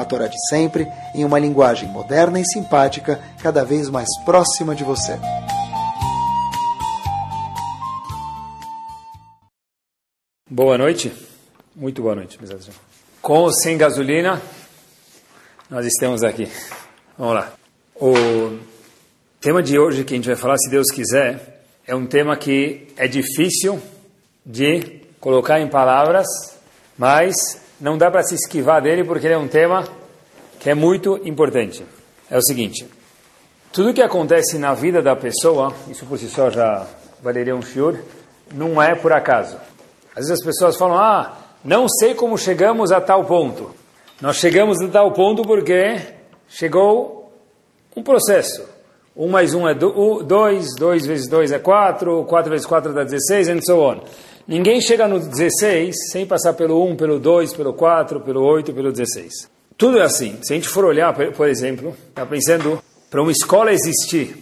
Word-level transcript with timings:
a 0.00 0.04
Torá 0.04 0.26
de 0.26 0.36
sempre, 0.48 0.86
em 1.14 1.24
uma 1.24 1.38
linguagem 1.38 1.88
moderna 1.88 2.40
e 2.40 2.44
simpática, 2.44 3.20
cada 3.42 3.64
vez 3.64 3.88
mais 3.88 4.08
próxima 4.24 4.74
de 4.74 4.84
você. 4.84 5.18
Boa 10.48 10.76
noite, 10.76 11.12
muito 11.76 12.02
boa 12.02 12.14
noite, 12.14 12.38
Com 13.22 13.38
ou 13.38 13.52
sem 13.52 13.78
gasolina, 13.78 14.42
nós 15.70 15.86
estamos 15.86 16.24
aqui. 16.24 16.50
Vamos 17.16 17.34
lá. 17.34 17.52
O 17.94 18.58
tema 19.40 19.62
de 19.62 19.78
hoje 19.78 20.02
que 20.02 20.14
a 20.14 20.16
gente 20.16 20.26
vai 20.26 20.36
falar, 20.36 20.56
se 20.58 20.68
Deus 20.68 20.90
quiser, 20.90 21.62
é 21.86 21.94
um 21.94 22.06
tema 22.06 22.36
que 22.36 22.88
é 22.96 23.06
difícil 23.06 23.80
de 24.44 25.02
colocar 25.20 25.60
em 25.60 25.68
palavras, 25.68 26.26
mas 26.98 27.60
não 27.80 27.96
dá 27.96 28.10
para 28.10 28.22
se 28.22 28.34
esquivar 28.34 28.82
dele 28.82 29.04
porque 29.04 29.26
ele 29.26 29.34
é 29.34 29.38
um 29.38 29.48
tema 29.48 29.84
que 30.60 30.70
é 30.70 30.74
muito 30.74 31.18
importante. 31.24 31.84
É 32.30 32.38
o 32.38 32.42
seguinte: 32.42 32.86
tudo 33.72 33.94
que 33.94 34.02
acontece 34.02 34.58
na 34.58 34.74
vida 34.74 35.02
da 35.02 35.16
pessoa, 35.16 35.74
isso 35.88 36.06
por 36.06 36.18
si 36.18 36.28
só 36.28 36.50
já 36.50 36.86
valeria 37.22 37.56
um 37.56 37.62
shiur, 37.62 37.98
não 38.54 38.80
é 38.80 38.94
por 38.94 39.12
acaso. 39.12 39.56
Às 40.10 40.28
vezes 40.28 40.32
as 40.32 40.44
pessoas 40.44 40.76
falam: 40.76 40.98
ah, 40.98 41.36
não 41.64 41.88
sei 41.88 42.14
como 42.14 42.38
chegamos 42.38 42.92
a 42.92 43.00
tal 43.00 43.24
ponto. 43.24 43.74
Nós 44.20 44.36
chegamos 44.36 44.80
a 44.80 44.88
tal 44.88 45.12
ponto 45.12 45.42
porque 45.42 45.98
chegou 46.48 47.32
um 47.96 48.02
processo. 48.02 48.68
Um 49.16 49.28
mais 49.28 49.54
um 49.54 49.68
é 49.68 49.74
dois, 49.74 50.68
dois 50.78 51.04
vezes 51.04 51.28
dois 51.28 51.50
é 51.50 51.58
quatro, 51.58 52.24
quatro 52.24 52.50
vezes 52.50 52.66
quatro 52.66 52.92
dá 52.92 53.02
16, 53.02 53.48
and 53.48 53.60
so 53.62 53.80
on. 53.80 54.00
Ninguém 54.46 54.80
chega 54.80 55.08
no 55.08 55.18
16 55.18 55.94
sem 56.10 56.26
passar 56.26 56.54
pelo 56.54 56.84
1, 56.84 56.96
pelo 56.96 57.18
2, 57.18 57.54
pelo 57.54 57.74
4, 57.74 58.20
pelo 58.20 58.42
8, 58.42 58.72
pelo 58.72 58.92
16. 58.92 59.59
Tudo 59.80 59.98
é 59.98 60.02
assim. 60.02 60.38
Se 60.42 60.52
a 60.52 60.56
gente 60.56 60.68
for 60.68 60.84
olhar, 60.84 61.10
por 61.14 61.48
exemplo, 61.48 61.96
está 62.10 62.26
pensando 62.26 62.82
para 63.10 63.22
uma 63.22 63.32
escola 63.32 63.72
existir, 63.72 64.36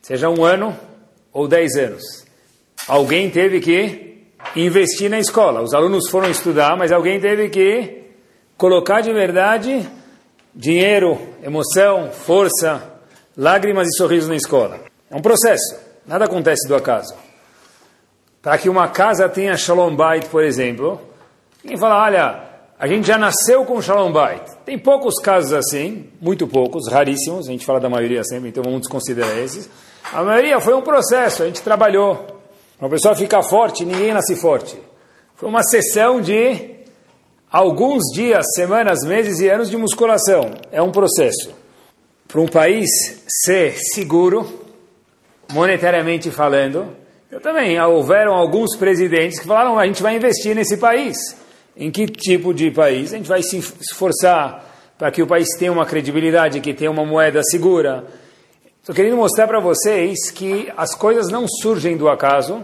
seja 0.00 0.30
um 0.30 0.42
ano 0.42 0.74
ou 1.30 1.46
10 1.46 1.76
anos, 1.76 2.02
alguém 2.88 3.28
teve 3.28 3.60
que 3.60 4.24
investir 4.56 5.10
na 5.10 5.18
escola. 5.18 5.60
Os 5.60 5.74
alunos 5.74 6.08
foram 6.08 6.30
estudar, 6.30 6.74
mas 6.74 6.90
alguém 6.90 7.20
teve 7.20 7.50
que 7.50 8.04
colocar 8.56 9.02
de 9.02 9.12
verdade 9.12 9.86
dinheiro, 10.54 11.20
emoção, 11.42 12.10
força, 12.10 12.82
lágrimas 13.36 13.88
e 13.88 13.96
sorrisos 13.98 14.30
na 14.30 14.36
escola. 14.36 14.80
É 15.10 15.16
um 15.16 15.20
processo. 15.20 15.76
Nada 16.06 16.24
acontece 16.24 16.66
do 16.66 16.74
acaso. 16.74 17.14
Para 18.40 18.56
que 18.56 18.70
uma 18.70 18.88
casa 18.88 19.28
tenha 19.28 19.54
Shalom 19.54 19.94
Bait, 19.94 20.26
por 20.28 20.42
exemplo, 20.42 20.98
quem 21.62 21.76
fala, 21.76 22.02
olha, 22.04 22.49
a 22.80 22.86
gente 22.86 23.06
já 23.06 23.18
nasceu 23.18 23.62
com 23.66 23.82
Shalom 23.82 24.10
Bait. 24.10 24.40
Tem 24.64 24.78
poucos 24.78 25.16
casos 25.22 25.52
assim, 25.52 26.08
muito 26.18 26.46
poucos, 26.48 26.90
raríssimos, 26.90 27.46
a 27.46 27.52
gente 27.52 27.66
fala 27.66 27.78
da 27.78 27.90
maioria 27.90 28.24
sempre, 28.24 28.48
então 28.48 28.62
vamos 28.64 28.80
desconsiderar 28.80 29.36
esses. 29.36 29.68
A 30.10 30.22
maioria 30.22 30.58
foi 30.60 30.72
um 30.72 30.80
processo, 30.80 31.42
a 31.42 31.46
gente 31.46 31.60
trabalhou. 31.60 32.40
Uma 32.80 32.88
pessoa 32.88 33.14
fica 33.14 33.42
forte, 33.42 33.84
ninguém 33.84 34.14
nasce 34.14 34.34
forte. 34.34 34.78
Foi 35.36 35.46
uma 35.46 35.62
sessão 35.62 36.22
de 36.22 36.70
alguns 37.52 38.02
dias, 38.14 38.46
semanas, 38.54 39.00
meses 39.04 39.40
e 39.40 39.48
anos 39.50 39.68
de 39.68 39.76
musculação. 39.76 40.50
É 40.72 40.80
um 40.80 40.90
processo. 40.90 41.50
Para 42.26 42.40
um 42.40 42.48
país 42.48 42.88
ser 43.28 43.74
seguro, 43.92 44.48
monetariamente 45.52 46.30
falando, 46.30 46.96
eu 47.30 47.42
também, 47.42 47.78
houveram 47.78 48.32
alguns 48.32 48.74
presidentes 48.74 49.38
que 49.38 49.46
falaram, 49.46 49.78
a 49.78 49.86
gente 49.86 50.02
vai 50.02 50.16
investir 50.16 50.54
nesse 50.56 50.78
país. 50.78 51.38
Em 51.76 51.90
que 51.90 52.06
tipo 52.06 52.52
de 52.52 52.70
país? 52.70 53.12
A 53.12 53.16
gente 53.16 53.28
vai 53.28 53.42
se 53.42 53.56
esforçar 53.56 54.66
para 54.98 55.10
que 55.10 55.22
o 55.22 55.26
país 55.26 55.48
tenha 55.58 55.72
uma 55.72 55.86
credibilidade, 55.86 56.60
que 56.60 56.74
tenha 56.74 56.90
uma 56.90 57.04
moeda 57.04 57.42
segura. 57.42 58.04
Estou 58.80 58.94
querendo 58.94 59.16
mostrar 59.16 59.46
para 59.46 59.60
vocês 59.60 60.30
que 60.30 60.70
as 60.76 60.94
coisas 60.94 61.28
não 61.28 61.46
surgem 61.48 61.96
do 61.96 62.08
acaso, 62.08 62.60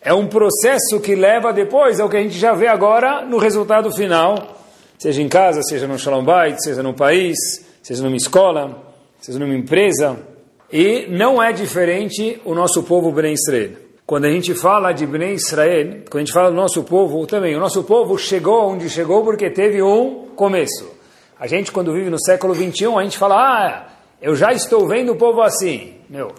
é 0.00 0.12
um 0.12 0.26
processo 0.26 1.00
que 1.00 1.14
leva 1.14 1.52
depois 1.52 1.98
ao 1.98 2.08
que 2.08 2.16
a 2.16 2.22
gente 2.22 2.38
já 2.38 2.52
vê 2.52 2.66
agora 2.66 3.24
no 3.24 3.38
resultado 3.38 3.90
final, 3.90 4.60
seja 4.98 5.22
em 5.22 5.28
casa, 5.28 5.62
seja 5.62 5.86
no 5.86 5.98
Shalom 5.98 6.24
Bait, 6.24 6.56
seja 6.62 6.82
no 6.82 6.94
país, 6.94 7.36
seja 7.82 8.02
numa 8.02 8.16
escola, 8.16 8.94
seja 9.20 9.38
numa 9.38 9.54
empresa. 9.54 10.18
E 10.72 11.06
não 11.08 11.42
é 11.42 11.52
diferente 11.52 12.40
o 12.44 12.54
nosso 12.54 12.82
povo 12.82 13.10
Ben 13.10 13.32
Israel 13.32 13.81
quando 14.06 14.24
a 14.24 14.30
gente 14.30 14.54
fala 14.54 14.92
de 14.92 15.06
Bnei 15.06 15.34
Israel, 15.34 16.02
quando 16.10 16.16
a 16.16 16.24
gente 16.24 16.32
fala 16.32 16.50
do 16.50 16.56
nosso 16.56 16.82
povo 16.82 17.26
também, 17.26 17.56
o 17.56 17.60
nosso 17.60 17.84
povo 17.84 18.18
chegou 18.18 18.68
onde 18.70 18.90
chegou 18.90 19.22
porque 19.22 19.48
teve 19.50 19.82
um 19.82 20.26
começo. 20.34 20.90
A 21.38 21.46
gente, 21.46 21.72
quando 21.72 21.92
vive 21.92 22.10
no 22.10 22.20
século 22.20 22.54
21, 22.54 22.98
a 22.98 23.02
gente 23.02 23.18
fala, 23.18 23.36
ah, 23.36 23.88
eu 24.20 24.34
já 24.36 24.52
estou 24.52 24.86
vendo 24.86 25.12
o 25.12 25.16
povo 25.16 25.42
assim. 25.42 25.94
Meu, 26.08 26.32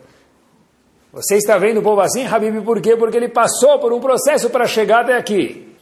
você 1.11 1.35
está 1.35 1.57
vendo 1.57 1.79
o 1.79 1.83
povo 1.83 2.01
assim, 2.01 2.25
Habib, 2.25 2.63
por 2.63 2.81
quê? 2.81 2.95
Porque 2.95 3.17
ele 3.17 3.29
passou 3.29 3.79
por 3.79 3.91
um 3.93 3.99
processo 3.99 4.49
para 4.49 4.65
chegar 4.65 5.01
até 5.01 5.17
aqui. 5.17 5.75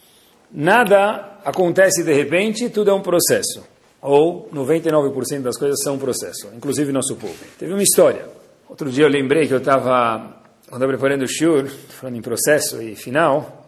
Nada 0.51 1.37
acontece 1.45 2.03
de 2.03 2.13
repente, 2.13 2.69
tudo 2.69 2.91
é 2.91 2.93
um 2.93 3.01
processo. 3.01 3.63
Ou 4.01 4.49
99% 4.53 5.41
das 5.41 5.57
coisas 5.57 5.81
são 5.83 5.95
um 5.95 5.99
processo, 5.99 6.49
inclusive 6.55 6.91
nosso 6.91 7.15
povo. 7.15 7.35
Teve 7.57 7.71
uma 7.71 7.83
história. 7.83 8.25
Outro 8.67 8.89
dia 8.89 9.05
eu 9.05 9.09
lembrei 9.09 9.47
que 9.47 9.53
eu 9.53 9.59
estava 9.59 10.40
quando 10.71 10.83
eu 10.83 10.87
preparando 10.87 11.23
o 11.23 11.27
shiur, 11.27 11.67
falando 11.67 12.15
em 12.15 12.21
processo 12.21 12.81
e 12.81 12.95
final, 12.95 13.67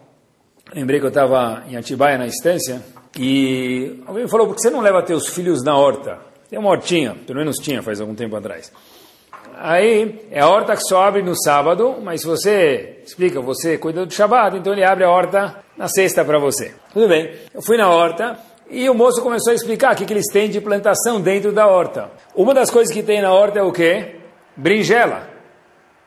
lembrei 0.74 0.98
que 0.98 1.04
eu 1.04 1.10
estava 1.10 1.62
em 1.68 1.76
Atibaia, 1.76 2.16
na 2.16 2.26
estância, 2.26 2.80
e 3.18 4.02
alguém 4.06 4.26
falou, 4.26 4.46
por 4.46 4.56
que 4.56 4.62
você 4.62 4.70
não 4.70 4.80
leva 4.80 5.02
teus 5.02 5.28
filhos 5.28 5.62
na 5.62 5.76
horta? 5.76 6.18
Tem 6.48 6.58
uma 6.58 6.70
hortinha, 6.70 7.14
pelo 7.26 7.40
menos 7.40 7.56
tinha 7.56 7.82
faz 7.82 8.00
algum 8.00 8.14
tempo 8.14 8.34
atrás. 8.34 8.72
Aí, 9.56 10.26
é 10.30 10.40
a 10.40 10.48
horta 10.48 10.74
que 10.74 10.82
só 10.82 11.02
abre 11.02 11.22
no 11.22 11.36
sábado, 11.36 11.96
mas 12.02 12.22
se 12.22 12.26
você 12.26 13.02
explica, 13.04 13.38
você 13.38 13.76
cuida 13.76 14.06
do 14.06 14.12
Shabbat, 14.12 14.56
então 14.56 14.72
ele 14.72 14.82
abre 14.82 15.04
a 15.04 15.10
horta 15.10 15.58
na 15.76 15.86
sexta 15.88 16.24
para 16.24 16.38
você. 16.38 16.72
Tudo 16.94 17.06
bem, 17.06 17.34
eu 17.52 17.60
fui 17.60 17.76
na 17.76 17.90
horta, 17.90 18.38
e 18.70 18.88
o 18.88 18.94
moço 18.94 19.22
começou 19.22 19.52
a 19.52 19.54
explicar 19.54 19.92
o 19.92 19.96
que, 19.96 20.06
que 20.06 20.12
eles 20.14 20.32
têm 20.32 20.48
de 20.48 20.58
plantação 20.58 21.20
dentro 21.20 21.52
da 21.52 21.66
horta. 21.66 22.10
Uma 22.34 22.54
das 22.54 22.70
coisas 22.70 22.92
que 22.92 23.02
tem 23.02 23.20
na 23.20 23.30
horta 23.30 23.58
é 23.58 23.62
o 23.62 23.70
quê? 23.70 24.16
Brinjela. 24.56 25.33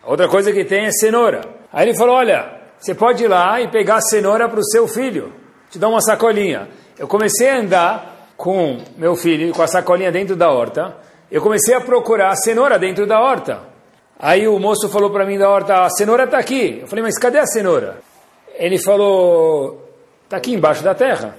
Outra 0.07 0.29
coisa 0.29 0.53
que 0.53 0.63
tem 0.63 0.85
é 0.85 0.91
cenoura. 0.91 1.41
Aí 1.71 1.89
ele 1.89 1.97
falou: 1.97 2.15
Olha, 2.15 2.49
você 2.79 2.95
pode 2.95 3.25
ir 3.25 3.27
lá 3.27 3.59
e 3.59 3.67
pegar 3.67 3.99
cenoura 3.99 4.47
para 4.47 4.59
o 4.59 4.63
seu 4.63 4.87
filho, 4.87 5.33
te 5.69 5.77
dar 5.77 5.89
uma 5.89 5.99
sacolinha. 5.99 6.69
Eu 6.97 7.09
comecei 7.09 7.49
a 7.49 7.59
andar 7.59 8.31
com 8.37 8.79
meu 8.97 9.17
filho, 9.17 9.53
com 9.53 9.61
a 9.61 9.67
sacolinha 9.67 10.09
dentro 10.09 10.37
da 10.37 10.49
horta. 10.49 10.95
Eu 11.29 11.41
comecei 11.41 11.75
a 11.75 11.81
procurar 11.81 12.33
cenoura 12.37 12.79
dentro 12.79 13.05
da 13.05 13.19
horta. 13.19 13.59
Aí 14.17 14.47
o 14.47 14.57
moço 14.57 14.87
falou 14.87 15.09
para 15.09 15.25
mim 15.25 15.37
da 15.37 15.49
horta: 15.49 15.83
A 15.83 15.89
cenoura 15.89 16.23
está 16.23 16.37
aqui. 16.37 16.79
Eu 16.81 16.87
falei: 16.87 17.03
Mas 17.03 17.19
cadê 17.19 17.39
a 17.39 17.45
cenoura? 17.45 17.97
Ele 18.55 18.77
falou: 18.77 19.91
Está 20.23 20.37
aqui 20.37 20.53
embaixo 20.53 20.81
da 20.85 20.95
terra. 20.95 21.35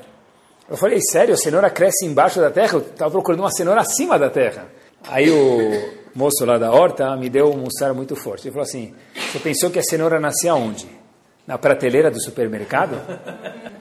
Eu 0.69 0.77
falei: 0.77 0.99
Sério, 1.11 1.33
a 1.33 1.39
cenoura 1.39 1.71
cresce 1.71 2.05
embaixo 2.05 2.39
da 2.39 2.51
terra? 2.51 2.75
Eu 2.75 2.81
estava 2.81 3.11
procurando 3.11 3.41
uma 3.41 3.51
cenoura 3.51 3.81
acima 3.81 4.19
da 4.19 4.28
terra. 4.28 4.66
Aí 5.09 5.31
o 5.31 5.97
moço 6.18 6.44
lá 6.44 6.59
da 6.59 6.72
horta 6.72 7.16
me 7.16 7.30
deu 7.30 7.50
um 7.53 7.59
mussar 7.59 7.94
muito 7.94 8.16
forte. 8.16 8.48
Ele 8.48 8.53
falou 8.53 8.65
assim: 8.65 8.92
Você 9.15 9.38
pensou 9.38 9.70
que 9.70 9.78
a 9.78 9.82
cenoura 9.82 10.18
nascia 10.18 10.54
onde? 10.54 10.86
Na 11.47 11.56
prateleira 11.56 12.10
do 12.10 12.20
supermercado? 12.20 13.00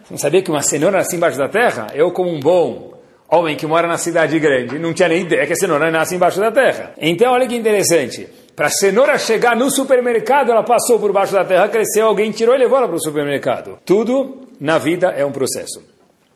Você 0.04 0.12
não 0.14 0.18
sabia 0.18 0.42
que 0.42 0.52
uma 0.52 0.62
cenoura 0.62 1.00
nasce 1.00 1.16
embaixo 1.16 1.38
da 1.38 1.50
terra? 1.50 1.88
Eu, 1.94 2.12
como 2.12 2.30
um 2.30 2.40
bom 2.40 2.94
homem 3.28 3.58
que 3.58 3.66
mora 3.66 3.88
na 3.88 3.98
cidade 3.98 4.40
grande, 4.40 4.80
não 4.80 4.94
tinha 4.94 5.10
nem 5.10 5.24
ideia 5.24 5.46
que 5.46 5.54
a 5.54 5.56
cenoura 5.56 5.92
nasce 5.92 6.16
embaixo 6.16 6.40
da 6.40 6.52
terra. 6.52 6.94
Então, 6.98 7.34
olha 7.34 7.48
que 7.48 7.56
interessante. 7.56 8.28
Para 8.56 8.68
a 8.68 8.72
cenoura 8.72 9.18
chegar 9.18 9.56
no 9.56 9.70
supermercado, 9.70 10.52
ela 10.52 10.64
passou 10.64 11.00
por 11.00 11.12
baixo 11.12 11.34
da 11.34 11.44
terra, 11.44 11.68
cresceu, 11.68 12.08
alguém 12.08 12.32
tirou 12.32 12.56
e 12.56 12.58
levou 12.58 12.78
ela 12.78 12.88
para 12.88 12.98
o 12.98 13.04
supermercado. 13.04 13.80
Tudo 13.84 14.48
na 14.60 14.78
vida 14.78 15.10
é 15.10 15.26
um 15.26 15.32
processo. 15.32 15.84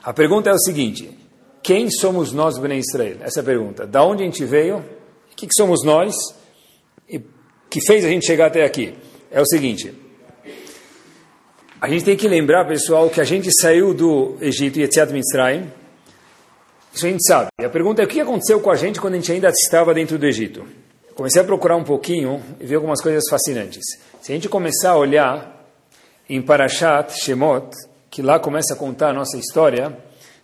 A 0.03 0.11
pergunta 0.11 0.49
é 0.49 0.53
o 0.53 0.59
seguinte: 0.59 1.17
quem 1.63 1.89
somos 1.89 2.33
nós, 2.33 2.57
Bnei 2.57 2.79
Israel? 2.79 3.17
Essa 3.21 3.39
é 3.39 3.41
a 3.41 3.45
pergunta. 3.45 3.85
Da 3.85 4.03
onde 4.03 4.23
a 4.23 4.25
gente 4.25 4.43
veio? 4.43 4.83
Que, 5.41 5.47
que 5.47 5.55
somos 5.55 5.83
nós? 5.83 6.13
E 7.09 7.19
que 7.67 7.81
fez 7.81 8.05
a 8.05 8.09
gente 8.09 8.27
chegar 8.27 8.45
até 8.45 8.63
aqui? 8.63 8.93
É 9.31 9.41
o 9.41 9.45
seguinte. 9.45 9.91
A 11.81 11.89
gente 11.89 12.05
tem 12.05 12.15
que 12.15 12.27
lembrar, 12.27 12.67
pessoal, 12.67 13.09
que 13.09 13.19
a 13.19 13.23
gente 13.23 13.49
saiu 13.59 13.91
do 13.91 14.37
Egito, 14.39 14.79
Yetziat 14.79 15.11
Mitzrayim, 15.11 15.67
Isso 16.93 17.07
a 17.07 17.09
gente 17.09 17.25
sabe. 17.25 17.47
E 17.59 17.65
a 17.65 17.69
pergunta 17.71 18.03
é 18.03 18.05
o 18.05 18.07
que 18.07 18.19
aconteceu 18.19 18.59
com 18.59 18.69
a 18.69 18.75
gente 18.75 19.01
quando 19.01 19.15
a 19.15 19.17
gente 19.17 19.31
ainda 19.31 19.49
estava 19.49 19.95
dentro 19.95 20.19
do 20.19 20.27
Egito? 20.27 20.63
comecei 21.15 21.41
a 21.41 21.45
procurar 21.45 21.75
um 21.75 21.83
pouquinho 21.83 22.39
e 22.59 22.65
vi 22.67 22.75
algumas 22.75 23.01
coisas 23.01 23.23
fascinantes. 23.27 23.81
Se 24.21 24.31
a 24.31 24.35
gente 24.35 24.47
começar 24.47 24.91
a 24.91 24.97
olhar 24.97 25.67
em 26.29 26.39
Parashat 26.39 27.13
Shemot, 27.19 27.75
que 28.11 28.21
lá 28.21 28.39
começa 28.39 28.75
a 28.75 28.77
contar 28.77 29.09
a 29.09 29.13
nossa 29.13 29.37
história, 29.37 29.97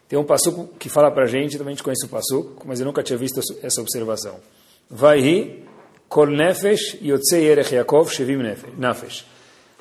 tem 0.10 0.18
um 0.18 0.24
passuco 0.24 0.68
que 0.80 0.90
fala 0.90 1.12
para 1.12 1.26
a 1.26 1.28
gente, 1.28 1.56
também 1.56 1.74
a 1.74 1.76
gente 1.76 1.84
conhece 1.84 2.04
o 2.04 2.10
passuco, 2.10 2.64
mas 2.66 2.80
eu 2.80 2.86
nunca 2.88 3.04
tinha 3.04 3.16
visto 3.16 3.40
essa 3.62 3.80
observação. 3.80 4.40
Vai 4.90 5.64
kol 6.08 6.28
nefesh 6.28 6.98
yotzei 7.02 7.46
erech 7.46 7.76
Yaakov 7.76 8.10
shevim 8.10 8.44
nefesh. 8.78 9.26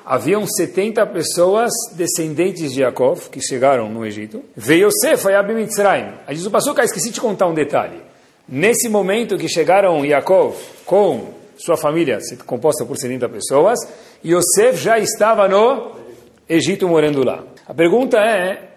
Haviam 0.05 0.45
70 0.45 1.05
pessoas 1.07 1.71
descendentes 1.93 2.71
de 2.71 2.81
Yaakov 2.81 3.29
que 3.29 3.41
chegaram 3.41 3.89
no 3.89 4.05
Egito. 4.05 4.43
Veio 4.55 4.87
Yosef 4.87 5.27
Ayab 5.27 5.53
Mitzrayim. 5.53 6.13
A 6.25 6.31
o 6.31 6.51
passuco, 6.51 6.79
ah, 6.79 6.85
esqueci 6.85 7.11
de 7.11 7.19
contar 7.19 7.47
um 7.47 7.53
detalhe. 7.53 8.01
Nesse 8.47 8.87
momento 8.87 9.37
que 9.37 9.49
chegaram 9.49 10.05
Yaakov 10.05 10.55
com 10.85 11.33
sua 11.57 11.75
família, 11.75 12.19
composta 12.45 12.85
por 12.85 12.97
70 12.97 13.27
pessoas, 13.27 13.79
Yosef 14.23 14.77
já 14.81 14.97
estava 14.97 15.47
no 15.47 15.91
Egito 16.47 16.87
morando 16.87 17.25
lá. 17.25 17.43
A 17.67 17.73
pergunta 17.73 18.17
é, 18.17 18.69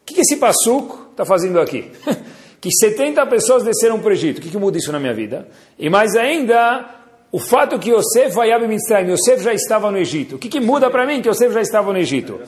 o 0.00 0.04
que 0.04 0.20
esse 0.20 0.36
passuco 0.36 1.08
está 1.10 1.24
fazendo 1.24 1.60
aqui? 1.60 1.90
que 2.66 2.74
70 2.74 3.24
pessoas 3.26 3.62
desceram 3.62 4.00
para 4.00 4.10
o 4.10 4.12
Egito, 4.12 4.38
o 4.38 4.40
que, 4.40 4.50
que 4.50 4.58
muda 4.58 4.76
isso 4.76 4.90
na 4.90 4.98
minha 4.98 5.14
vida? 5.14 5.46
E 5.78 5.88
mais 5.88 6.16
ainda, 6.16 6.84
o 7.30 7.38
fato 7.38 7.78
que 7.78 7.92
Yosef 7.92 8.34
vai 8.34 8.48
Mitzrayim, 8.66 9.12
Yosef 9.12 9.40
já 9.40 9.54
estava 9.54 9.88
no 9.88 9.98
Egito. 9.98 10.34
O 10.34 10.38
que, 10.38 10.48
que 10.48 10.58
muda 10.58 10.90
para 10.90 11.06
mim 11.06 11.22
que 11.22 11.28
Yosef 11.28 11.54
já 11.54 11.60
estava 11.60 11.92
no 11.92 11.98
Egito? 11.98 12.40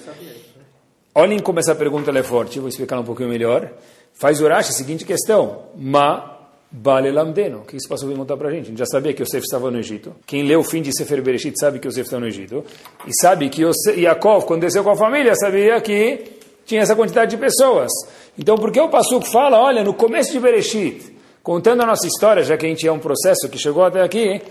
Olhem 1.14 1.38
como 1.38 1.60
essa 1.60 1.72
pergunta 1.72 2.10
é 2.10 2.22
forte, 2.24 2.58
vou 2.58 2.68
explicar 2.68 2.98
um 2.98 3.04
pouquinho 3.04 3.28
melhor. 3.28 3.70
Faz 4.12 4.40
Urash 4.40 4.70
a 4.70 4.72
seguinte 4.72 5.04
questão, 5.04 5.66
Ma 5.76 6.36
Bale 6.68 7.12
Lamdeno. 7.12 7.58
O 7.58 7.64
que 7.64 7.76
isso 7.76 7.88
passou 7.88 8.12
a 8.12 8.16
contar 8.16 8.36
para 8.36 8.48
a 8.48 8.50
gente? 8.50 8.64
A 8.64 8.68
gente 8.70 8.78
já 8.78 8.86
sabia 8.86 9.14
que 9.14 9.22
Yosef 9.22 9.44
estava 9.44 9.70
no 9.70 9.78
Egito. 9.78 10.16
Quem 10.26 10.42
leu 10.42 10.60
o 10.60 10.64
fim 10.64 10.82
de 10.82 10.90
Sefer 10.92 11.22
Bereshit 11.22 11.56
sabe 11.60 11.78
que 11.78 11.86
Yosef 11.86 12.06
está 12.06 12.18
no 12.18 12.26
Egito. 12.26 12.64
E 13.06 13.10
sabe 13.22 13.48
que 13.48 13.62
Yosef, 13.62 14.00
Yaakov, 14.00 14.46
quando 14.46 14.62
desceu 14.62 14.82
com 14.82 14.90
a 14.90 14.96
família, 14.96 15.36
sabia 15.36 15.80
que 15.80 16.37
tinha 16.68 16.82
essa 16.82 16.94
quantidade 16.94 17.30
de 17.30 17.38
pessoas. 17.38 17.90
Então, 18.38 18.56
por 18.56 18.70
que 18.70 18.78
o 18.78 18.90
Passuco 18.90 19.26
fala, 19.26 19.58
olha, 19.58 19.82
no 19.82 19.94
começo 19.94 20.30
de 20.30 20.38
Bereshit, 20.38 21.16
contando 21.42 21.82
a 21.82 21.86
nossa 21.86 22.06
história, 22.06 22.42
já 22.42 22.58
que 22.58 22.66
a 22.66 22.68
gente 22.68 22.86
é 22.86 22.92
um 22.92 22.98
processo 22.98 23.48
que 23.48 23.58
chegou 23.58 23.82
até 23.82 24.02
aqui, 24.02 24.42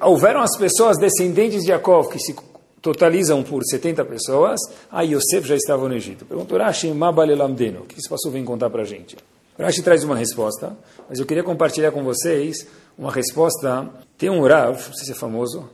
houveram 0.00 0.40
as 0.40 0.56
pessoas 0.56 0.96
descendentes 0.96 1.64
de 1.64 1.70
Yaakov, 1.70 2.08
que 2.08 2.20
se 2.20 2.36
totalizam 2.80 3.42
por 3.42 3.64
70 3.64 4.04
pessoas, 4.04 4.60
ah, 4.92 5.02
Yosef 5.02 5.48
já 5.48 5.56
estava 5.56 5.88
no 5.88 5.94
Egito. 5.96 6.24
Perguntou 6.24 6.56
Rashi, 6.56 6.88
Mabale 6.92 7.34
Lamdeno. 7.34 7.80
O 7.80 7.84
que 7.84 7.98
esse 7.98 8.08
Passuco 8.08 8.30
vem 8.30 8.44
contar 8.44 8.70
para 8.70 8.82
a 8.82 8.86
gente? 8.86 9.16
Rashi 9.58 9.82
traz 9.82 10.04
uma 10.04 10.14
resposta, 10.14 10.76
mas 11.08 11.18
eu 11.18 11.26
queria 11.26 11.42
compartilhar 11.42 11.90
com 11.90 12.04
vocês 12.04 12.64
uma 12.96 13.10
resposta. 13.10 13.90
Tem 14.16 14.30
um 14.30 14.40
Rav, 14.46 14.76
não 14.86 14.94
sei 14.94 15.06
se 15.06 15.12
é 15.12 15.14
famoso, 15.16 15.68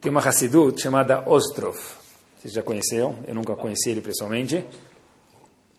tem 0.00 0.10
uma 0.10 0.20
Hassidut 0.20 0.82
chamada 0.82 1.22
Ostrov. 1.24 2.01
Vocês 2.42 2.54
já 2.54 2.62
conheceram? 2.62 3.14
Eu 3.24 3.36
nunca 3.36 3.54
conheci 3.54 3.88
ele 3.90 4.00
pessoalmente. 4.00 4.64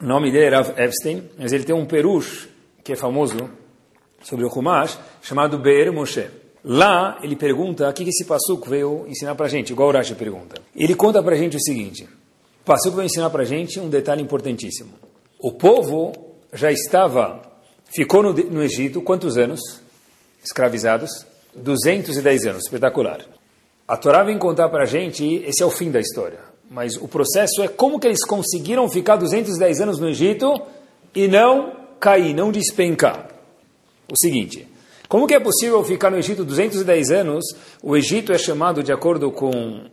O 0.02 0.06
nome 0.06 0.32
dele 0.32 0.46
é 0.46 0.50
Rav 0.50 0.70
Epstein, 0.80 1.30
mas 1.38 1.52
ele 1.52 1.66
tem 1.66 1.76
um 1.76 1.86
perush 1.86 2.48
que 2.82 2.94
é 2.94 2.96
famoso 2.96 3.36
sobre 4.22 4.46
o 4.46 4.48
Humash, 4.48 4.98
chamado 5.22 5.60
Be'er 5.60 5.92
Moshe. 5.92 6.26
Lá, 6.64 7.20
ele 7.22 7.36
pergunta 7.36 7.90
o 7.90 7.92
que 7.92 8.04
esse 8.04 8.24
Passuco 8.24 8.70
veio 8.70 9.06
ensinar 9.10 9.36
para 9.36 9.50
gente, 9.50 9.74
igual 9.74 9.90
o 9.90 9.92
Rashi 9.92 10.16
pergunta. 10.16 10.56
Ele 10.74 10.96
conta 10.96 11.22
para 11.22 11.36
gente 11.36 11.58
o 11.58 11.62
seguinte, 11.62 12.06
o 12.06 12.64
Passuco 12.64 12.96
veio 12.96 13.08
ensinar 13.08 13.30
para 13.30 13.44
gente 13.44 13.78
um 13.82 13.90
detalhe 13.90 14.22
importantíssimo. 14.22 14.94
O 15.38 15.52
povo 15.52 16.14
já 16.54 16.72
estava, 16.72 17.42
ficou 17.94 18.24
no, 18.24 18.32
no 18.32 18.64
Egito 18.64 19.02
quantos 19.02 19.38
anos? 19.38 19.60
Escravizados? 20.42 21.26
210 21.54 22.46
anos, 22.46 22.64
espetacular. 22.64 23.20
A 23.86 23.98
Torá 23.98 24.24
vem 24.24 24.38
contar 24.38 24.70
para 24.70 24.84
a 24.84 24.88
gente, 24.88 25.26
esse 25.46 25.62
é 25.62 25.66
o 25.66 25.70
fim 25.70 25.92
da 25.92 26.00
história, 26.00 26.53
mas 26.74 26.98
o 26.98 27.08
processo 27.08 27.62
é 27.62 27.68
como 27.68 28.00
que 28.00 28.08
eles 28.08 28.26
conseguiram 28.26 28.90
ficar 28.90 29.16
210 29.16 29.82
anos 29.82 30.00
no 30.00 30.10
Egito 30.10 30.60
e 31.14 31.28
não 31.28 31.72
cair, 32.00 32.34
não 32.34 32.52
despencar. 32.52 33.30
O 34.12 34.18
seguinte, 34.18 34.68
como 35.08 35.28
que 35.28 35.36
é 35.36 35.40
possível 35.40 35.84
ficar 35.84 36.10
no 36.10 36.18
Egito 36.18 36.44
210 36.44 37.12
anos? 37.12 37.46
O 37.82 37.96
Egito 37.96 38.34
é 38.34 38.38
chamado, 38.40 38.82
de 38.82 38.92
acordo 38.92 39.32
com 39.32 39.86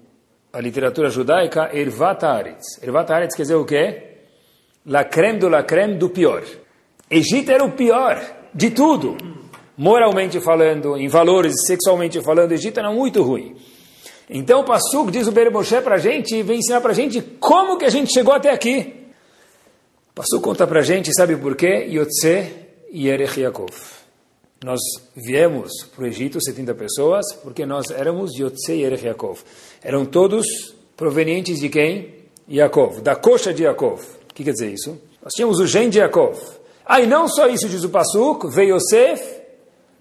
a 0.50 0.60
literatura 0.60 1.10
judaica, 1.10 1.68
Ervat 1.76 2.24
Haaretz. 2.24 2.82
Ervat 2.82 3.10
Haaretz 3.12 3.36
quer 3.36 3.42
dizer 3.42 3.56
o 3.56 3.64
quê? 3.66 4.06
la 4.86 5.04
creme 5.04 5.38
do 5.38 5.48
la 5.48 5.64
creme 5.64 5.98
do 5.98 6.08
pior. 6.08 6.42
Egito 7.10 7.52
era 7.52 7.62
o 7.62 7.72
pior 7.72 8.18
de 8.54 8.70
tudo. 8.70 9.16
Moralmente 9.76 10.40
falando, 10.40 10.96
em 10.96 11.08
valores, 11.08 11.54
sexualmente 11.66 12.20
falando, 12.22 12.52
Egito 12.52 12.80
era 12.80 12.90
muito 12.90 13.22
ruim. 13.22 13.54
Então 14.32 14.60
o 14.60 14.64
Passuk 14.64 15.10
diz 15.10 15.26
o 15.26 15.32
Bere 15.32 15.50
para 15.50 15.96
a 15.96 15.98
gente, 15.98 16.40
vem 16.44 16.60
ensinar 16.60 16.80
para 16.80 16.92
a 16.92 16.94
gente 16.94 17.20
como 17.20 17.76
que 17.76 17.84
a 17.84 17.90
gente 17.90 18.12
chegou 18.12 18.32
até 18.32 18.50
aqui. 18.50 19.06
O 20.12 20.14
Passuk 20.14 20.40
conta 20.40 20.68
para 20.68 20.80
a 20.80 20.82
gente, 20.84 21.12
sabe 21.12 21.36
por 21.36 21.56
quê? 21.56 21.88
Yotze 21.90 22.48
Yerech 22.92 23.40
Yaakov. 23.40 23.74
Nós 24.64 24.78
viemos 25.16 25.72
para 25.96 26.04
o 26.04 26.06
Egito, 26.06 26.40
70 26.40 26.74
pessoas, 26.74 27.26
porque 27.42 27.66
nós 27.66 27.90
éramos 27.90 28.32
Yotze 28.38 28.72
Yerech 28.72 29.04
Yaakov. 29.04 29.40
Eram 29.82 30.04
todos 30.06 30.46
provenientes 30.96 31.58
de 31.58 31.68
quem? 31.68 32.14
Yaakov, 32.48 33.00
da 33.00 33.16
coxa 33.16 33.52
de 33.52 33.64
Yaakov. 33.64 34.00
O 34.30 34.34
que 34.34 34.44
quer 34.44 34.52
dizer 34.52 34.72
isso? 34.72 34.96
Nós 35.22 35.32
tínhamos 35.34 35.58
o 35.58 35.66
gen 35.66 35.90
de 35.90 35.98
Yaakov. 35.98 36.38
Ah, 36.86 37.00
e 37.00 37.06
não 37.06 37.26
só 37.26 37.48
isso, 37.48 37.68
diz 37.68 37.82
o 37.82 37.88
Pasuk, 37.88 38.48
veio 38.48 38.76
Yosef, 38.76 39.22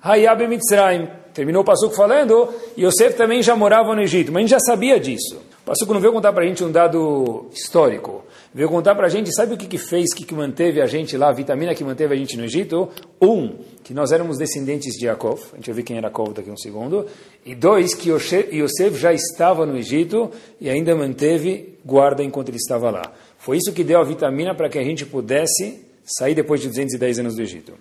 Hayab 0.01 0.47
Mitzrayim. 0.47 1.18
Terminou 1.33 1.61
o 1.61 1.65
Pasuk 1.65 1.95
falando, 1.95 2.49
Yosef 2.77 3.15
também 3.15 3.41
já 3.41 3.55
morava 3.55 3.95
no 3.95 4.01
Egito, 4.01 4.31
mas 4.31 4.37
a 4.37 4.41
gente 4.41 4.51
já 4.51 4.59
sabia 4.59 4.99
disso. 4.99 5.37
O 5.61 5.65
Pasuk 5.65 5.91
não 5.93 5.99
veio 5.99 6.11
contar 6.13 6.33
para 6.33 6.43
a 6.43 6.47
gente 6.47 6.63
um 6.63 6.71
dado 6.71 7.47
histórico. 7.53 8.23
Veio 8.51 8.67
contar 8.67 8.95
para 8.95 9.05
a 9.05 9.09
gente, 9.09 9.31
sabe 9.35 9.53
o 9.53 9.57
que, 9.57 9.67
que 9.67 9.77
fez, 9.77 10.07
o 10.11 10.15
que, 10.15 10.25
que 10.25 10.33
manteve 10.33 10.81
a 10.81 10.87
gente 10.87 11.15
lá, 11.15 11.29
a 11.29 11.31
vitamina 11.31 11.75
que 11.75 11.83
manteve 11.83 12.15
a 12.15 12.17
gente 12.17 12.35
no 12.35 12.43
Egito? 12.43 12.89
Um, 13.21 13.59
que 13.83 13.93
nós 13.93 14.11
éramos 14.11 14.39
descendentes 14.39 14.95
de 14.95 15.05
Yaakov, 15.05 15.39
a 15.53 15.55
gente 15.57 15.67
vai 15.67 15.75
ver 15.75 15.83
quem 15.83 15.97
era 15.97 16.07
Yaakov 16.07 16.33
daqui 16.33 16.49
a 16.49 16.53
um 16.53 16.57
segundo. 16.57 17.05
E 17.45 17.53
dois, 17.53 17.93
que 17.93 18.09
Yosef 18.09 18.97
já 18.97 19.13
estava 19.13 19.67
no 19.67 19.77
Egito 19.77 20.31
e 20.59 20.67
ainda 20.67 20.95
manteve 20.95 21.75
guarda 21.85 22.23
enquanto 22.23 22.49
ele 22.49 22.57
estava 22.57 22.89
lá. 22.89 23.03
Foi 23.37 23.57
isso 23.57 23.71
que 23.71 23.83
deu 23.83 23.99
a 23.99 24.03
vitamina 24.03 24.55
para 24.55 24.67
que 24.67 24.79
a 24.79 24.83
gente 24.83 25.05
pudesse 25.05 25.85
sair 26.03 26.33
depois 26.33 26.59
de 26.59 26.67
210 26.67 27.19
anos 27.19 27.35
do 27.35 27.41
Egito. 27.41 27.73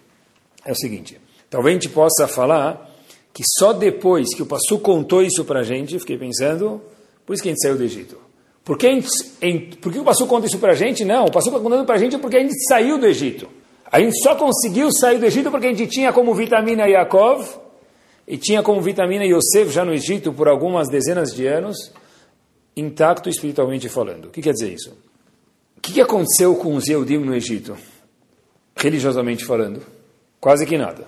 É 0.64 0.72
o 0.72 0.76
seguinte, 0.76 1.18
talvez 1.48 1.76
a 1.76 1.80
gente 1.80 1.88
possa 1.88 2.28
falar 2.28 2.87
que 3.32 3.42
só 3.58 3.72
depois 3.72 4.34
que 4.34 4.42
o 4.42 4.46
Passu 4.46 4.78
contou 4.78 5.22
isso 5.22 5.44
para 5.44 5.60
a 5.60 5.62
gente, 5.62 5.98
fiquei 5.98 6.18
pensando, 6.18 6.80
por 7.24 7.34
isso 7.34 7.42
que 7.42 7.48
a 7.48 7.52
gente 7.52 7.62
saiu 7.62 7.76
do 7.76 7.84
Egito. 7.84 8.18
Por 8.64 8.76
que, 8.76 9.00
gente, 9.40 9.76
por 9.78 9.92
que 9.92 9.98
o 9.98 10.04
Passu 10.04 10.26
conta 10.26 10.46
isso 10.46 10.58
para 10.58 10.72
a 10.72 10.74
gente? 10.74 11.04
Não, 11.04 11.24
o 11.24 11.30
Passu 11.30 11.48
está 11.48 11.60
contando 11.60 11.86
para 11.86 11.94
a 11.94 11.98
gente 11.98 12.18
porque 12.18 12.36
a 12.36 12.40
gente 12.40 12.54
saiu 12.68 12.98
do 12.98 13.06
Egito. 13.06 13.48
A 13.90 14.00
gente 14.00 14.20
só 14.22 14.34
conseguiu 14.34 14.90
sair 14.92 15.18
do 15.18 15.24
Egito 15.24 15.50
porque 15.50 15.66
a 15.66 15.70
gente 15.70 15.86
tinha 15.86 16.12
como 16.12 16.34
vitamina 16.34 16.86
Yaakov 16.86 17.46
e 18.26 18.36
tinha 18.36 18.62
como 18.62 18.82
vitamina 18.82 19.24
Yosef 19.24 19.70
já 19.70 19.84
no 19.84 19.94
Egito 19.94 20.32
por 20.32 20.48
algumas 20.48 20.88
dezenas 20.88 21.32
de 21.32 21.46
anos, 21.46 21.90
intacto 22.76 23.30
espiritualmente 23.30 23.88
falando. 23.88 24.26
O 24.26 24.30
que 24.30 24.42
quer 24.42 24.52
dizer 24.52 24.72
isso? 24.72 24.90
O 25.78 25.80
que, 25.80 26.00
aconteceu 26.00 26.54
com 26.56 26.74
os 26.74 26.86
Yehudim 26.86 27.18
no 27.18 27.34
Egito? 27.34 27.76
Religiosamente 28.76 29.44
falando, 29.44 29.80
quase 30.38 30.66
que 30.66 30.76
nada. 30.76 31.06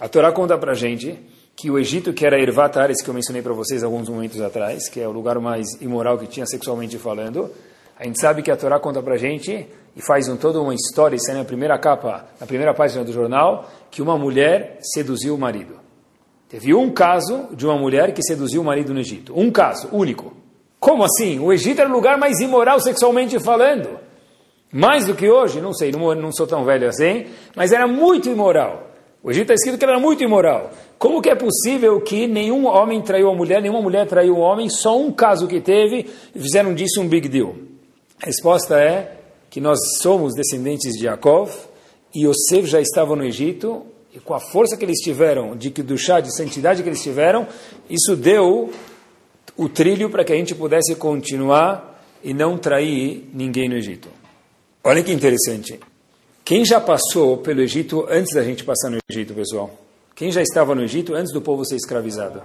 A 0.00 0.08
Torá 0.08 0.32
conta 0.32 0.58
para 0.58 0.74
gente 0.74 1.16
que 1.56 1.70
o 1.70 1.78
Egito, 1.78 2.12
que 2.12 2.26
era 2.26 2.38
Ervat 2.38 2.76
Ares, 2.76 3.02
que 3.02 3.08
eu 3.08 3.14
mencionei 3.14 3.40
para 3.40 3.54
vocês 3.54 3.82
alguns 3.82 4.10
momentos 4.10 4.38
atrás, 4.42 4.90
que 4.90 5.00
é 5.00 5.08
o 5.08 5.10
lugar 5.10 5.38
mais 5.40 5.66
imoral 5.80 6.18
que 6.18 6.26
tinha 6.26 6.44
sexualmente 6.44 6.98
falando, 6.98 7.50
a 7.98 8.04
gente 8.04 8.20
sabe 8.20 8.42
que 8.42 8.50
a 8.50 8.56
Torá 8.56 8.78
conta 8.78 9.02
para 9.02 9.16
gente 9.16 9.66
e 9.96 10.02
faz 10.02 10.28
um, 10.28 10.36
toda 10.36 10.60
uma 10.60 10.74
história, 10.74 11.16
isso 11.16 11.30
é 11.30 11.34
na 11.34 11.44
primeira 11.46 11.78
capa, 11.78 12.26
na 12.38 12.46
primeira 12.46 12.74
página 12.74 13.02
do 13.02 13.10
jornal, 13.10 13.70
que 13.90 14.02
uma 14.02 14.18
mulher 14.18 14.78
seduziu 14.82 15.34
o 15.34 15.38
marido. 15.38 15.80
Teve 16.46 16.74
um 16.74 16.90
caso 16.90 17.48
de 17.52 17.64
uma 17.64 17.78
mulher 17.78 18.12
que 18.12 18.22
seduziu 18.22 18.60
o 18.60 18.64
marido 18.64 18.92
no 18.92 19.00
Egito. 19.00 19.32
Um 19.34 19.50
caso, 19.50 19.88
único. 19.90 20.36
Como 20.78 21.02
assim? 21.04 21.40
O 21.40 21.50
Egito 21.54 21.80
era 21.80 21.88
o 21.88 21.92
lugar 21.92 22.18
mais 22.18 22.38
imoral 22.38 22.78
sexualmente 22.80 23.40
falando. 23.40 23.98
Mais 24.70 25.06
do 25.06 25.14
que 25.14 25.28
hoje, 25.30 25.62
não 25.62 25.72
sei, 25.72 25.90
não, 25.90 26.14
não 26.14 26.30
sou 26.30 26.46
tão 26.46 26.64
velho 26.66 26.86
assim, 26.86 27.26
mas 27.56 27.72
era 27.72 27.86
muito 27.86 28.28
imoral. 28.28 28.95
O 29.26 29.30
Egito 29.32 29.50
está 29.50 29.54
escrito 29.54 29.76
que 29.76 29.84
era 29.84 29.98
muito 29.98 30.22
imoral. 30.22 30.70
Como 30.96 31.20
que 31.20 31.28
é 31.28 31.34
possível 31.34 32.00
que 32.00 32.28
nenhum 32.28 32.64
homem 32.66 33.02
traiu 33.02 33.28
a 33.28 33.34
mulher, 33.34 33.60
nenhuma 33.60 33.82
mulher 33.82 34.06
traiu 34.06 34.36
o 34.36 34.38
homem, 34.38 34.70
só 34.70 34.96
um 34.96 35.10
caso 35.10 35.48
que 35.48 35.60
teve, 35.60 36.06
e 36.32 36.38
fizeram 36.38 36.72
disso 36.72 37.00
um 37.00 37.08
big 37.08 37.28
deal? 37.28 37.56
A 38.22 38.26
resposta 38.26 38.78
é 38.80 39.16
que 39.50 39.60
nós 39.60 39.80
somos 40.00 40.32
descendentes 40.32 40.92
de 40.92 41.06
Yaakov, 41.06 41.50
e 42.14 42.24
Yosef 42.24 42.68
já 42.68 42.80
estava 42.80 43.16
no 43.16 43.24
Egito, 43.24 43.84
e 44.14 44.20
com 44.20 44.32
a 44.32 44.38
força 44.38 44.76
que 44.76 44.84
eles 44.84 45.00
tiveram, 45.00 45.56
de 45.56 45.72
que 45.72 45.82
do 45.82 45.98
chá, 45.98 46.20
de 46.20 46.32
santidade 46.32 46.84
que 46.84 46.88
eles 46.88 47.02
tiveram, 47.02 47.48
isso 47.90 48.14
deu 48.14 48.70
o 49.56 49.68
trilho 49.68 50.08
para 50.08 50.22
que 50.22 50.32
a 50.32 50.36
gente 50.36 50.54
pudesse 50.54 50.94
continuar 50.94 52.00
e 52.22 52.32
não 52.32 52.56
trair 52.56 53.28
ninguém 53.34 53.68
no 53.68 53.74
Egito. 53.74 54.08
Olha 54.84 55.02
que 55.02 55.10
interessante. 55.10 55.80
Quem 56.46 56.64
já 56.64 56.80
passou 56.80 57.38
pelo 57.38 57.60
Egito 57.60 58.06
antes 58.08 58.32
da 58.32 58.40
gente 58.44 58.62
passar 58.62 58.88
no 58.88 58.98
Egito, 59.10 59.34
pessoal? 59.34 59.68
Quem 60.14 60.30
já 60.30 60.40
estava 60.40 60.76
no 60.76 60.84
Egito 60.84 61.12
antes 61.12 61.32
do 61.32 61.42
povo 61.42 61.64
ser 61.64 61.74
escravizado? 61.74 62.40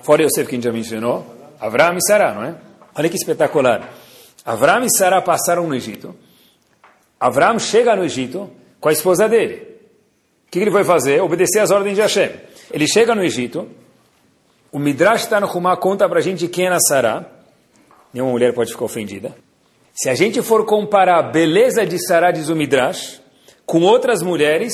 Fora 0.00 0.22
Yosef, 0.22 0.48
quem 0.48 0.58
já 0.58 0.72
mencionou? 0.72 1.22
Avraham 1.60 1.98
e 1.98 2.00
Sarah, 2.00 2.32
não 2.32 2.44
é? 2.44 2.56
Olha 2.94 3.10
que 3.10 3.16
espetacular. 3.16 3.92
Avraham 4.42 4.86
e 4.86 4.88
Sarah 4.90 5.20
passaram 5.20 5.66
no 5.66 5.74
Egito. 5.74 6.16
Avraham 7.20 7.58
chega 7.58 7.94
no 7.94 8.04
Egito 8.04 8.50
com 8.80 8.88
a 8.88 8.92
esposa 8.92 9.28
dele. 9.28 9.76
O 10.46 10.50
que 10.50 10.60
ele 10.60 10.70
vai 10.70 10.84
fazer? 10.84 11.20
Obedecer 11.20 11.58
às 11.58 11.70
ordens 11.70 11.96
de 11.96 12.00
Hashem. 12.00 12.30
Ele 12.70 12.88
chega 12.88 13.14
no 13.14 13.22
Egito. 13.22 13.68
O 14.72 14.78
Midrash 14.78 15.26
Tanhumá 15.26 15.76
conta 15.76 16.08
para 16.08 16.20
a 16.20 16.22
gente 16.22 16.48
quem 16.48 16.68
era 16.68 16.78
Sarah. 16.80 17.26
Nenhuma 18.14 18.32
mulher 18.32 18.54
pode 18.54 18.72
ficar 18.72 18.86
ofendida. 18.86 19.36
Se 19.94 20.08
a 20.08 20.14
gente 20.14 20.40
for 20.40 20.64
comparar 20.64 21.18
a 21.18 21.22
beleza 21.22 21.84
de 21.84 21.98
Sarah, 21.98 22.30
diz 22.30 22.48
o 22.48 22.56
Midrash, 22.56 23.20
com 23.66 23.82
outras 23.82 24.22
mulheres, 24.22 24.72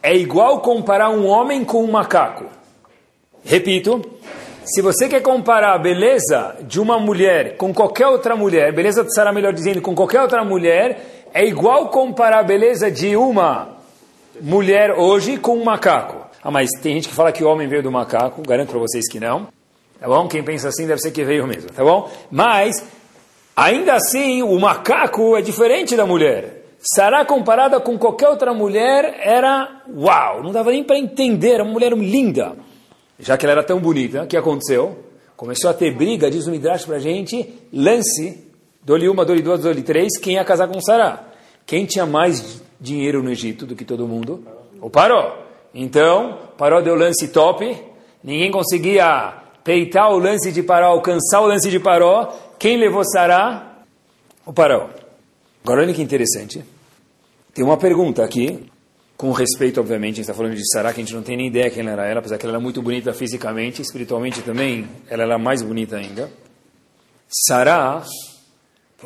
é 0.00 0.14
igual 0.14 0.60
comparar 0.60 1.10
um 1.10 1.26
homem 1.26 1.64
com 1.64 1.82
um 1.82 1.90
macaco. 1.90 2.46
Repito, 3.44 4.00
se 4.64 4.80
você 4.80 5.08
quer 5.08 5.22
comparar 5.22 5.74
a 5.74 5.78
beleza 5.78 6.56
de 6.62 6.80
uma 6.80 7.00
mulher 7.00 7.56
com 7.56 7.74
qualquer 7.74 8.06
outra 8.06 8.36
mulher, 8.36 8.72
beleza 8.72 9.02
de 9.02 9.12
Sarah, 9.12 9.32
melhor 9.32 9.52
dizendo, 9.52 9.80
com 9.80 9.92
qualquer 9.92 10.22
outra 10.22 10.44
mulher, 10.44 11.26
é 11.34 11.44
igual 11.44 11.88
comparar 11.88 12.38
a 12.38 12.44
beleza 12.44 12.88
de 12.90 13.16
uma 13.16 13.76
mulher 14.40 14.92
hoje 14.92 15.36
com 15.36 15.56
um 15.56 15.64
macaco. 15.64 16.28
Ah, 16.42 16.50
mas 16.50 16.70
tem 16.80 16.94
gente 16.94 17.08
que 17.08 17.14
fala 17.14 17.32
que 17.32 17.42
o 17.42 17.48
homem 17.48 17.66
veio 17.66 17.82
do 17.82 17.90
macaco, 17.90 18.40
garanto 18.46 18.70
para 18.70 18.78
vocês 18.78 19.10
que 19.10 19.18
não. 19.18 19.48
Tá 19.98 20.06
bom? 20.06 20.28
Quem 20.28 20.44
pensa 20.44 20.68
assim 20.68 20.86
deve 20.86 21.00
ser 21.00 21.10
que 21.10 21.24
veio 21.24 21.46
mesmo, 21.46 21.70
tá 21.72 21.82
bom? 21.82 22.08
Mas, 22.30 22.82
ainda 23.54 23.94
assim, 23.94 24.42
o 24.42 24.58
macaco 24.58 25.36
é 25.36 25.42
diferente 25.42 25.96
da 25.96 26.06
mulher. 26.06 26.64
Sará 26.78 27.24
comparada 27.24 27.78
com 27.78 27.98
qualquer 27.98 28.28
outra 28.28 28.54
mulher 28.54 29.20
era 29.22 29.82
uau, 29.94 30.42
não 30.42 30.50
dava 30.52 30.70
nem 30.70 30.82
para 30.82 30.98
entender, 30.98 31.54
era 31.54 31.62
uma 31.62 31.72
mulher 31.72 31.92
linda. 31.92 32.56
Já 33.18 33.36
que 33.36 33.44
ela 33.44 33.52
era 33.52 33.62
tão 33.62 33.78
bonita, 33.78 34.22
o 34.22 34.26
que 34.26 34.36
aconteceu? 34.36 34.98
Começou 35.36 35.70
a 35.70 35.74
ter 35.74 35.94
briga, 35.94 36.30
diz 36.30 36.46
o 36.46 36.50
Midrash 36.50 36.86
para 36.86 36.98
gente, 36.98 37.54
lance 37.72 38.50
Dole 38.82 39.10
uma, 39.10 39.26
dole 39.26 39.42
duas, 39.42 39.60
dole 39.60 39.82
três, 39.82 40.18
quem 40.18 40.34
ia 40.34 40.44
casar 40.44 40.66
com 40.66 40.80
Sará? 40.80 41.24
Quem 41.66 41.84
tinha 41.84 42.06
mais 42.06 42.62
dinheiro 42.80 43.22
no 43.22 43.30
Egito 43.30 43.66
do 43.66 43.76
que 43.76 43.84
todo 43.84 44.08
mundo? 44.08 44.42
O 44.80 44.88
Paró. 44.88 45.36
Então, 45.74 46.38
Paró 46.56 46.80
deu 46.80 46.94
lance 46.94 47.28
top, 47.28 47.76
ninguém 48.24 48.50
conseguia 48.50 49.34
peitar 49.62 50.10
o 50.10 50.18
lance 50.18 50.50
de 50.50 50.62
Paró, 50.62 50.86
alcançar 50.86 51.42
o 51.42 51.46
lance 51.46 51.70
de 51.70 51.78
Paró. 51.78 52.32
Quem 52.60 52.76
levou 52.76 53.02
Sará? 53.02 53.84
O 54.44 54.52
Paró. 54.52 54.90
Agora 55.64 55.82
olha 55.82 55.94
que 55.94 56.02
interessante. 56.02 56.62
Tem 57.54 57.64
uma 57.64 57.78
pergunta 57.78 58.22
aqui, 58.22 58.70
com 59.16 59.32
respeito, 59.32 59.80
obviamente, 59.80 60.12
a 60.12 60.16
gente 60.16 60.20
está 60.20 60.34
falando 60.34 60.54
de 60.54 60.70
Sará, 60.70 60.92
que 60.92 61.00
a 61.00 61.04
gente 61.04 61.14
não 61.14 61.22
tem 61.22 61.38
nem 61.38 61.46
ideia 61.46 61.70
quem 61.70 61.88
ela 61.88 62.04
era, 62.04 62.20
apesar 62.20 62.36
que 62.36 62.44
ela 62.44 62.56
era 62.56 62.62
muito 62.62 62.82
bonita 62.82 63.14
fisicamente, 63.14 63.80
espiritualmente 63.80 64.42
também, 64.42 64.86
ela 65.08 65.22
era 65.22 65.38
mais 65.38 65.62
bonita 65.62 65.96
ainda. 65.96 66.30
Sará 67.28 68.04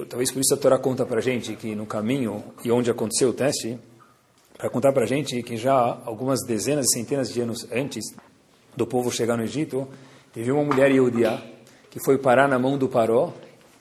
Talvez 0.09 0.33
por 0.33 0.41
isso 0.41 0.53
a 0.53 0.57
Torá 0.57 0.77
conta 0.77 1.07
para 1.07 1.21
gente 1.21 1.55
que 1.55 1.77
no 1.77 1.87
caminho 1.87 2.43
e 2.65 2.73
onde 2.73 2.91
aconteceu 2.91 3.29
o 3.29 3.33
teste, 3.33 3.79
para 4.59 4.69
contar 4.69 4.93
para 4.93 5.07
gente 5.07 5.41
que 5.45 5.57
já 5.57 5.73
algumas 6.05 6.41
dezenas 6.45 6.87
e 6.87 6.99
centenas 6.99 7.33
de 7.33 7.41
anos 7.41 7.71
antes 7.71 8.05
do 8.77 8.85
povo 8.85 9.13
chegar 9.13 9.37
no 9.37 9.45
Egito, 9.45 9.87
teve 10.33 10.51
uma 10.51 10.65
mulher 10.65 10.91
Yehudiá 10.91 11.41
que 11.89 12.01
foi 12.05 12.19
parar 12.19 12.49
na 12.49 12.59
mão 12.59 12.77
do 12.77 12.89
Paró 12.89 13.33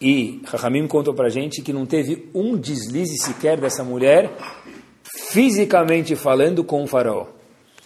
e 0.03 0.41
Rahamim 0.45 0.86
contou 0.88 1.13
para 1.13 1.29
gente 1.29 1.62
que 1.62 1.72
não 1.72 1.86
teve 1.86 2.29
um 2.33 2.57
deslize 2.57 3.17
sequer 3.17 3.57
dessa 3.60 3.83
mulher, 3.83 4.31
fisicamente 5.31 6.15
falando, 6.15 6.63
com 6.63 6.83
o 6.83 6.88
faraó. 6.88 7.27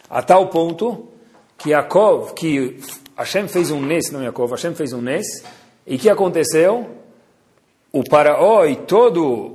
A 0.09 0.21
tal 0.23 0.47
ponto 0.47 1.07
que 1.57 1.69
Yaakov, 1.69 2.33
que 2.33 2.79
Hashem 3.15 3.47
fez 3.47 3.71
um 3.71 3.81
nes, 3.81 4.11
não 4.11 4.23
Yaakov, 4.23 4.51
Hashem 4.51 4.73
fez 4.73 4.93
um 4.93 5.01
nes, 5.01 5.25
e 5.85 5.97
que 5.97 6.09
aconteceu? 6.09 6.97
o 7.91 8.03
faraó 8.09 8.65
e 8.65 8.75
todo 8.75 9.53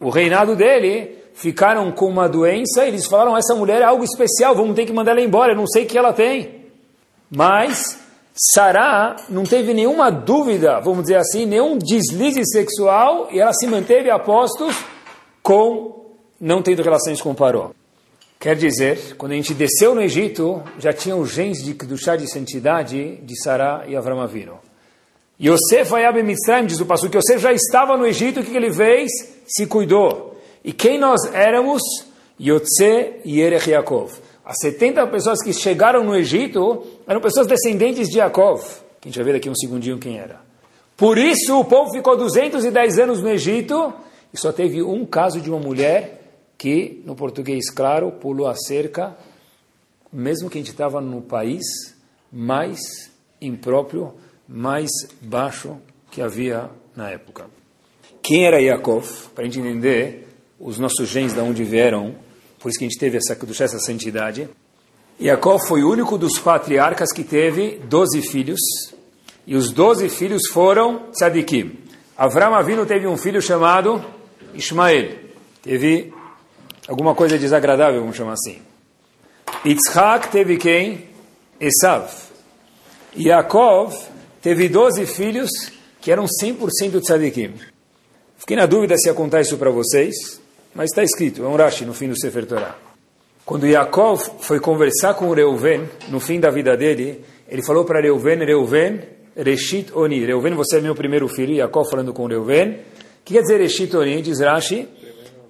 o 0.00 0.10
reinado 0.10 0.56
dele 0.56 1.16
ficaram 1.34 1.92
com 1.92 2.06
uma 2.06 2.28
doença 2.28 2.84
e 2.84 2.88
eles 2.88 3.06
falaram, 3.06 3.36
essa 3.36 3.54
mulher 3.54 3.82
é 3.82 3.84
algo 3.84 4.04
especial, 4.04 4.54
vamos 4.54 4.74
ter 4.74 4.86
que 4.86 4.92
mandar 4.92 5.12
ela 5.12 5.20
embora, 5.20 5.52
eu 5.52 5.56
não 5.56 5.66
sei 5.66 5.84
o 5.84 5.86
que 5.86 5.98
ela 5.98 6.12
tem. 6.12 6.66
Mas 7.30 7.98
Sará 8.36 9.16
não 9.30 9.44
teve 9.44 9.72
nenhuma 9.72 10.10
dúvida, 10.10 10.78
vamos 10.80 11.04
dizer 11.04 11.16
assim, 11.16 11.46
nenhum 11.46 11.78
deslize 11.78 12.42
sexual 12.44 13.28
e 13.32 13.40
ela 13.40 13.52
se 13.54 13.66
manteve 13.66 14.10
a 14.10 14.18
postos 14.18 14.76
com 15.42 16.14
não 16.38 16.60
tendo 16.60 16.82
relações 16.82 17.22
com 17.22 17.34
Paró. 17.34 17.70
Quer 18.38 18.54
dizer, 18.54 19.16
quando 19.16 19.32
a 19.32 19.36
gente 19.36 19.54
desceu 19.54 19.94
no 19.94 20.02
Egito, 20.02 20.62
já 20.78 20.92
tinha 20.92 21.16
genes 21.24 21.64
de, 21.64 21.74
chá 21.96 22.14
de 22.14 22.30
santidade 22.30 23.16
de 23.22 23.42
Sará 23.42 23.84
e 23.88 23.96
Avram 23.96 24.20
Avinu. 24.20 24.58
Yosef 25.40 25.94
Ayab 25.94 26.22
Mitzrayim, 26.22 26.66
diz 26.66 26.78
o 26.78 26.84
passo 26.84 27.08
que 27.08 27.16
Yosef 27.16 27.38
já 27.38 27.52
estava 27.52 27.96
no 27.96 28.06
Egito, 28.06 28.40
o 28.40 28.44
que 28.44 28.54
ele 28.54 28.70
fez? 28.70 29.10
Se 29.46 29.66
cuidou. 29.66 30.38
E 30.62 30.72
quem 30.72 30.98
nós 30.98 31.24
éramos? 31.32 31.82
Yotze 32.38 33.20
e 33.24 33.40
Erech 33.40 33.70
Yaakov. 33.70 34.12
As 34.46 34.58
70 34.60 35.04
pessoas 35.08 35.42
que 35.42 35.52
chegaram 35.52 36.04
no 36.04 36.14
Egito 36.14 36.86
eram 37.04 37.20
pessoas 37.20 37.48
descendentes 37.48 38.08
de 38.08 38.18
Yaakov. 38.18 38.62
Que 39.00 39.08
a 39.08 39.10
gente 39.10 39.16
vai 39.16 39.24
ver 39.24 39.32
daqui 39.32 39.50
um 39.50 39.56
segundinho 39.56 39.98
quem 39.98 40.18
era. 40.18 40.40
Por 40.96 41.18
isso 41.18 41.58
o 41.58 41.64
povo 41.64 41.90
ficou 41.90 42.16
210 42.16 42.98
anos 43.00 43.20
no 43.20 43.28
Egito 43.28 43.92
e 44.32 44.38
só 44.38 44.52
teve 44.52 44.80
um 44.80 45.04
caso 45.04 45.40
de 45.40 45.50
uma 45.50 45.58
mulher 45.58 46.22
que, 46.56 47.02
no 47.04 47.16
português 47.16 47.68
claro, 47.68 48.12
pulou 48.12 48.46
a 48.46 48.54
cerca, 48.54 49.16
mesmo 50.12 50.48
que 50.48 50.58
a 50.58 50.60
gente 50.60 50.70
estava 50.70 51.00
no 51.00 51.20
país 51.20 51.64
mais 52.32 53.10
impróprio 53.40 54.14
mais 54.48 54.88
baixo 55.20 55.76
que 56.10 56.22
havia 56.22 56.70
na 56.94 57.10
época. 57.10 57.46
Quem 58.22 58.46
era 58.46 58.60
Yaakov? 58.60 59.28
Para 59.34 59.42
a 59.42 59.46
gente 59.46 59.58
entender 59.58 60.28
os 60.58 60.78
nossos 60.78 61.08
genes 61.08 61.34
de 61.34 61.40
onde 61.40 61.64
vieram, 61.64 62.14
por 62.58 62.68
isso 62.68 62.78
que 62.78 62.84
a 62.84 62.88
gente 62.88 62.98
teve 62.98 63.18
essa, 63.18 63.36
essa 63.64 63.78
santidade. 63.78 64.48
Yaakov 65.20 65.66
foi 65.66 65.82
o 65.82 65.90
único 65.90 66.18
dos 66.18 66.38
patriarcas 66.38 67.12
que 67.12 67.24
teve 67.24 67.80
12 67.84 68.22
filhos, 68.22 68.60
e 69.46 69.54
os 69.54 69.70
12 69.70 70.08
filhos 70.08 70.42
foram 70.52 71.10
tzadikim. 71.12 71.78
Avram 72.16 72.54
Avinu 72.54 72.84
teve 72.84 73.06
um 73.06 73.16
filho 73.16 73.40
chamado 73.40 74.04
Ismael. 74.54 75.18
Teve 75.62 76.12
alguma 76.88 77.14
coisa 77.14 77.38
desagradável, 77.38 78.00
vamos 78.00 78.16
chamar 78.16 78.32
assim. 78.32 78.60
Yitzhak 79.64 80.28
teve 80.28 80.56
quem? 80.56 81.08
Esav. 81.60 82.10
Yaakov 83.16 83.94
teve 84.42 84.68
12 84.68 85.06
filhos 85.06 85.50
que 86.00 86.10
eram 86.10 86.24
100% 86.24 87.00
tzadikim. 87.00 87.54
Fiquei 88.36 88.56
na 88.56 88.66
dúvida 88.66 88.96
se 88.96 89.08
ia 89.08 89.14
contar 89.14 89.40
isso 89.40 89.56
para 89.56 89.70
vocês, 89.70 90.40
mas 90.76 90.90
está 90.90 91.02
escrito, 91.02 91.42
é 91.42 91.48
um 91.48 91.56
Rashi 91.56 91.86
no 91.86 91.94
fim 91.94 92.08
do 92.08 92.20
Sefer 92.20 92.44
Torah. 92.44 92.76
Quando 93.46 93.66
Yaakov 93.66 94.20
foi 94.40 94.60
conversar 94.60 95.14
com 95.14 95.32
Reuven, 95.32 95.88
no 96.08 96.20
fim 96.20 96.38
da 96.38 96.50
vida 96.50 96.76
dele, 96.76 97.24
ele 97.48 97.62
falou 97.62 97.86
para 97.86 97.98
Reuven, 98.00 98.44
Reuven, 98.44 99.00
Reshit 99.34 99.90
Oni. 99.94 100.26
Reuven, 100.26 100.52
você 100.52 100.76
é 100.76 100.82
meu 100.82 100.94
primeiro 100.94 101.26
filho. 101.28 101.54
Yaakov 101.54 101.88
falando 101.88 102.12
com 102.12 102.26
Reuven. 102.26 102.72
O 102.72 102.76
que 103.24 103.32
quer 103.34 103.40
dizer 103.40 103.58
Reshit 103.58 103.96
Oni? 103.96 104.20
Diz 104.20 104.40
Rashi, 104.40 104.86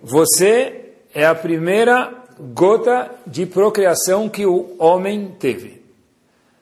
você 0.01 0.93
é 1.13 1.27
a 1.27 1.35
primeira 1.35 2.15
gota 2.39 3.11
de 3.27 3.47
procriação 3.47 4.29
que 4.29 4.47
o 4.47 4.77
homem 4.79 5.35
teve. 5.41 5.83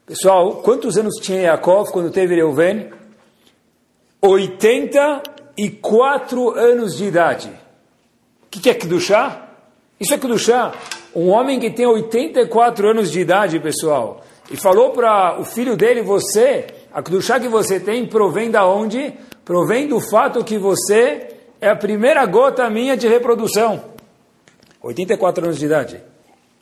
Pessoal, 0.07 0.63
quantos 0.63 0.97
anos 0.97 1.17
tinha 1.21 1.43
Yaakov 1.43 1.91
quando 1.91 2.11
teve 2.11 2.37
Reuven? 2.37 2.89
84 4.23 6.51
anos 6.51 6.97
de 6.97 7.05
idade. 7.05 7.64
Que, 8.55 8.61
que 8.61 8.71
é 8.71 8.75
Kedushá? 8.75 9.49
Isso 9.99 10.15
é 10.15 10.19
Kedushá. 10.19 10.73
Um 11.13 11.29
homem 11.31 11.59
que 11.59 11.71
tem 11.71 11.87
84 11.87 12.89
anos 12.89 13.11
de 13.11 13.19
idade, 13.19 13.59
pessoal, 13.59 14.25
e 14.49 14.57
falou 14.57 14.93
para 14.93 15.41
o 15.41 15.45
filho 15.45 15.77
dele, 15.77 16.03
você, 16.03 16.67
a 16.93 17.03
Kedushá 17.03 17.41
que 17.41 17.49
você 17.49 17.81
tem 17.81 18.07
provém 18.07 18.53
da 18.53 18.65
onde? 18.65 19.13
Provém 19.45 19.89
do 19.89 19.99
fato 19.99 20.45
que 20.45 20.57
você 20.57 21.35
é 21.61 21.69
a 21.69 21.75
primeira 21.75 22.25
gota 22.27 22.71
minha 22.71 22.97
de 22.97 23.09
reprodução. 23.09 23.83
84 24.81 25.47
anos 25.47 25.59
de 25.59 25.67
idade. 25.67 26.01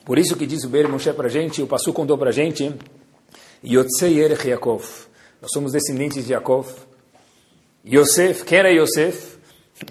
Por 0.03 0.17
isso 0.17 0.35
que 0.35 0.47
diz 0.47 0.63
o 0.63 0.69
Beir 0.69 0.89
Moshe 0.89 1.13
para 1.13 1.27
a 1.27 1.29
gente, 1.29 1.61
o 1.61 1.67
Passu 1.67 1.93
contou 1.93 2.17
para 2.17 2.29
a 2.29 2.33
gente, 2.33 2.73
Yotzei 3.63 4.19
Erech 4.19 4.47
Yaakov. 4.47 4.83
Nós 5.39 5.51
somos 5.51 5.71
descendentes 5.71 6.25
de 6.25 6.33
Yaakov. 6.33 6.67
Yosef, 7.85 8.45
quem 8.45 8.57
era 8.57 8.71
Yosef? 8.71 9.32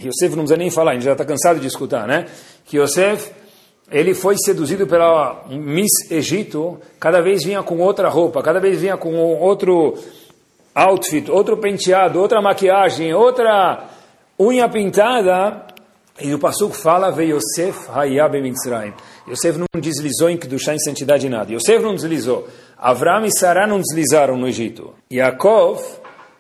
Yosef 0.01 0.31
não 0.31 0.45
precisa 0.45 0.57
nem 0.57 0.71
falar, 0.71 0.93
a 0.93 0.95
gente 0.95 1.05
já 1.05 1.13
está 1.13 1.25
cansado 1.25 1.61
de 1.61 1.67
escutar, 1.67 2.07
né? 2.07 2.27
Que 2.65 2.79
Yosef, 2.79 3.31
ele 3.91 4.15
foi 4.15 4.37
seduzido 4.45 4.87
pela 4.87 5.45
Miss 5.51 6.11
Egito, 6.11 6.79
cada 6.99 7.21
vez 7.21 7.45
vinha 7.45 7.63
com 7.63 7.79
outra 7.79 8.09
roupa, 8.09 8.43
cada 8.43 8.61
vez 8.61 8.81
vinha 8.81 8.97
com 8.97 9.15
outro 9.15 9.99
outfit, 10.75 11.31
outro 11.31 11.57
penteado, 11.57 12.21
outra 12.21 12.41
maquiagem, 12.41 13.13
outra 13.15 13.89
unha 14.39 14.69
pintada. 14.69 15.67
E 16.21 16.35
o 16.35 16.39
Pasuk 16.39 16.77
fala, 16.77 17.11
veio 17.11 17.37
Yosef 17.37 17.91
Hayab 17.91 18.41
Mitzrayim. 18.41 18.93
Yosef 19.29 19.59
não 19.59 19.81
deslizou 19.81 20.29
em 20.29 20.37
Kedushá 20.37 20.75
em 20.75 20.79
santidade 20.79 21.29
nada. 21.29 21.53
Yosef 21.53 21.83
não 21.83 21.95
deslizou. 21.95 22.47
Avram 22.77 23.25
e 23.25 23.31
Sarah 23.31 23.67
não 23.67 23.81
deslizaram 23.81 24.37
no 24.37 24.47
Egito. 24.47 24.95
Yaakov 25.11 25.81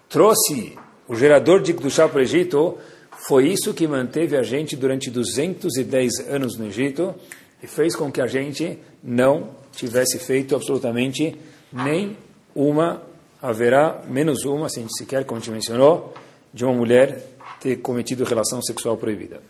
trouxe 0.09 0.76
o 1.09 1.16
gerador 1.16 1.62
de 1.62 1.73
Kedushá 1.73 2.06
para 2.06 2.18
o 2.18 2.23
Egito. 2.23 2.76
Foi 3.24 3.46
isso 3.46 3.72
que 3.72 3.86
manteve 3.86 4.36
a 4.36 4.42
gente 4.42 4.74
durante 4.74 5.08
210 5.08 6.28
anos 6.28 6.58
no 6.58 6.66
Egito 6.66 7.14
e 7.62 7.68
fez 7.68 7.94
com 7.94 8.10
que 8.10 8.20
a 8.20 8.26
gente 8.26 8.80
não 9.00 9.50
tivesse 9.70 10.18
feito 10.18 10.56
absolutamente 10.56 11.38
nem 11.72 12.16
uma, 12.52 13.00
haverá 13.40 14.02
menos 14.08 14.44
uma, 14.44 14.68
se 14.68 14.80
a 14.80 14.82
gente 14.82 14.98
sequer, 14.98 15.24
como 15.24 15.40
a 15.40 15.40
gente 15.40 15.52
mencionou, 15.52 16.12
de 16.52 16.64
uma 16.64 16.74
mulher 16.74 17.24
ter 17.60 17.76
cometido 17.76 18.24
relação 18.24 18.60
sexual 18.60 18.96
proibida. 18.96 19.40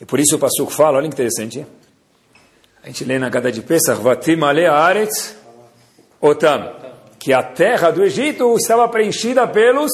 E 0.00 0.04
por 0.04 0.20
isso 0.20 0.36
o 0.36 0.38
Passuco 0.38 0.70
fala, 0.70 0.98
olha 0.98 1.08
que 1.08 1.14
interessante, 1.14 1.66
a 2.84 2.86
gente 2.86 3.04
lê 3.04 3.18
na 3.18 3.28
Gada 3.28 3.50
de 3.50 3.62
Pesach, 3.62 4.00
otam, 6.20 6.76
que 7.18 7.32
a 7.32 7.42
terra 7.42 7.90
do 7.90 8.04
Egito 8.04 8.54
estava 8.56 8.88
preenchida 8.88 9.44
pelos 9.48 9.90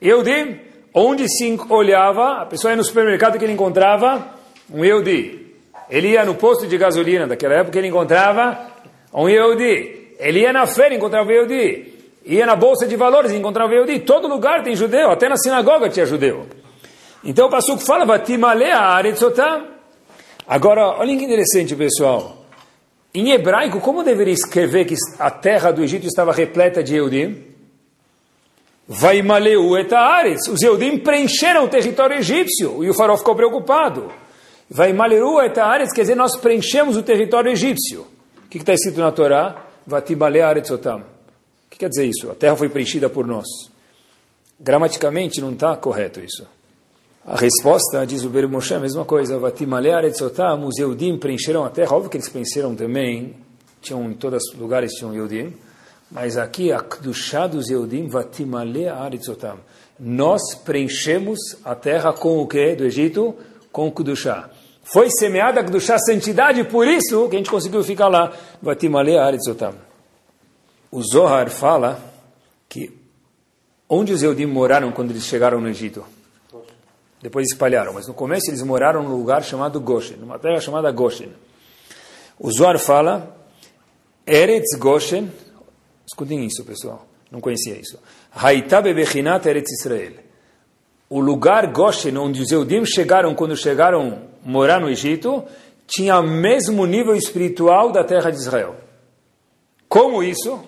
Eudim, 0.00 0.69
onde 0.94 1.28
se 1.28 1.58
olhava, 1.68 2.42
a 2.42 2.46
pessoa 2.46 2.72
ia 2.72 2.76
no 2.76 2.84
supermercado 2.84 3.38
que 3.38 3.44
ele 3.44 3.52
encontrava 3.52 4.34
um 4.72 4.84
Eudi. 4.84 5.54
Ele 5.88 6.10
ia 6.10 6.24
no 6.24 6.34
posto 6.34 6.66
de 6.66 6.78
gasolina 6.78 7.26
daquela 7.26 7.54
época, 7.54 7.78
ele 7.78 7.88
encontrava 7.88 8.58
um 9.12 9.28
Eudi. 9.28 10.14
Ele 10.18 10.40
ia 10.40 10.52
na 10.52 10.66
feira, 10.66 10.94
encontrava 10.94 11.28
um 11.28 11.32
Eudi. 11.32 11.94
Ia 12.24 12.46
na 12.46 12.54
bolsa 12.54 12.86
de 12.86 12.96
valores, 12.96 13.32
encontrava 13.32 13.72
um 13.72 13.76
Eudi. 13.76 14.00
Todo 14.00 14.28
lugar 14.28 14.62
tem 14.62 14.76
judeu, 14.76 15.10
até 15.10 15.28
na 15.28 15.36
sinagoga 15.36 15.88
tinha 15.88 16.06
judeu. 16.06 16.46
Então 17.24 17.48
o 17.48 17.50
Passuco 17.50 17.80
fala. 17.80 18.04
Agora, 20.46 20.98
olha 20.98 21.16
que 21.16 21.24
interessante, 21.24 21.74
pessoal. 21.74 22.44
Em 23.12 23.32
hebraico, 23.32 23.80
como 23.80 24.04
deveria 24.04 24.32
escrever 24.32 24.84
que 24.84 24.94
a 25.18 25.30
terra 25.30 25.72
do 25.72 25.82
Egito 25.82 26.06
estava 26.06 26.32
repleta 26.32 26.82
de 26.82 26.94
Eudim? 26.94 27.49
Vaimaleu 28.92 29.78
et 29.78 29.92
aretz. 29.92 30.48
Os 30.48 30.60
Eudim 30.62 30.98
preencheram 30.98 31.64
o 31.64 31.68
território 31.68 32.16
egípcio. 32.16 32.82
E 32.82 32.90
o 32.90 32.94
farol 32.94 33.16
ficou 33.16 33.36
preocupado. 33.36 34.10
Vaimaleu 34.68 35.40
et 35.42 35.56
aretz 35.56 35.92
quer 35.92 36.00
dizer, 36.00 36.16
nós 36.16 36.36
preenchemos 36.36 36.96
o 36.96 37.02
território 37.04 37.52
egípcio. 37.52 38.04
O 38.44 38.48
que 38.48 38.58
está 38.58 38.74
escrito 38.74 38.98
na 38.98 39.12
Torá? 39.12 39.64
Aretzotam. 40.44 40.98
O 40.98 41.70
que 41.70 41.78
quer 41.78 41.88
dizer 41.88 42.06
isso? 42.06 42.28
A 42.32 42.34
terra 42.34 42.56
foi 42.56 42.68
preenchida 42.68 43.08
por 43.08 43.24
nós. 43.28 43.46
Gramaticamente 44.58 45.40
não 45.40 45.52
está 45.52 45.76
correto 45.76 46.18
isso. 46.18 46.44
A 47.24 47.36
resposta, 47.36 48.04
diz 48.04 48.24
o 48.24 48.28
Ber 48.28 48.48
Moshe, 48.48 48.74
a 48.74 48.80
mesma 48.80 49.04
coisa. 49.04 49.38
Vatimale 49.38 49.88
os 50.66 50.78
Eudim 50.78 51.16
preencheram 51.16 51.64
a 51.64 51.70
terra. 51.70 51.94
Óbvio 51.94 52.10
que 52.10 52.16
eles 52.16 52.28
preencheram 52.28 52.74
também. 52.74 53.36
Tinham 53.80 54.10
em 54.10 54.14
todos 54.14 54.42
os 54.52 54.58
lugares 54.58 54.90
tinham 54.94 55.14
Eudim. 55.14 55.54
Mas 56.10 56.36
aqui, 56.36 56.72
a 56.72 56.80
Kedushá 56.80 57.46
dos 57.46 57.70
Eudim, 57.70 58.08
Vatimale 58.08 58.88
aretzotam. 58.88 59.58
Nós 59.98 60.54
preenchemos 60.54 61.38
a 61.64 61.74
terra 61.74 62.12
com 62.12 62.38
o 62.38 62.46
que 62.48 62.74
do 62.74 62.84
Egito? 62.84 63.36
Com 63.70 63.86
o 63.86 63.92
Kedushá. 63.92 64.50
Foi 64.82 65.08
semeada 65.10 65.60
a 65.60 65.64
Kedushá, 65.64 65.98
santidade, 65.98 66.64
por 66.64 66.88
isso 66.88 67.28
que 67.28 67.36
a 67.36 67.38
gente 67.38 67.50
conseguiu 67.50 67.84
ficar 67.84 68.08
lá. 68.08 68.32
Vatimale 68.60 69.16
aretzotam. 69.16 69.74
O 70.90 71.00
Zohar 71.02 71.48
fala 71.48 72.02
que 72.68 72.92
onde 73.88 74.12
os 74.12 74.22
Eudim 74.22 74.46
moraram 74.46 74.90
quando 74.90 75.10
eles 75.10 75.24
chegaram 75.24 75.60
no 75.60 75.68
Egito? 75.68 76.04
Depois 77.22 77.46
espalharam, 77.46 77.92
mas 77.92 78.08
no 78.08 78.14
começo 78.14 78.50
eles 78.50 78.62
moraram 78.62 79.02
num 79.02 79.14
lugar 79.14 79.44
chamado 79.44 79.78
Goshen, 79.80 80.16
numa 80.16 80.38
terra 80.38 80.60
chamada 80.60 80.90
Goshen. 80.90 81.30
O 82.38 82.50
Zohar 82.50 82.78
fala, 82.78 83.36
Eretz 84.26 84.76
Goshen, 84.78 85.30
escutem 86.10 86.44
isso 86.44 86.64
pessoal, 86.64 87.06
não 87.30 87.40
conhecia 87.40 87.74
isso. 87.78 87.98
Haitabe 88.34 88.92
Bechinat 88.92 89.46
Eretz 89.46 89.70
Israel. 89.70 90.14
O 91.08 91.20
lugar 91.20 91.72
Goshen, 91.72 92.16
onde 92.16 92.42
os 92.42 92.50
Eudim 92.50 92.84
chegaram 92.84 93.34
quando 93.34 93.56
chegaram 93.56 94.22
morar 94.44 94.80
no 94.80 94.88
Egito, 94.88 95.44
tinha 95.86 96.18
o 96.18 96.22
mesmo 96.22 96.84
nível 96.86 97.14
espiritual 97.14 97.90
da 97.90 98.04
terra 98.04 98.30
de 98.30 98.38
Israel. 98.38 98.76
Como 99.88 100.22
isso? 100.22 100.60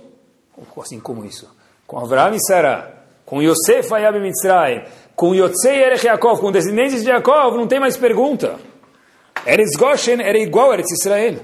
Assim, 0.76 1.00
como 1.00 1.24
isso? 1.24 1.48
Com 1.86 1.98
Avraham 1.98 2.34
e 2.34 2.40
Sarah, 2.44 3.04
com 3.24 3.42
Yosef 3.42 3.92
Hayab 3.92 4.18
Mitzrayim, 4.20 4.82
com 5.14 5.34
Yotzei 5.34 5.80
Erech 5.80 6.06
Yaakov, 6.06 6.40
com 6.40 6.50
descendentes 6.50 7.02
de 7.02 7.08
Yaakov, 7.08 7.56
não 7.56 7.66
tem 7.66 7.78
mais 7.78 7.96
pergunta. 7.96 8.58
Eretz 9.46 9.76
Goshen 9.76 10.20
era 10.20 10.38
igual 10.38 10.70
a 10.70 10.74
Eretz 10.74 10.92
Israel. 10.92 11.40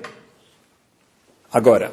Agora, 1.53 1.93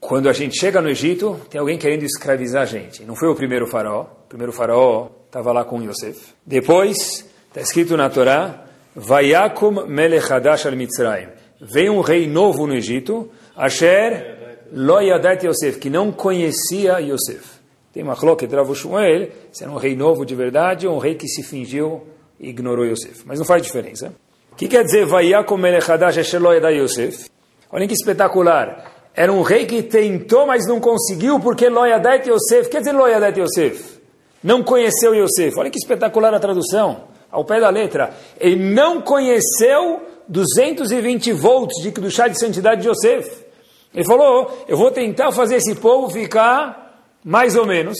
quando 0.00 0.28
a 0.28 0.32
gente 0.32 0.58
chega 0.58 0.80
no 0.80 0.88
Egito, 0.88 1.40
tem 1.50 1.60
alguém 1.60 1.76
querendo 1.76 2.04
escravizar 2.04 2.62
a 2.62 2.66
gente. 2.66 3.04
Não 3.04 3.16
foi 3.16 3.28
o 3.28 3.34
primeiro 3.34 3.66
faraó. 3.66 4.02
O 4.02 4.28
primeiro 4.28 4.52
faraó 4.52 5.08
estava 5.26 5.52
lá 5.52 5.64
com 5.64 5.82
Yosef. 5.82 6.34
Depois, 6.46 7.28
está 7.48 7.60
escrito 7.60 7.96
na 7.96 8.08
Torá, 8.08 8.64
Vayakum 8.94 9.86
Melech 9.86 10.32
Hadash 10.32 10.66
al 10.66 10.76
Mitzrayim. 10.76 11.28
Veio 11.60 11.92
um 11.92 12.00
rei 12.00 12.28
novo 12.28 12.66
no 12.66 12.74
Egito, 12.74 13.28
Asher 13.56 14.38
Lo 14.72 15.00
Yadat 15.00 15.44
Yosef, 15.44 15.78
que 15.78 15.90
não 15.90 16.12
conhecia 16.12 17.00
Yosef. 17.00 17.58
Tem 17.92 18.02
uma 18.02 18.14
cloque 18.14 18.46
Rav 18.46 18.72
Shmuel, 18.74 19.30
se 19.50 19.64
era 19.64 19.72
um 19.72 19.76
rei 19.76 19.96
novo 19.96 20.24
de 20.24 20.34
verdade 20.34 20.86
ou 20.86 20.94
um 20.94 20.98
rei 20.98 21.16
que 21.16 21.26
se 21.26 21.42
fingiu 21.42 22.06
e 22.38 22.50
ignorou 22.50 22.84
Yosef. 22.86 23.22
Mas 23.26 23.38
não 23.40 23.46
faz 23.46 23.62
diferença. 23.62 24.14
O 24.52 24.56
que 24.56 24.68
quer 24.68 24.84
dizer 24.84 25.04
Vayakum 25.06 25.56
Melech 25.56 25.90
Hadash 25.90 26.18
Asher 26.18 26.40
Lo 26.40 26.52
Yadat 26.52 26.76
Yosef? 26.76 27.28
Olhem 27.72 27.88
que 27.88 27.94
espetacular. 27.94 28.97
Era 29.18 29.32
um 29.32 29.42
rei 29.42 29.66
que 29.66 29.82
tentou, 29.82 30.46
mas 30.46 30.64
não 30.64 30.78
conseguiu, 30.78 31.40
porque 31.40 31.68
Loyadet 31.68 32.30
Yosef. 32.30 32.68
Quer 32.70 32.78
dizer 32.78 32.92
Loyadet 32.92 33.40
Yosef? 33.40 33.98
Não 34.44 34.62
conheceu 34.62 35.12
Yosef. 35.12 35.58
Olha 35.58 35.70
que 35.70 35.76
espetacular 35.76 36.32
a 36.32 36.38
tradução, 36.38 37.08
ao 37.28 37.44
pé 37.44 37.58
da 37.58 37.68
letra. 37.68 38.14
Ele 38.38 38.72
não 38.72 39.02
conheceu 39.02 40.02
220 40.28 41.32
volts 41.32 41.82
de, 41.82 41.90
do 41.90 42.08
chá 42.08 42.28
de 42.28 42.38
santidade 42.38 42.82
de 42.82 42.88
Yosef. 42.88 43.44
Ele 43.92 44.04
falou: 44.04 44.56
Eu 44.68 44.76
vou 44.76 44.92
tentar 44.92 45.32
fazer 45.32 45.56
esse 45.56 45.74
povo 45.74 46.08
ficar 46.10 47.02
mais 47.24 47.56
ou 47.56 47.66
menos, 47.66 47.98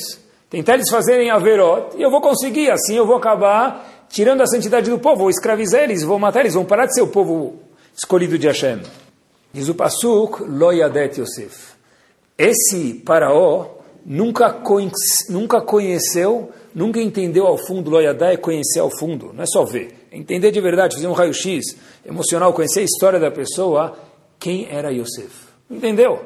tentar 0.48 0.74
eles 0.74 0.88
fazerem 0.88 1.30
Averot, 1.30 1.96
e 1.96 2.02
eu 2.02 2.12
vou 2.12 2.20
conseguir. 2.20 2.70
Assim 2.70 2.94
eu 2.94 3.04
vou 3.04 3.16
acabar 3.16 4.06
tirando 4.08 4.40
a 4.40 4.46
santidade 4.46 4.88
do 4.88 5.00
povo, 5.00 5.16
vou 5.16 5.30
escravizar 5.30 5.82
eles, 5.82 6.04
vou 6.04 6.16
matar 6.16 6.42
eles, 6.42 6.54
vão 6.54 6.64
parar 6.64 6.86
de 6.86 6.94
ser 6.94 7.02
o 7.02 7.08
povo 7.08 7.58
escolhido 7.92 8.38
de 8.38 8.46
Hashem. 8.46 8.82
Diz 9.52 9.68
o 9.68 9.74
Pasuk, 9.74 10.42
Loyadet 10.42 11.20
Yosef. 11.20 11.74
Esse 12.36 13.02
faraó 13.04 13.78
nunca, 14.04 14.62
nunca 15.28 15.60
conheceu, 15.60 16.50
nunca 16.74 17.00
entendeu 17.00 17.46
ao 17.46 17.58
fundo, 17.58 17.90
Loyadet 17.90 18.34
é 18.34 18.36
conhecer 18.36 18.80
ao 18.80 18.90
fundo, 18.90 19.32
não 19.32 19.42
é 19.42 19.46
só 19.46 19.64
ver. 19.64 20.06
Entender 20.12 20.50
de 20.50 20.60
verdade, 20.60 20.96
fazer 20.96 21.08
um 21.08 21.12
raio-x 21.12 21.76
emocional, 22.06 22.52
conhecer 22.52 22.80
a 22.80 22.84
história 22.84 23.18
da 23.18 23.30
pessoa, 23.30 23.96
quem 24.38 24.68
era 24.70 24.90
Yosef. 24.90 25.48
Entendeu? 25.70 26.20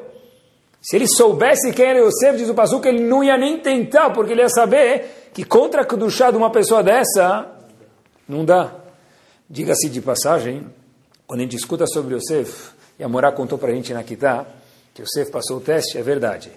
Se 0.81 0.97
ele 0.97 1.07
soubesse 1.07 1.71
quem 1.71 1.85
era 1.85 1.99
Yosef, 1.99 2.37
diz 2.37 2.49
o 2.49 2.53
Pasuk, 2.53 2.85
ele 2.85 3.03
não 3.03 3.23
ia 3.23 3.37
nem 3.37 3.57
tentar, 3.57 4.09
porque 4.11 4.33
ele 4.33 4.41
ia 4.41 4.49
saber 4.49 5.29
que 5.33 5.43
contra 5.43 5.81
a 5.81 5.85
Kedushá 5.85 6.29
de 6.29 6.37
uma 6.37 6.51
pessoa 6.51 6.83
dessa, 6.83 7.49
não 8.27 8.43
dá. 8.43 8.75
Diga-se 9.49 9.89
de 9.89 10.01
passagem, 10.01 10.67
quando 11.25 11.39
a 11.39 11.43
gente 11.43 11.55
escuta 11.55 11.85
sobre 11.87 12.15
Yosef, 12.15 12.73
e 12.97 13.03
a 13.03 13.09
Morá 13.09 13.31
contou 13.31 13.57
para 13.57 13.71
a 13.71 13.75
gente 13.75 13.93
na 13.93 14.03
Kitá 14.03 14.45
que 14.93 15.01
o 15.01 15.07
Sef 15.07 15.31
passou 15.31 15.57
o 15.57 15.61
teste, 15.61 15.97
é 15.97 16.03
verdade. 16.03 16.51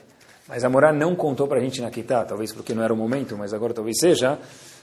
Mas 0.46 0.62
a 0.62 0.68
Morá 0.68 0.92
não 0.92 1.16
contou 1.16 1.48
para 1.48 1.58
a 1.58 1.60
gente 1.60 1.80
na 1.80 1.90
Kitá, 1.90 2.24
talvez 2.24 2.52
porque 2.52 2.74
não 2.74 2.82
era 2.82 2.92
o 2.92 2.96
momento, 2.96 3.36
mas 3.36 3.54
agora 3.54 3.72
talvez 3.72 3.96
seja. 3.98 4.38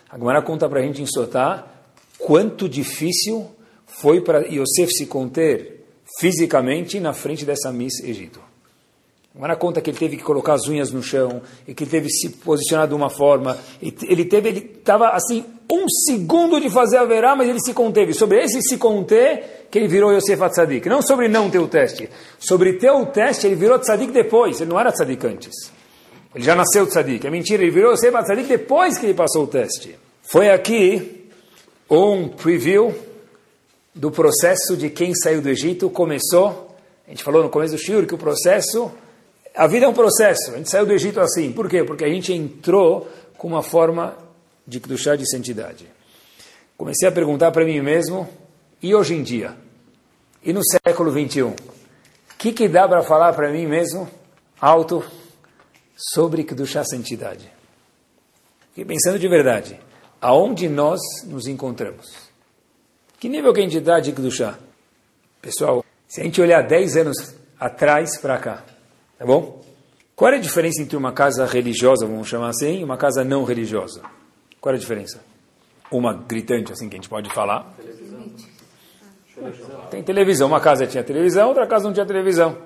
A 0.09 0.17
Morá 0.17 0.41
conta 0.41 0.67
para 0.67 0.79
a 0.79 0.83
gente 0.83 1.01
em 1.01 1.05
Sotá 1.05 1.65
quanto 2.17 2.67
difícil 2.67 3.49
foi 3.85 4.21
para 4.21 4.39
Yosef 4.47 4.91
se 4.91 5.05
conter 5.05 5.85
fisicamente 6.19 6.99
na 6.99 7.13
frente 7.13 7.45
dessa 7.45 7.71
Miss 7.71 8.03
Egito. 8.03 8.39
Agora 9.35 9.55
conta 9.55 9.81
que 9.81 9.89
ele 9.89 9.97
teve 9.97 10.17
que 10.17 10.23
colocar 10.23 10.53
as 10.53 10.67
unhas 10.67 10.91
no 10.91 11.01
chão 11.01 11.41
e 11.67 11.73
que 11.73 11.83
ele 11.83 11.91
teve 11.91 12.09
se 12.09 12.29
posicionar 12.29 12.87
de 12.87 12.93
uma 12.93 13.09
forma. 13.09 13.57
Ele 13.81 14.25
teve, 14.25 14.49
ele 14.49 14.59
estava 14.77 15.09
assim 15.09 15.43
um 15.73 15.89
segundo 15.89 16.59
de 16.59 16.69
fazer 16.69 16.97
a 16.97 17.05
verá, 17.05 17.35
mas 17.35 17.49
ele 17.49 17.59
se 17.59 17.73
conteve. 17.73 18.13
Sobre 18.13 18.43
esse 18.43 18.61
se 18.61 18.77
conter 18.77 19.67
que 19.71 19.79
ele 19.79 19.87
virou 19.87 20.13
Yosef 20.13 20.41
Atzadik. 20.41 20.87
Não 20.87 21.01
sobre 21.01 21.27
não 21.27 21.49
ter 21.49 21.59
o 21.59 21.67
teste. 21.67 22.09
Sobre 22.39 22.73
ter 22.73 22.91
o 22.91 23.05
teste, 23.05 23.47
ele 23.47 23.55
virou 23.55 23.79
Tzadik 23.79 24.11
depois. 24.11 24.61
Ele 24.61 24.69
não 24.69 24.79
era 24.79 24.91
Tzadik 24.91 25.25
antes. 25.25 25.71
Ele 26.33 26.43
já 26.43 26.55
nasceu 26.55 26.85
Tzadik. 26.85 27.25
É 27.25 27.29
mentira, 27.29 27.63
ele 27.63 27.71
virou 27.71 27.91
Yosef 27.91 28.15
Atzadik 28.15 28.47
depois 28.47 28.97
que 28.97 29.05
ele 29.05 29.13
passou 29.13 29.43
o 29.43 29.47
teste. 29.47 29.97
Foi 30.21 30.49
aqui 30.49 31.29
um 31.89 32.27
preview 32.27 32.93
do 33.95 34.11
processo 34.11 34.77
de 34.77 34.89
quem 34.89 35.13
saiu 35.15 35.41
do 35.41 35.49
Egito. 35.49 35.89
Começou, 35.89 36.75
a 37.07 37.09
gente 37.09 37.23
falou 37.23 37.43
no 37.43 37.49
começo 37.49 37.75
do 37.75 37.79
Shur 37.79 38.05
que 38.05 38.15
o 38.15 38.17
processo 38.17 38.91
a 39.55 39.67
vida 39.67 39.85
é 39.85 39.89
um 39.89 39.93
processo. 39.93 40.51
A 40.51 40.57
gente 40.57 40.69
saiu 40.69 40.85
do 40.85 40.93
Egito 40.93 41.19
assim. 41.19 41.51
Por 41.51 41.69
quê? 41.69 41.83
Porque 41.83 42.03
a 42.03 42.09
gente 42.09 42.33
entrou 42.33 43.07
com 43.37 43.47
uma 43.47 43.61
forma 43.61 44.17
de 44.65 44.97
chá 44.97 45.15
de 45.15 45.29
santidade. 45.29 45.87
comecei 46.77 47.07
a 47.07 47.11
perguntar 47.11 47.51
para 47.51 47.65
mim 47.65 47.81
mesmo, 47.81 48.27
e 48.81 48.95
hoje 48.95 49.13
em 49.13 49.23
dia? 49.23 49.55
E 50.43 50.51
no 50.51 50.61
século 50.63 51.11
21? 51.11 51.49
O 51.49 51.55
que, 52.37 52.51
que 52.51 52.67
dá 52.67 52.87
para 52.87 53.03
falar 53.03 53.33
para 53.33 53.51
mim 53.51 53.65
mesmo, 53.65 54.09
alto, 54.59 55.03
sobre 55.95 56.43
Kedushá 56.43 56.83
Santidade? 56.83 57.49
Fiquei 58.69 58.85
pensando 58.85 59.19
de 59.19 59.27
verdade, 59.27 59.79
aonde 60.19 60.67
nós 60.67 60.99
nos 61.25 61.47
encontramos? 61.47 62.07
Que 63.19 63.29
nível 63.29 63.53
que 63.53 63.61
a 63.61 63.63
gente 63.63 63.79
dá 63.79 63.99
de 63.99 64.11
Kedushá? 64.11 64.57
Pessoal, 65.41 65.85
se 66.07 66.21
a 66.21 66.23
gente 66.23 66.41
olhar 66.41 66.61
10 66.61 66.97
anos 66.97 67.35
atrás 67.59 68.17
para 68.17 68.37
cá, 68.37 68.63
tá 69.17 69.25
bom? 69.25 69.63
Qual 70.15 70.31
é 70.31 70.37
a 70.37 70.39
diferença 70.39 70.81
entre 70.81 70.95
uma 70.97 71.11
casa 71.11 71.45
religiosa, 71.45 72.05
vamos 72.05 72.27
chamar 72.27 72.49
assim, 72.49 72.79
e 72.79 72.83
uma 72.83 72.97
casa 72.97 73.23
não 73.23 73.43
religiosa? 73.43 74.01
Qual 74.63 74.73
é 74.73 74.77
a 74.77 74.79
diferença? 74.79 75.21
Uma 75.91 76.13
gritante, 76.13 76.71
assim, 76.71 76.87
que 76.87 76.95
a 76.95 76.97
gente 76.97 77.09
pode 77.09 77.29
falar. 77.33 77.69
Televisão. 77.75 78.31
Tem 79.91 80.01
televisão. 80.01 80.47
Uma 80.47 80.61
casa 80.61 80.87
tinha 80.87 81.03
televisão, 81.03 81.49
outra 81.49 81.67
casa 81.67 81.83
não 81.83 81.91
tinha 81.91 82.05
televisão. 82.05 82.57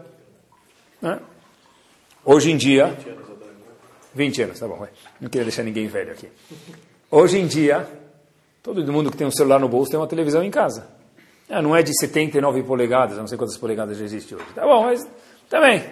Né? 1.01 1.19
Hoje 2.23 2.51
em 2.51 2.57
dia... 2.57 2.95
20 4.13 4.43
anos, 4.43 4.59
tá 4.59 4.67
bom. 4.67 4.87
Não 5.19 5.27
queria 5.27 5.45
deixar 5.45 5.63
ninguém 5.63 5.87
velho 5.87 6.11
aqui. 6.11 6.29
Hoje 7.09 7.39
em 7.39 7.47
dia, 7.47 7.87
todo 8.61 8.93
mundo 8.93 9.09
que 9.09 9.17
tem 9.17 9.25
um 9.25 9.31
celular 9.31 9.59
no 9.59 9.67
bolso 9.67 9.89
tem 9.89 9.99
uma 9.99 10.07
televisão 10.07 10.43
em 10.43 10.51
casa. 10.51 10.87
Ah, 11.49 11.63
não 11.63 11.75
é 11.75 11.81
de 11.81 11.97
79 11.99 12.61
polegadas, 12.61 13.17
não 13.17 13.25
sei 13.25 13.39
quantas 13.39 13.57
polegadas 13.57 13.97
já 13.97 14.05
existe 14.05 14.35
hoje. 14.35 14.45
Tá 14.53 14.61
bom, 14.61 14.83
mas 14.83 15.07
também. 15.49 15.83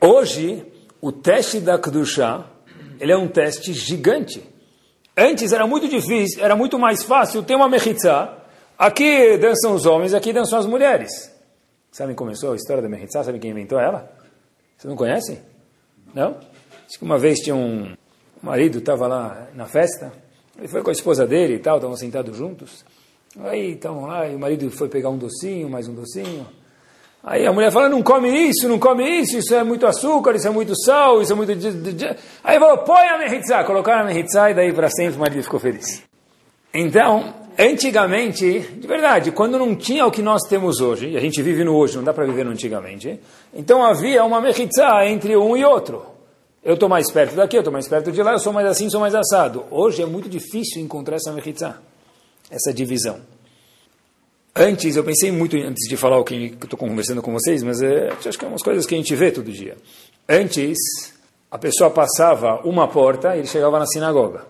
Hoje, 0.00 0.64
o 0.98 1.12
teste 1.12 1.60
da 1.60 1.78
Kedushá, 1.78 2.46
ele 2.98 3.12
é 3.12 3.16
um 3.18 3.28
teste 3.28 3.74
gigante. 3.74 4.49
Antes 5.16 5.52
era 5.52 5.66
muito 5.66 5.88
difícil, 5.88 6.42
era 6.42 6.54
muito 6.56 6.78
mais 6.78 7.02
fácil 7.02 7.42
ter 7.42 7.54
uma 7.54 7.68
mechitzá. 7.68 8.36
Aqui 8.78 9.36
dançam 9.36 9.74
os 9.74 9.84
homens, 9.84 10.14
aqui 10.14 10.32
dançam 10.32 10.58
as 10.58 10.66
mulheres. 10.66 11.30
Sabem 11.92 12.14
como 12.14 12.28
começou 12.28 12.52
a 12.52 12.56
história 12.56 12.82
da 12.82 12.88
mechitzá? 12.88 13.24
Sabem 13.24 13.40
quem 13.40 13.50
inventou 13.50 13.78
ela? 13.78 14.10
Vocês 14.76 14.88
não 14.88 14.96
conhecem? 14.96 15.38
Não? 16.14 16.36
Acho 16.88 16.98
que 16.98 17.04
uma 17.04 17.18
vez 17.18 17.40
tinha 17.40 17.54
um 17.54 17.94
marido, 18.42 18.78
estava 18.78 19.06
lá 19.06 19.48
na 19.54 19.66
festa, 19.66 20.12
ele 20.56 20.68
foi 20.68 20.82
com 20.82 20.90
a 20.90 20.92
esposa 20.92 21.26
dele 21.26 21.54
e 21.54 21.58
tal, 21.58 21.76
estavam 21.76 21.96
sentados 21.96 22.36
juntos. 22.36 22.84
Aí 23.38 23.72
estavam 23.72 24.06
lá, 24.06 24.26
e 24.26 24.34
o 24.34 24.38
marido 24.38 24.70
foi 24.70 24.88
pegar 24.88 25.10
um 25.10 25.18
docinho, 25.18 25.68
mais 25.68 25.86
um 25.86 25.94
docinho. 25.94 26.46
Aí 27.22 27.46
a 27.46 27.52
mulher 27.52 27.70
fala, 27.70 27.88
não 27.88 28.02
come 28.02 28.30
isso, 28.30 28.66
não 28.66 28.78
come 28.78 29.04
isso, 29.04 29.36
isso 29.36 29.54
é 29.54 29.62
muito 29.62 29.86
açúcar, 29.86 30.34
isso 30.34 30.48
é 30.48 30.50
muito 30.50 30.74
sal, 30.74 31.20
isso 31.20 31.32
é 31.32 31.36
muito... 31.36 31.52
Aí 32.42 32.58
falou, 32.58 32.78
põe 32.78 33.08
a 33.08 33.18
mehitzá, 33.18 33.62
colocaram 33.62 34.02
a 34.02 34.04
mehitzá 34.04 34.50
e 34.50 34.54
daí 34.54 34.72
para 34.72 34.88
sempre 34.88 35.16
o 35.16 35.20
marido 35.20 35.42
ficou 35.42 35.60
feliz. 35.60 36.02
Então, 36.72 37.34
antigamente, 37.58 38.60
de 38.60 38.86
verdade, 38.86 39.32
quando 39.32 39.58
não 39.58 39.76
tinha 39.76 40.06
o 40.06 40.10
que 40.10 40.22
nós 40.22 40.42
temos 40.48 40.80
hoje, 40.80 41.10
e 41.10 41.16
a 41.16 41.20
gente 41.20 41.42
vive 41.42 41.62
no 41.62 41.74
hoje, 41.76 41.96
não 41.96 42.04
dá 42.04 42.14
para 42.14 42.24
viver 42.24 42.44
no 42.44 42.52
antigamente, 42.52 43.20
então 43.52 43.84
havia 43.84 44.24
uma 44.24 44.40
mehitzá 44.40 45.04
entre 45.06 45.36
um 45.36 45.54
e 45.54 45.64
outro. 45.64 46.06
Eu 46.64 46.74
estou 46.74 46.88
mais 46.88 47.10
perto 47.10 47.34
daqui, 47.34 47.56
eu 47.56 47.60
estou 47.60 47.72
mais 47.72 47.88
perto 47.88 48.10
de 48.12 48.22
lá, 48.22 48.32
eu 48.32 48.38
sou 48.38 48.52
mais 48.52 48.66
assim, 48.66 48.88
sou 48.88 49.00
mais 49.00 49.14
assado. 49.14 49.64
Hoje 49.70 50.02
é 50.02 50.06
muito 50.06 50.28
difícil 50.28 50.80
encontrar 50.80 51.16
essa 51.16 51.32
mehitzá, 51.32 51.76
essa 52.50 52.72
divisão. 52.72 53.20
Antes, 54.54 54.96
eu 54.96 55.04
pensei 55.04 55.30
muito 55.30 55.56
antes 55.56 55.88
de 55.88 55.96
falar 55.96 56.18
o 56.18 56.24
que 56.24 56.56
estou 56.62 56.78
conversando 56.78 57.22
com 57.22 57.32
vocês, 57.32 57.62
mas 57.62 57.80
é, 57.80 58.08
acho 58.08 58.38
que 58.38 58.44
é 58.44 58.48
umas 58.48 58.62
coisas 58.62 58.84
que 58.84 58.94
a 58.94 58.98
gente 58.98 59.14
vê 59.14 59.30
todo 59.30 59.50
dia. 59.50 59.76
Antes, 60.28 60.76
a 61.50 61.56
pessoa 61.56 61.88
passava 61.88 62.60
uma 62.64 62.88
porta 62.88 63.36
e 63.36 63.40
ele 63.40 63.46
chegava 63.46 63.78
na 63.78 63.86
sinagoga. 63.86 64.44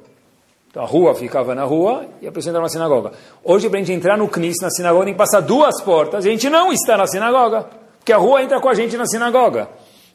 Então 0.71 0.83
a 0.83 0.87
rua 0.87 1.15
ficava 1.15 1.55
na 1.55 1.65
rua 1.65 2.07
e 2.23 2.27
a 2.27 2.33
pessoa 2.33 2.51
entrava 2.51 2.65
na 2.65 2.71
sinagoga. 2.71 3.13
Hoje, 3.45 3.69
para 3.69 3.79
a 3.79 3.83
gente 3.83 3.93
entrar 3.93 4.17
no 4.17 4.29
CNIS, 4.29 4.57
na 4.63 4.71
sinagoga, 4.71 5.05
tem 5.05 5.15
que 5.15 5.19
passar 5.19 5.41
duas 5.41 5.83
portas 5.83 6.25
e 6.25 6.29
a 6.29 6.33
gente 6.33 6.49
não 6.49 6.73
está 6.73 6.97
na 6.97 7.07
sinagoga, 7.07 7.69
porque 7.99 8.13
a 8.13 8.17
rua 8.17 8.43
entra 8.43 8.61
com 8.61 8.69
a 8.69 8.75
gente 8.75 8.97
na 8.97 9.05
sinagoga. 9.07 9.69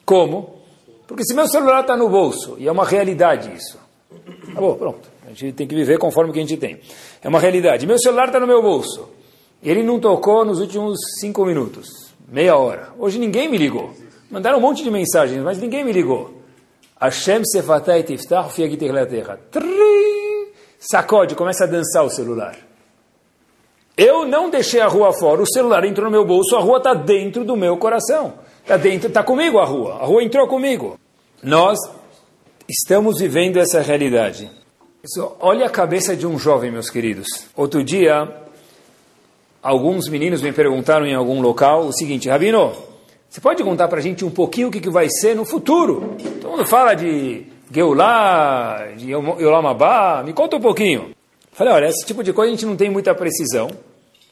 Como? 0.04 0.62
Porque 1.06 1.24
se 1.24 1.34
meu 1.34 1.46
celular 1.46 1.82
está 1.82 1.96
no 1.96 2.08
bolso, 2.08 2.56
e 2.58 2.66
é 2.66 2.72
uma 2.72 2.84
realidade 2.84 3.52
isso. 3.54 3.78
Tá 4.52 4.60
bom, 4.60 4.74
pronto. 4.74 5.08
A 5.26 5.28
gente 5.28 5.52
tem 5.52 5.66
que 5.66 5.74
viver 5.74 5.98
conforme 5.98 6.30
o 6.30 6.32
que 6.32 6.40
a 6.40 6.42
gente 6.42 6.56
tem. 6.56 6.80
É 7.22 7.28
uma 7.28 7.38
realidade. 7.38 7.86
Meu 7.86 7.98
celular 7.98 8.26
está 8.26 8.40
no 8.40 8.46
meu 8.46 8.62
bolso. 8.62 9.15
Ele 9.66 9.82
não 9.82 9.98
tocou 9.98 10.44
nos 10.44 10.60
últimos 10.60 10.96
cinco 11.18 11.44
minutos, 11.44 11.88
meia 12.28 12.56
hora. 12.56 12.90
Hoje 12.96 13.18
ninguém 13.18 13.48
me 13.48 13.58
ligou. 13.58 13.90
Mandaram 14.30 14.58
um 14.58 14.60
monte 14.60 14.84
de 14.84 14.90
mensagens, 14.92 15.42
mas 15.42 15.58
ninguém 15.58 15.84
me 15.84 15.90
ligou. 15.90 16.40
Hashem 17.00 17.44
sefatai 17.44 18.04
tiftach 18.04 18.54
terra. 19.10 19.40
Sacode, 20.78 21.34
começa 21.34 21.64
a 21.64 21.66
dançar 21.66 22.04
o 22.04 22.10
celular. 22.10 22.56
Eu 23.96 24.24
não 24.24 24.48
deixei 24.48 24.80
a 24.80 24.86
rua 24.86 25.12
fora, 25.12 25.42
o 25.42 25.46
celular 25.46 25.84
entrou 25.84 26.04
no 26.04 26.12
meu 26.12 26.24
bolso, 26.24 26.54
a 26.54 26.60
rua 26.60 26.78
está 26.78 26.94
dentro 26.94 27.44
do 27.44 27.56
meu 27.56 27.76
coração. 27.76 28.34
Está 28.62 28.76
dentro, 28.76 29.08
está 29.08 29.24
comigo 29.24 29.58
a 29.58 29.64
rua. 29.64 29.94
A 29.94 30.04
rua 30.04 30.22
entrou 30.22 30.46
comigo. 30.46 30.96
Nós 31.42 31.76
estamos 32.68 33.18
vivendo 33.18 33.56
essa 33.56 33.80
realidade. 33.80 34.48
olha 35.40 35.66
a 35.66 35.70
cabeça 35.70 36.14
de 36.14 36.24
um 36.24 36.38
jovem, 36.38 36.70
meus 36.70 36.88
queridos. 36.88 37.26
Outro 37.56 37.82
dia, 37.82 38.45
alguns 39.66 40.08
meninos 40.08 40.40
me 40.42 40.52
perguntaram 40.52 41.04
em 41.04 41.14
algum 41.14 41.40
local 41.40 41.86
o 41.86 41.92
seguinte, 41.92 42.28
Rabino, 42.28 42.72
você 43.28 43.40
pode 43.40 43.64
contar 43.64 43.88
para 43.88 43.98
a 43.98 44.00
gente 44.00 44.24
um 44.24 44.30
pouquinho 44.30 44.68
o 44.68 44.70
que, 44.70 44.80
que 44.80 44.88
vai 44.88 45.08
ser 45.10 45.34
no 45.34 45.44
futuro? 45.44 46.14
Todo 46.40 46.52
mundo 46.52 46.64
fala 46.64 46.94
de 46.94 47.44
Geulah, 47.72 48.92
de 48.96 49.10
Yolam 49.10 49.66
Abba, 49.66 50.22
me 50.22 50.32
conta 50.32 50.56
um 50.56 50.60
pouquinho. 50.60 51.10
Falei, 51.50 51.72
olha, 51.72 51.86
esse 51.86 52.06
tipo 52.06 52.22
de 52.22 52.32
coisa 52.32 52.52
a 52.52 52.54
gente 52.54 52.64
não 52.64 52.76
tem 52.76 52.88
muita 52.88 53.12
precisão. 53.12 53.68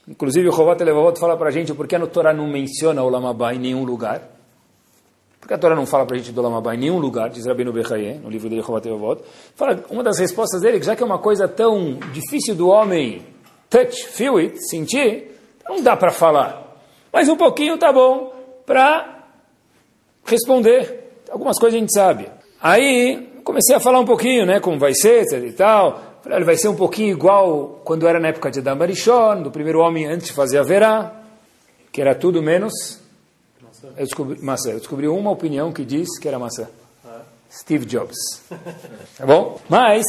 Inclusive 0.07 0.49
o 0.49 0.53
Rovat 0.53 0.81
Levavot 0.81 1.19
fala 1.19 1.37
para 1.37 1.49
a 1.49 1.51
gente 1.51 1.75
porque 1.75 1.97
a 1.97 2.07
Torá 2.07 2.33
não 2.33 2.47
menciona 2.47 3.03
o 3.03 3.09
Lamabá 3.09 3.53
em 3.53 3.59
nenhum 3.59 3.83
lugar. 3.83 4.23
Porque 5.41 5.53
a 5.53 5.59
Torá 5.59 5.75
não 5.75 5.85
fala 5.85 6.07
para 6.07 6.15
a 6.15 6.19
gente 6.19 6.31
do 6.31 6.41
Lamabá 6.41 6.77
em 6.77 6.79
nenhum 6.79 6.99
lugar, 6.99 7.29
diz 7.29 7.45
Rabino 7.45 7.73
Bechaye, 7.73 8.21
no 8.23 8.31
livro 8.31 8.49
dele 8.49 8.63
Rovat 8.63 8.87
Levavot. 8.87 9.23
Fala, 9.57 9.83
uma 9.91 10.05
das 10.05 10.21
respostas 10.21 10.61
dele, 10.61 10.79
que 10.79 10.87
já 10.87 10.95
que 10.95 11.03
é 11.03 11.07
uma 11.07 11.19
coisa 11.19 11.49
tão 11.49 11.99
difícil 12.13 12.55
do 12.55 12.69
homem 12.69 13.34
touch, 13.75 14.07
feel 14.07 14.37
it, 14.37 14.57
sentir, 14.69 15.33
não 15.69 15.83
dá 15.83 15.97
para 15.97 16.13
falar. 16.13 16.79
Mas 17.13 17.29
um 17.29 17.37
pouquinho 17.37 17.77
tá 17.77 17.93
bom 17.93 18.33
para 18.65 19.25
responder. 20.25 21.23
Algumas 21.29 21.59
coisas 21.59 21.77
a 21.77 21.81
gente 21.81 21.93
sabe. 21.93 22.31
Aí 22.63 23.41
comecei 23.43 23.75
a 23.75 23.81
falar 23.81 23.99
um 23.99 24.05
pouquinho, 24.05 24.47
né, 24.47 24.61
como 24.61 24.79
vai 24.79 24.95
ser, 24.95 25.25
e 25.45 25.53
tal. 25.53 26.01
Falei, 26.23 26.39
ele 26.39 26.45
vai 26.45 26.57
ser 26.57 26.69
um 26.69 26.77
pouquinho 26.77 27.11
igual 27.11 27.81
quando 27.85 28.07
era 28.07 28.21
na 28.21 28.29
época 28.29 28.49
de 28.51 28.61
Adam 28.61 28.79
Barishon, 28.79 29.43
do 29.43 29.51
primeiro 29.51 29.81
homem 29.81 30.07
antes 30.07 30.29
de 30.29 30.33
fazer 30.33 30.59
a 30.59 30.63
verá, 30.63 31.13
que 31.91 32.01
era 32.01 32.15
tudo 32.15 32.41
menos... 32.41 32.73
Maçã. 33.61 33.89
Eu 33.89 34.05
descobri, 34.05 34.43
maçã. 34.43 34.71
Eu 34.71 34.79
descobri 34.79 35.09
uma 35.09 35.31
opinião 35.31 35.73
que 35.73 35.85
diz 35.85 36.19
que 36.19 36.29
era 36.29 36.39
maçã. 36.39 36.69
Ah. 37.05 37.23
Steve 37.51 37.85
Jobs. 37.85 38.17
tá 39.19 39.27
bom? 39.27 39.61
Mas 39.69 40.05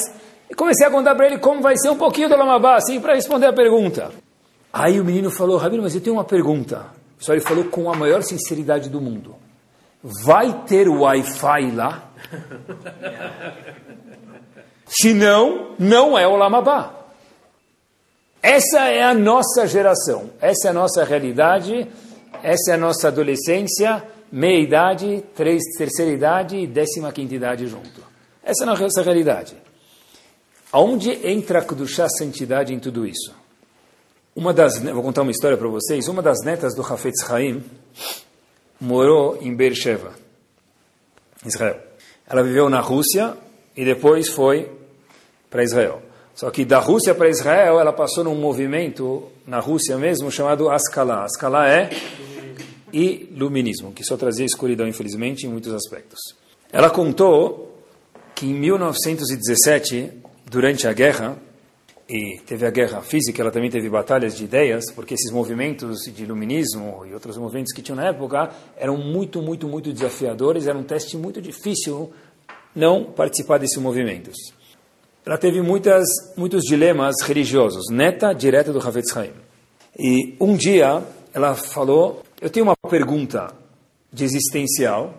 e 0.50 0.56
comecei 0.56 0.88
a 0.88 0.92
contar 0.92 1.16
para 1.16 1.28
ele 1.28 1.40
como 1.40 1.62
vai 1.62 1.76
ser 1.78 1.90
um 1.90 1.98
pouquinho 1.98 2.30
do 2.30 2.38
Lamabá, 2.38 2.76
assim, 2.76 3.00
para 3.00 3.16
responder 3.16 3.48
a 3.48 3.54
pergunta. 3.54 4.12
Aí 4.72 5.00
o 5.00 5.06
menino 5.06 5.32
falou, 5.32 5.58
Rabino, 5.58 5.84
mas 5.84 5.96
eu 5.96 6.02
tenho 6.02 6.16
uma 6.16 6.24
pergunta. 6.24 6.86
Só 7.18 7.34
ele 7.34 7.42
falou 7.42 7.66
com 7.66 7.92
a 7.92 7.96
maior 7.96 8.22
sinceridade 8.22 8.90
do 8.90 9.02
mundo. 9.02 9.36
Vai 10.04 10.64
ter 10.68 10.88
Wi-Fi 10.88 11.72
lá? 11.72 12.10
Se 14.86 15.14
não, 15.14 15.74
não 15.80 16.18
é 16.18 16.28
o 16.28 16.36
Lamabá. 16.36 16.94
Essa 18.42 18.90
é 18.90 19.02
a 19.02 19.14
nossa 19.14 19.66
geração, 19.66 20.30
essa 20.40 20.68
é 20.68 20.70
a 20.70 20.74
nossa 20.74 21.04
realidade, 21.04 21.88
essa 22.44 22.72
é 22.72 22.74
a 22.76 22.78
nossa 22.78 23.08
adolescência, 23.08 24.04
meia-idade, 24.32 25.24
terceira 25.34 26.12
idade 26.12 26.58
e 26.58 26.68
décima 26.68 27.12
quinta 27.12 27.34
idade 27.34 27.66
junto. 27.66 28.04
Essa 28.44 28.64
é 28.64 28.68
a 28.68 28.76
nossa 28.76 29.02
realidade. 29.02 29.64
Aonde 30.76 31.26
entra 31.26 31.60
a 31.60 31.62
Kedushá, 31.62 32.06
santidade 32.10 32.74
em 32.74 32.80
tudo 32.80 33.08
isso? 33.08 33.34
Uma 34.36 34.54
das, 34.54 34.78
vou 34.78 35.02
contar 35.02 35.22
uma 35.22 35.32
história 35.32 35.56
para 35.56 35.70
vocês. 35.70 36.10
Uma 36.10 36.22
das 36.22 36.44
netas 36.44 36.76
do 36.76 36.82
Hafetz 36.82 37.32
Haim 37.32 37.64
morou 38.78 39.38
em 39.42 39.56
Beersheba, 39.56 40.12
Israel. 41.46 41.80
Ela 42.28 42.44
viveu 42.44 42.70
na 42.70 42.82
Rússia 42.82 43.38
e 43.74 43.86
depois 43.86 44.28
foi 44.28 44.70
para 45.50 45.64
Israel. 45.64 46.02
Só 46.36 46.52
que 46.52 46.66
da 46.66 46.80
Rússia 46.80 47.16
para 47.16 47.30
Israel, 47.30 47.80
ela 47.80 47.94
passou 47.94 48.26
num 48.26 48.36
movimento 48.36 49.30
na 49.48 49.62
Rússia 49.62 49.98
mesmo 49.98 50.30
chamado 50.30 50.70
Askala. 50.70 51.24
Askala 51.24 51.70
é 51.70 51.90
iluminismo, 52.92 53.94
que 53.94 54.04
só 54.04 54.18
trazia 54.18 54.46
escuridão, 54.46 54.86
infelizmente, 54.86 55.48
em 55.48 55.50
muitos 55.50 55.74
aspectos. 55.74 56.20
Ela 56.70 56.90
contou 56.90 57.82
que 58.36 58.46
em 58.46 58.54
1917 58.54 60.25
durante 60.46 60.88
a 60.88 60.94
guerra, 60.94 61.38
e 62.08 62.40
teve 62.46 62.68
a 62.68 62.70
guerra 62.70 63.02
física, 63.02 63.42
ela 63.42 63.52
também 63.52 63.70
teve 63.70 63.90
batalhas 63.90 64.38
de 64.38 64.44
ideias, 64.44 64.92
porque 64.94 65.16
esses 65.16 65.32
movimentos 65.32 66.04
de 66.04 66.24
iluminismo 66.24 67.04
e 67.06 67.14
outros 67.14 67.36
movimentos 67.38 67.74
que 67.74 67.82
tinham 67.82 67.96
na 67.96 68.10
época 68.10 68.52
eram 68.78 68.96
muito, 68.98 69.42
muito, 69.42 69.68
muito 69.68 69.92
desafiadores, 69.92 70.68
era 70.68 70.78
um 70.78 70.84
teste 70.84 71.18
muito 71.18 71.42
difícil 71.42 72.14
não 72.76 73.06
participar 73.06 73.58
desses 73.58 73.78
movimentos. 73.78 74.36
ela 75.26 75.38
teve 75.40 75.62
muitas, 75.62 76.06
muitos 76.38 76.62
dilemas 76.62 77.16
religiosos, 77.24 77.86
neta 77.90 78.32
direta 78.34 78.72
do 78.72 78.80
Havetz 78.80 79.16
Haim. 79.18 79.34
E 79.98 80.36
um 80.40 80.56
dia 80.56 81.02
ela 81.34 81.56
falou, 81.56 82.22
eu 82.40 82.50
tenho 82.50 82.66
uma 82.66 82.76
pergunta 82.88 83.52
de 84.14 84.24
existencial, 84.24 85.16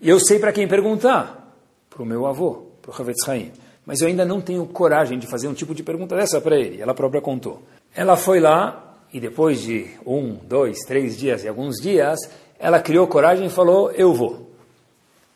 e 0.00 0.08
eu 0.08 0.18
sei 0.18 0.40
para 0.40 0.52
quem 0.52 0.66
perguntar, 0.66 1.56
para 1.88 2.02
o 2.02 2.06
meu 2.06 2.26
avô, 2.26 2.66
para 2.82 2.90
o 2.90 3.00
Havetz 3.00 3.28
Haim. 3.28 3.52
Mas 3.86 4.00
eu 4.00 4.08
ainda 4.08 4.24
não 4.24 4.40
tenho 4.40 4.66
coragem 4.66 5.18
de 5.18 5.26
fazer 5.26 5.48
um 5.48 5.54
tipo 5.54 5.74
de 5.74 5.82
pergunta 5.82 6.16
dessa 6.16 6.40
para 6.40 6.58
ele. 6.58 6.80
Ela 6.80 6.94
própria 6.94 7.20
contou. 7.20 7.62
Ela 7.94 8.16
foi 8.16 8.40
lá, 8.40 8.96
e 9.12 9.20
depois 9.20 9.60
de 9.60 9.90
um, 10.06 10.34
dois, 10.34 10.78
três 10.86 11.16
dias 11.16 11.44
e 11.44 11.48
alguns 11.48 11.76
dias, 11.76 12.18
ela 12.58 12.80
criou 12.80 13.06
coragem 13.06 13.46
e 13.46 13.50
falou, 13.50 13.90
eu 13.92 14.12
vou. 14.14 14.50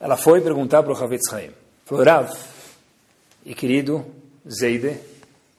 Ela 0.01 0.17
foi 0.17 0.41
perguntar 0.41 0.83
para 0.83 0.93
o 0.93 0.97
Havetz 0.97 1.33
Haim. 1.33 1.51
Falou, 1.85 2.05
Rav, 2.05 2.33
e 3.45 3.55
querido 3.55 4.05
Zeide, 4.49 4.97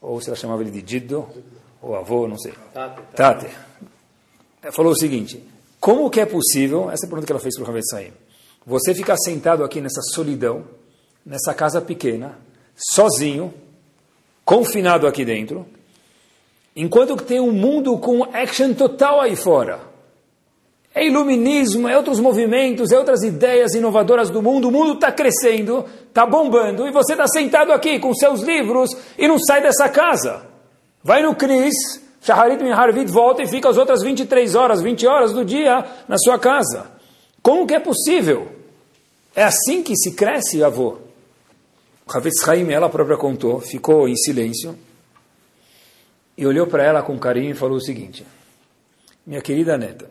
ou 0.02 0.19
se 0.19 0.30
ela 0.30 0.36
chamava 0.36 0.62
ele 0.62 0.71
de 0.71 0.82
Diddo, 0.82 1.28
ou 1.82 1.95
avô, 1.95 2.28
não 2.28 2.38
sei. 2.38 2.54
Tate. 2.73 3.02
Tate. 3.15 3.47
Ela 4.62 4.71
falou 4.71 4.91
o 4.91 4.97
seguinte, 4.97 5.43
como 5.80 6.10
que 6.10 6.19
é 6.19 6.25
possível, 6.25 6.89
essa 6.91 7.06
é 7.06 7.08
a 7.08 7.10
pergunta 7.10 7.25
que 7.25 7.32
ela 7.32 7.39
fez 7.39 7.56
para 7.56 7.65
o 7.65 7.69
Havetz 7.69 7.93
Haim, 7.93 8.12
você 8.65 8.93
ficar 8.93 9.17
sentado 9.17 9.63
aqui 9.63 9.80
nessa 9.80 10.02
solidão, 10.02 10.65
nessa 11.25 11.54
casa 11.54 11.82
pequena, 11.82 12.38
sozinho, 12.80 13.54
confinado 14.46 15.06
aqui 15.06 15.26
dentro, 15.26 15.65
enquanto 16.76 17.18
que 17.18 17.24
tem 17.24 17.39
um 17.39 17.52
mundo 17.52 17.98
com 17.98 18.24
action 18.24 18.74
total 18.74 19.20
aí 19.20 19.36
fora. 19.36 19.89
É 20.96 21.06
iluminismo, 21.06 21.88
é 21.88 21.96
outros 21.96 22.20
movimentos, 22.20 22.92
é 22.92 22.98
outras 22.98 23.22
ideias 23.22 23.76
inovadoras 23.76 24.30
do 24.30 24.42
mundo. 24.42 24.70
O 24.70 24.72
mundo 24.72 24.94
está 24.94 25.12
crescendo, 25.12 25.86
está 26.08 26.26
bombando, 26.26 26.88
e 26.88 26.92
você 26.92 27.13
está 27.13 27.28
sentado 27.28 27.72
aqui 27.72 28.00
com 28.00 28.13
seus 28.13 28.42
livros 28.42 28.89
e 29.18 29.28
não 29.28 29.38
sai 29.38 29.62
dessa 29.62 29.88
casa. 29.88 30.48
Vai 31.04 31.22
no 31.22 31.36
Cris, 31.36 31.76
Shaharit 32.22 32.63
Harvit 32.72 33.12
volta 33.12 33.44
e 33.44 33.48
fica 33.48 33.70
as 33.70 33.78
outras 33.78 34.02
23 34.02 34.56
horas, 34.56 34.82
20 34.82 35.06
horas 35.06 35.32
do 35.32 35.46
dia 35.46 35.86
na 36.08 36.18
sua 36.18 36.39
casa. 36.39 36.92
Como 37.42 37.68
que 37.68 37.76
é 37.76 37.80
possível? 37.80 38.48
É 39.36 39.44
assim 39.44 39.84
que 39.84 39.96
se 39.96 40.13
cresce, 40.13 40.63
avô. 40.63 41.09
Havetz 42.12 42.48
Haim, 42.48 42.72
ela 42.72 42.89
própria 42.89 43.17
contou, 43.17 43.62
ficou 43.62 44.08
em 44.08 44.15
silêncio 44.15 44.78
e 46.36 46.45
olhou 46.45 46.65
para 46.65 46.84
ela 46.84 47.04
com 47.04 47.17
carinho 47.19 47.52
e 47.52 47.56
falou 47.56 47.78
o 47.78 47.82
seguinte: 47.82 48.26
Minha 49.26 49.41
querida 49.41 49.78
neta, 49.78 50.10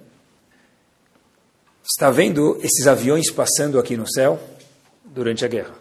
está 1.84 2.10
vendo 2.10 2.56
esses 2.62 2.86
aviões 2.86 3.30
passando 3.32 3.78
aqui 3.78 3.96
no 3.96 4.08
céu 4.08 4.38
durante 5.04 5.44
a 5.44 5.48
guerra? 5.48 5.74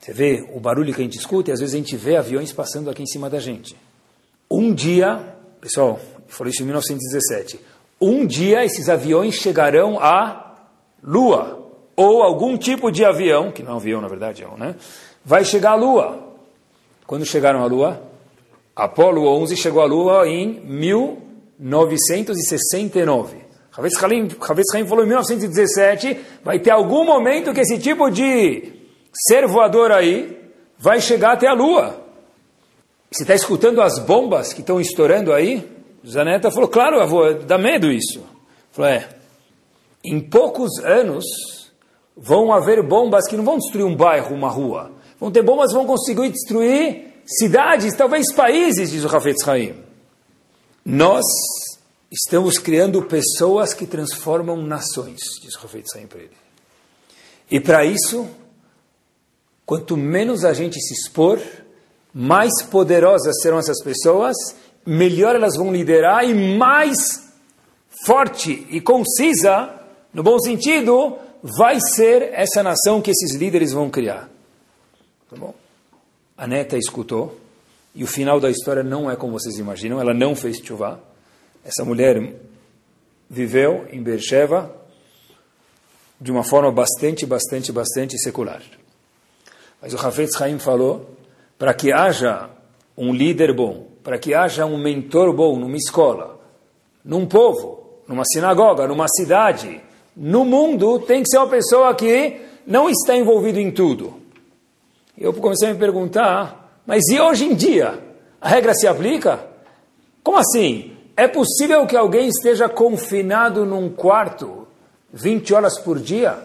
Você 0.00 0.12
vê 0.12 0.48
o 0.52 0.60
barulho 0.60 0.94
que 0.94 1.00
a 1.00 1.04
gente 1.04 1.18
escuta 1.18 1.50
e 1.50 1.52
às 1.52 1.60
vezes 1.60 1.74
a 1.74 1.78
gente 1.78 1.96
vê 1.96 2.16
aviões 2.16 2.52
passando 2.52 2.88
aqui 2.88 3.02
em 3.02 3.06
cima 3.06 3.28
da 3.28 3.38
gente. 3.38 3.76
Um 4.50 4.72
dia, 4.72 5.36
pessoal, 5.60 6.00
falou 6.28 6.50
isso 6.50 6.62
em 6.62 6.66
1917, 6.66 7.60
um 8.00 8.26
dia 8.26 8.64
esses 8.64 8.88
aviões 8.88 9.34
chegarão 9.34 9.98
à 10.00 10.56
Lua 11.02 11.59
ou 12.00 12.22
algum 12.22 12.56
tipo 12.56 12.90
de 12.90 13.04
avião, 13.04 13.50
que 13.50 13.62
não 13.62 13.72
é 13.72 13.74
um 13.74 13.76
avião 13.76 14.00
na 14.00 14.08
verdade, 14.08 14.42
é 14.42 14.48
um, 14.48 14.56
né? 14.56 14.74
vai 15.22 15.44
chegar 15.44 15.72
à 15.72 15.74
Lua. 15.74 16.18
Quando 17.06 17.26
chegaram 17.26 17.62
à 17.62 17.66
Lua? 17.66 18.00
Apolo 18.74 19.28
11 19.28 19.54
chegou 19.56 19.82
à 19.82 19.84
Lua 19.84 20.26
em 20.26 20.62
1969. 20.64 23.36
Havetz 23.76 24.02
Haim, 24.02 24.28
Haim 24.74 24.86
falou 24.86 25.04
em 25.04 25.08
1917, 25.08 26.18
vai 26.42 26.58
ter 26.58 26.70
algum 26.70 27.04
momento 27.04 27.52
que 27.52 27.60
esse 27.60 27.78
tipo 27.78 28.08
de 28.10 28.72
ser 29.28 29.46
voador 29.46 29.92
aí 29.92 30.40
vai 30.78 31.02
chegar 31.02 31.32
até 31.32 31.48
a 31.48 31.52
Lua. 31.52 32.00
Você 33.10 33.24
está 33.24 33.34
escutando 33.34 33.82
as 33.82 33.98
bombas 33.98 34.54
que 34.54 34.60
estão 34.60 34.80
estourando 34.80 35.34
aí? 35.34 35.68
Zaneta 36.06 36.50
falou, 36.50 36.68
claro, 36.68 36.98
avô, 37.00 37.34
dá 37.34 37.58
medo 37.58 37.92
isso. 37.92 38.22
Falou, 38.72 38.90
é, 38.90 39.06
em 40.02 40.18
poucos 40.18 40.78
anos 40.82 41.59
vão 42.16 42.52
haver 42.52 42.82
bombas 42.82 43.28
que 43.28 43.36
não 43.36 43.44
vão 43.44 43.58
destruir 43.58 43.84
um 43.84 43.96
bairro, 43.96 44.34
uma 44.34 44.48
rua. 44.48 44.92
Vão 45.18 45.30
ter 45.30 45.42
bombas 45.42 45.68
que 45.68 45.74
vão 45.74 45.86
conseguir 45.86 46.30
destruir 46.30 47.22
cidades, 47.26 47.94
talvez 47.96 48.32
países, 48.32 48.90
diz 48.90 49.04
o 49.04 49.14
Hafetz 49.14 49.46
Haim. 49.46 49.74
Nós 50.84 51.24
estamos 52.10 52.58
criando 52.58 53.02
pessoas 53.02 53.72
que 53.72 53.86
transformam 53.86 54.56
nações, 54.62 55.20
diz 55.42 55.54
o 55.54 55.64
Hafetz 55.64 55.94
Haim 55.94 56.06
para 56.06 56.20
ele. 56.20 56.40
E 57.50 57.60
para 57.60 57.84
isso, 57.84 58.28
quanto 59.66 59.96
menos 59.96 60.44
a 60.44 60.52
gente 60.52 60.80
se 60.80 60.94
expor, 60.94 61.40
mais 62.12 62.62
poderosas 62.64 63.40
serão 63.40 63.58
essas 63.58 63.82
pessoas, 63.82 64.36
melhor 64.84 65.34
elas 65.34 65.56
vão 65.56 65.72
liderar 65.72 66.24
e 66.24 66.34
mais 66.34 67.30
forte 68.04 68.66
e 68.70 68.80
concisa, 68.80 69.80
no 70.12 70.22
bom 70.22 70.38
sentido, 70.38 71.16
vai 71.42 71.78
ser 71.80 72.30
essa 72.32 72.62
nação 72.62 73.00
que 73.00 73.10
esses 73.10 73.34
líderes 73.34 73.72
vão 73.72 73.90
criar. 73.90 74.28
Tá 75.28 75.36
bom? 75.36 75.54
A 76.36 76.46
neta 76.46 76.76
escutou, 76.76 77.38
e 77.94 78.04
o 78.04 78.06
final 78.06 78.40
da 78.40 78.50
história 78.50 78.82
não 78.82 79.10
é 79.10 79.16
como 79.16 79.38
vocês 79.38 79.58
imaginam, 79.58 80.00
ela 80.00 80.14
não 80.14 80.34
fez 80.34 80.58
chuva. 80.58 81.00
Essa 81.64 81.84
mulher 81.84 82.34
viveu 83.28 83.86
em 83.90 84.02
Beersheba 84.02 84.74
de 86.20 86.30
uma 86.30 86.44
forma 86.44 86.70
bastante, 86.70 87.26
bastante, 87.26 87.72
bastante 87.72 88.18
secular. 88.18 88.62
Mas 89.80 89.94
o 89.94 89.96
Hafetz 89.96 90.40
Haim 90.40 90.58
falou, 90.58 91.16
para 91.58 91.72
que 91.72 91.92
haja 91.92 92.50
um 92.96 93.12
líder 93.12 93.54
bom, 93.54 93.88
para 94.04 94.18
que 94.18 94.34
haja 94.34 94.66
um 94.66 94.78
mentor 94.78 95.34
bom 95.34 95.58
numa 95.58 95.76
escola, 95.76 96.38
num 97.04 97.26
povo, 97.26 98.02
numa 98.06 98.22
sinagoga, 98.24 98.86
numa 98.86 99.06
cidade, 99.08 99.80
no 100.22 100.44
mundo 100.44 100.98
tem 100.98 101.22
que 101.22 101.30
ser 101.30 101.38
uma 101.38 101.46
pessoa 101.46 101.94
que 101.94 102.42
não 102.66 102.90
está 102.90 103.16
envolvido 103.16 103.58
em 103.58 103.70
tudo. 103.70 104.20
Eu 105.16 105.32
comecei 105.32 105.70
a 105.70 105.72
me 105.72 105.78
perguntar, 105.78 106.82
mas 106.86 107.08
e 107.08 107.18
hoje 107.18 107.46
em 107.46 107.54
dia? 107.54 107.98
A 108.38 108.46
regra 108.46 108.74
se 108.74 108.86
aplica? 108.86 109.40
Como 110.22 110.36
assim? 110.36 110.94
É 111.16 111.26
possível 111.26 111.86
que 111.86 111.96
alguém 111.96 112.28
esteja 112.28 112.68
confinado 112.68 113.64
num 113.64 113.88
quarto 113.88 114.68
20 115.10 115.54
horas 115.54 115.80
por 115.80 115.98
dia? 115.98 116.38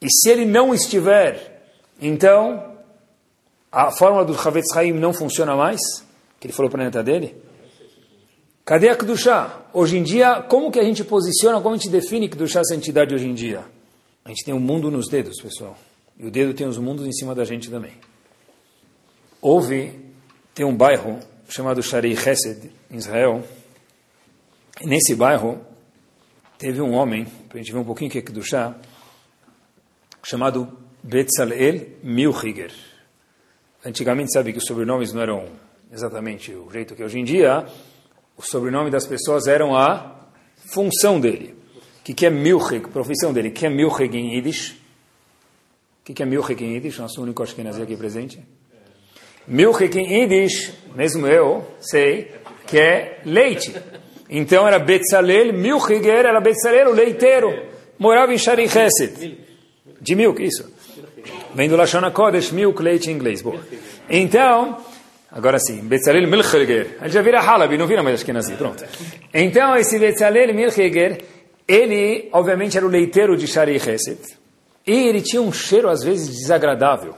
E 0.00 0.06
se 0.10 0.30
ele 0.30 0.46
não 0.46 0.74
estiver, 0.74 1.68
então 2.00 2.78
a 3.70 3.90
fórmula 3.90 4.24
do 4.24 4.32
Havetz 4.32 4.74
Haim 4.74 4.92
não 4.92 5.12
funciona 5.12 5.54
mais? 5.54 5.80
Que 6.40 6.46
ele 6.46 6.54
falou 6.54 6.70
para 6.70 6.80
a 6.80 6.84
neta 6.86 7.02
dele? 7.02 7.36
Cadê 8.66 8.88
a 8.88 8.96
Kedushá? 8.96 9.62
Hoje 9.72 9.96
em 9.96 10.02
dia, 10.02 10.42
como 10.42 10.72
que 10.72 10.80
a 10.80 10.82
gente 10.82 11.04
posiciona, 11.04 11.60
como 11.60 11.76
a 11.76 11.78
gente 11.78 11.88
define 11.88 12.28
Kedushá, 12.28 12.64
santidade 12.64 13.14
hoje 13.14 13.28
em 13.28 13.32
dia? 13.32 13.64
A 14.24 14.30
gente 14.30 14.44
tem 14.44 14.52
o 14.52 14.56
um 14.56 14.60
mundo 14.60 14.90
nos 14.90 15.08
dedos, 15.08 15.40
pessoal. 15.40 15.78
E 16.18 16.26
o 16.26 16.32
dedo 16.32 16.52
tem 16.52 16.66
os 16.66 16.76
mundos 16.76 17.06
em 17.06 17.12
cima 17.12 17.32
da 17.32 17.44
gente 17.44 17.70
também. 17.70 17.92
Houve, 19.40 19.92
tem 20.52 20.66
um 20.66 20.76
bairro 20.76 21.20
chamado 21.48 21.80
Sharei 21.80 22.16
Chesed, 22.16 22.72
em 22.90 22.96
Israel. 22.96 23.44
E 24.80 24.86
nesse 24.88 25.14
bairro, 25.14 25.64
teve 26.58 26.80
um 26.80 26.92
homem, 26.92 27.24
para 27.48 27.60
a 27.60 27.62
gente 27.62 27.72
ver 27.72 27.78
um 27.78 27.84
pouquinho 27.84 28.08
o 28.08 28.12
que 28.12 28.18
é 28.18 28.22
Kedushá, 28.22 28.74
chamado 30.24 30.76
Betzalel 31.04 31.86
Milchiger. 32.02 32.72
Antigamente, 33.84 34.32
sabe 34.32 34.50
que 34.50 34.58
os 34.58 34.64
sobrenomes 34.64 35.12
não 35.12 35.22
eram 35.22 35.46
exatamente 35.92 36.52
o 36.52 36.68
jeito 36.68 36.96
que 36.96 37.02
é 37.02 37.04
hoje 37.04 37.20
em 37.20 37.24
dia 37.24 37.64
o 38.36 38.42
sobrenome 38.42 38.90
das 38.90 39.06
pessoas 39.06 39.46
eram 39.46 39.76
a 39.76 40.28
função 40.72 41.18
dele. 41.18 41.54
O 42.00 42.04
que, 42.04 42.14
que 42.14 42.26
é 42.26 42.30
milchig, 42.30 42.88
profissão 42.88 43.32
dele? 43.32 43.48
O 43.48 43.52
que 43.52 43.66
é 43.66 43.70
milchig 43.70 44.16
em 44.16 44.36
Yiddish? 44.36 44.72
O 44.72 46.04
que, 46.04 46.14
que 46.14 46.22
é 46.22 46.26
milchig 46.26 46.62
em 46.62 46.74
Yiddish? 46.74 46.98
Nosso 46.98 47.22
único 47.22 47.42
Ashkenazi 47.42 47.82
aqui 47.82 47.96
presente. 47.96 48.40
Milchig 49.48 49.98
em 49.98 50.20
Yiddish, 50.20 50.72
mesmo 50.94 51.26
eu 51.26 51.64
sei, 51.80 52.32
que 52.66 52.78
é 52.78 53.20
leite. 53.24 53.74
Então 54.28 54.66
era 54.66 54.78
Betzalel, 54.78 55.52
Milchiger 55.52 56.26
era 56.26 56.40
Betzalel, 56.40 56.90
o 56.90 56.92
leiteiro. 56.92 57.48
Morava 57.98 58.34
em 58.34 58.38
Shari 58.38 58.68
Chesed. 58.68 59.38
De 60.00 60.14
milk, 60.14 60.42
isso. 60.42 60.70
Vem 61.54 61.68
do 61.68 61.76
Lashon 61.76 62.04
HaKodesh, 62.04 62.50
milk, 62.50 62.82
leite 62.82 63.10
em 63.10 63.14
inglês. 63.14 63.40
Boa. 63.40 63.60
Então, 64.10 64.78
Agora 65.36 65.58
sim, 65.58 65.82
Betzalel 65.82 66.26
Milchiger. 66.26 66.96
Ele 66.98 67.10
já 67.10 67.20
vira 67.20 67.40
Halabi, 67.40 67.76
não 67.76 67.86
vira 67.86 68.02
mais 68.02 68.14
Ashkenazi. 68.14 68.54
Pronto. 68.54 68.82
Então, 69.34 69.76
esse 69.76 69.98
Betzalel 69.98 70.54
Milchiger, 70.54 71.22
ele, 71.68 72.30
obviamente, 72.32 72.78
era 72.78 72.86
o 72.86 72.88
leiteiro 72.88 73.36
de 73.36 73.46
Shari 73.46 73.78
Chesed. 73.78 74.18
E 74.86 75.08
ele 75.08 75.20
tinha 75.20 75.42
um 75.42 75.52
cheiro, 75.52 75.90
às 75.90 76.02
vezes, 76.02 76.34
desagradável. 76.38 77.14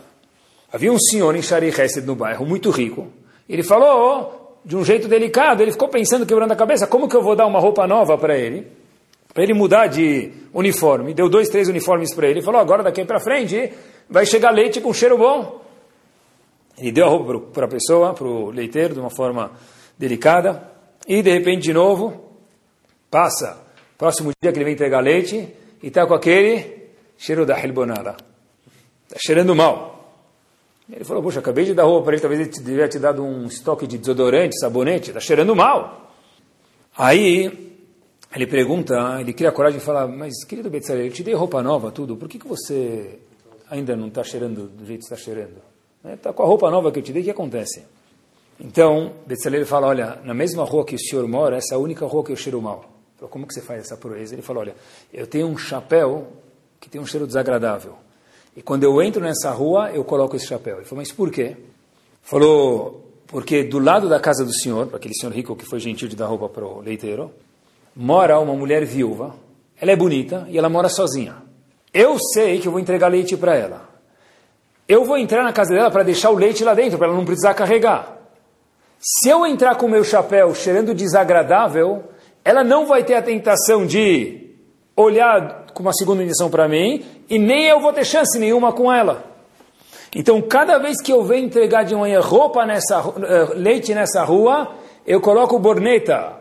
Havia 0.72 0.92
um 0.92 0.98
senhor 0.98 1.36
em 1.36 1.42
Shari 1.42 1.70
Chesed, 1.70 2.04
no 2.04 2.16
bairro, 2.16 2.44
muito 2.44 2.70
rico. 2.70 3.06
Ele 3.48 3.62
falou, 3.62 4.58
de 4.64 4.74
um 4.74 4.84
jeito 4.84 5.06
delicado, 5.06 5.62
ele 5.62 5.70
ficou 5.70 5.88
pensando, 5.88 6.26
quebrando 6.26 6.50
a 6.50 6.56
cabeça, 6.56 6.88
como 6.88 7.08
que 7.08 7.14
eu 7.14 7.22
vou 7.22 7.36
dar 7.36 7.46
uma 7.46 7.60
roupa 7.60 7.86
nova 7.86 8.18
para 8.18 8.36
ele? 8.36 8.66
Para 9.32 9.44
ele 9.44 9.54
mudar 9.54 9.86
de 9.86 10.32
uniforme. 10.52 11.14
Deu 11.14 11.28
dois, 11.28 11.48
três 11.48 11.68
uniformes 11.68 12.12
para. 12.12 12.28
Ele 12.28 12.42
falou, 12.42 12.60
agora 12.60 12.82
daqui 12.82 13.04
para 13.04 13.20
frente, 13.20 13.72
vai 14.10 14.26
chegar 14.26 14.50
leite 14.50 14.80
com 14.80 14.92
cheiro 14.92 15.16
bom. 15.16 15.67
Ele 16.78 16.92
deu 16.92 17.06
a 17.06 17.08
roupa 17.08 17.40
para 17.52 17.66
a 17.66 17.68
pessoa, 17.68 18.14
para 18.14 18.26
o 18.26 18.50
leiteiro, 18.50 18.94
de 18.94 19.00
uma 19.00 19.10
forma 19.10 19.52
delicada, 19.98 20.70
e 21.06 21.22
de 21.22 21.30
repente, 21.30 21.62
de 21.62 21.72
novo, 21.72 22.32
passa, 23.10 23.66
próximo 23.96 24.30
dia 24.40 24.52
que 24.52 24.58
ele 24.58 24.64
vem 24.64 24.74
entregar 24.74 25.00
leite, 25.00 25.54
e 25.82 25.88
está 25.88 26.06
com 26.06 26.14
aquele 26.14 26.90
cheiro 27.16 27.44
da 27.44 27.58
hilbonada. 27.58 28.16
Está 29.06 29.18
cheirando 29.18 29.54
mal. 29.54 29.98
Ele 30.90 31.04
falou, 31.04 31.22
poxa, 31.22 31.40
acabei 31.40 31.64
de 31.64 31.74
dar 31.74 31.84
roupa 31.84 32.04
para 32.04 32.14
ele, 32.14 32.22
talvez 32.22 32.40
ele 32.40 32.50
devia 32.50 32.88
te 32.88 32.98
dado 32.98 33.22
um 33.22 33.46
estoque 33.46 33.86
de 33.86 33.98
desodorante, 33.98 34.58
sabonete, 34.58 35.10
está 35.10 35.20
cheirando 35.20 35.54
mal. 35.54 36.12
Aí 36.96 37.76
ele 38.34 38.46
pergunta, 38.46 39.20
ele 39.20 39.32
cria 39.32 39.50
a 39.50 39.52
coragem 39.52 39.78
de 39.78 39.84
falar, 39.84 40.06
mas 40.06 40.44
querido 40.44 40.70
Betzalel, 40.70 41.06
eu 41.06 41.12
te 41.12 41.22
dei 41.22 41.34
roupa 41.34 41.62
nova, 41.62 41.90
tudo, 41.90 42.16
por 42.16 42.28
que, 42.28 42.38
que 42.38 42.46
você 42.46 43.18
ainda 43.70 43.96
não 43.96 44.08
está 44.08 44.24
cheirando 44.24 44.68
do 44.68 44.86
jeito 44.86 45.00
que 45.00 45.04
está 45.12 45.16
cheirando? 45.16 45.60
Está 46.04 46.32
com 46.32 46.42
a 46.42 46.46
roupa 46.46 46.70
nova 46.70 46.92
que 46.92 46.98
eu 46.98 47.02
te 47.02 47.12
dei, 47.12 47.22
o 47.22 47.24
que 47.24 47.30
acontece? 47.30 47.84
Então, 48.60 49.12
Betzalel 49.26 49.66
fala, 49.66 49.86
olha, 49.86 50.18
na 50.24 50.34
mesma 50.34 50.64
rua 50.64 50.84
que 50.84 50.94
o 50.94 50.98
senhor 50.98 51.26
mora, 51.28 51.56
essa 51.56 51.74
é 51.74 51.76
a 51.76 51.78
única 51.78 52.04
rua 52.06 52.24
que 52.24 52.32
eu 52.32 52.36
cheiro 52.36 52.60
mal. 52.60 52.84
Falou, 53.16 53.30
como 53.30 53.46
que 53.46 53.54
você 53.54 53.60
faz 53.60 53.84
essa 53.84 53.96
proeza? 53.96 54.34
Ele 54.34 54.42
falou, 54.42 54.62
olha, 54.62 54.74
eu 55.12 55.26
tenho 55.26 55.46
um 55.46 55.56
chapéu 55.56 56.28
que 56.80 56.88
tem 56.88 57.00
um 57.00 57.06
cheiro 57.06 57.26
desagradável. 57.26 57.94
E 58.56 58.62
quando 58.62 58.84
eu 58.84 59.00
entro 59.02 59.20
nessa 59.20 59.50
rua, 59.50 59.90
eu 59.92 60.04
coloco 60.04 60.34
esse 60.34 60.46
chapéu. 60.46 60.76
Ele 60.76 60.84
falou, 60.84 61.02
mas 61.02 61.12
por 61.12 61.30
quê? 61.30 61.56
Falou, 62.22 63.04
porque 63.26 63.62
do 63.62 63.78
lado 63.78 64.08
da 64.08 64.18
casa 64.18 64.44
do 64.44 64.52
senhor, 64.52 64.90
aquele 64.92 65.14
senhor 65.14 65.32
rico 65.32 65.54
que 65.54 65.64
foi 65.64 65.78
gentil 65.78 66.08
de 66.08 66.16
dar 66.16 66.26
roupa 66.26 66.48
para 66.48 66.64
o 66.64 66.80
leiteiro, 66.80 67.30
mora 67.94 68.38
uma 68.40 68.54
mulher 68.54 68.84
viúva. 68.84 69.34
Ela 69.80 69.92
é 69.92 69.96
bonita 69.96 70.46
e 70.48 70.58
ela 70.58 70.68
mora 70.68 70.88
sozinha. 70.88 71.36
Eu 71.92 72.18
sei 72.18 72.58
que 72.58 72.66
eu 72.66 72.72
vou 72.72 72.80
entregar 72.80 73.08
leite 73.08 73.36
para 73.36 73.54
ela. 73.54 73.87
Eu 74.88 75.04
vou 75.04 75.18
entrar 75.18 75.44
na 75.44 75.52
casa 75.52 75.74
dela 75.74 75.90
para 75.90 76.02
deixar 76.02 76.30
o 76.30 76.34
leite 76.34 76.64
lá 76.64 76.72
dentro, 76.72 76.96
para 76.96 77.08
ela 77.08 77.16
não 77.16 77.24
precisar 77.26 77.52
carregar. 77.52 78.16
Se 78.98 79.28
eu 79.28 79.46
entrar 79.46 79.74
com 79.76 79.84
o 79.84 79.90
meu 79.90 80.02
chapéu 80.02 80.54
cheirando 80.54 80.94
desagradável, 80.94 82.04
ela 82.42 82.64
não 82.64 82.86
vai 82.86 83.04
ter 83.04 83.14
a 83.14 83.22
tentação 83.22 83.86
de 83.86 84.48
olhar 84.96 85.66
com 85.74 85.82
uma 85.82 85.92
segunda 85.92 86.22
intenção 86.22 86.50
para 86.50 86.66
mim, 86.66 87.04
e 87.28 87.38
nem 87.38 87.66
eu 87.66 87.80
vou 87.80 87.92
ter 87.92 88.04
chance 88.04 88.38
nenhuma 88.38 88.72
com 88.72 88.90
ela. 88.90 89.24
Então, 90.16 90.40
cada 90.40 90.78
vez 90.78 91.00
que 91.02 91.12
eu 91.12 91.22
venho 91.22 91.46
entregar 91.46 91.84
de 91.84 91.94
manhã 91.94 92.20
roupa 92.20 92.64
nessa, 92.64 93.06
uh, 93.06 93.54
leite 93.54 93.94
nessa 93.94 94.24
rua, 94.24 94.74
eu 95.06 95.20
coloco 95.20 95.56
o 95.56 95.58
borneta, 95.58 96.32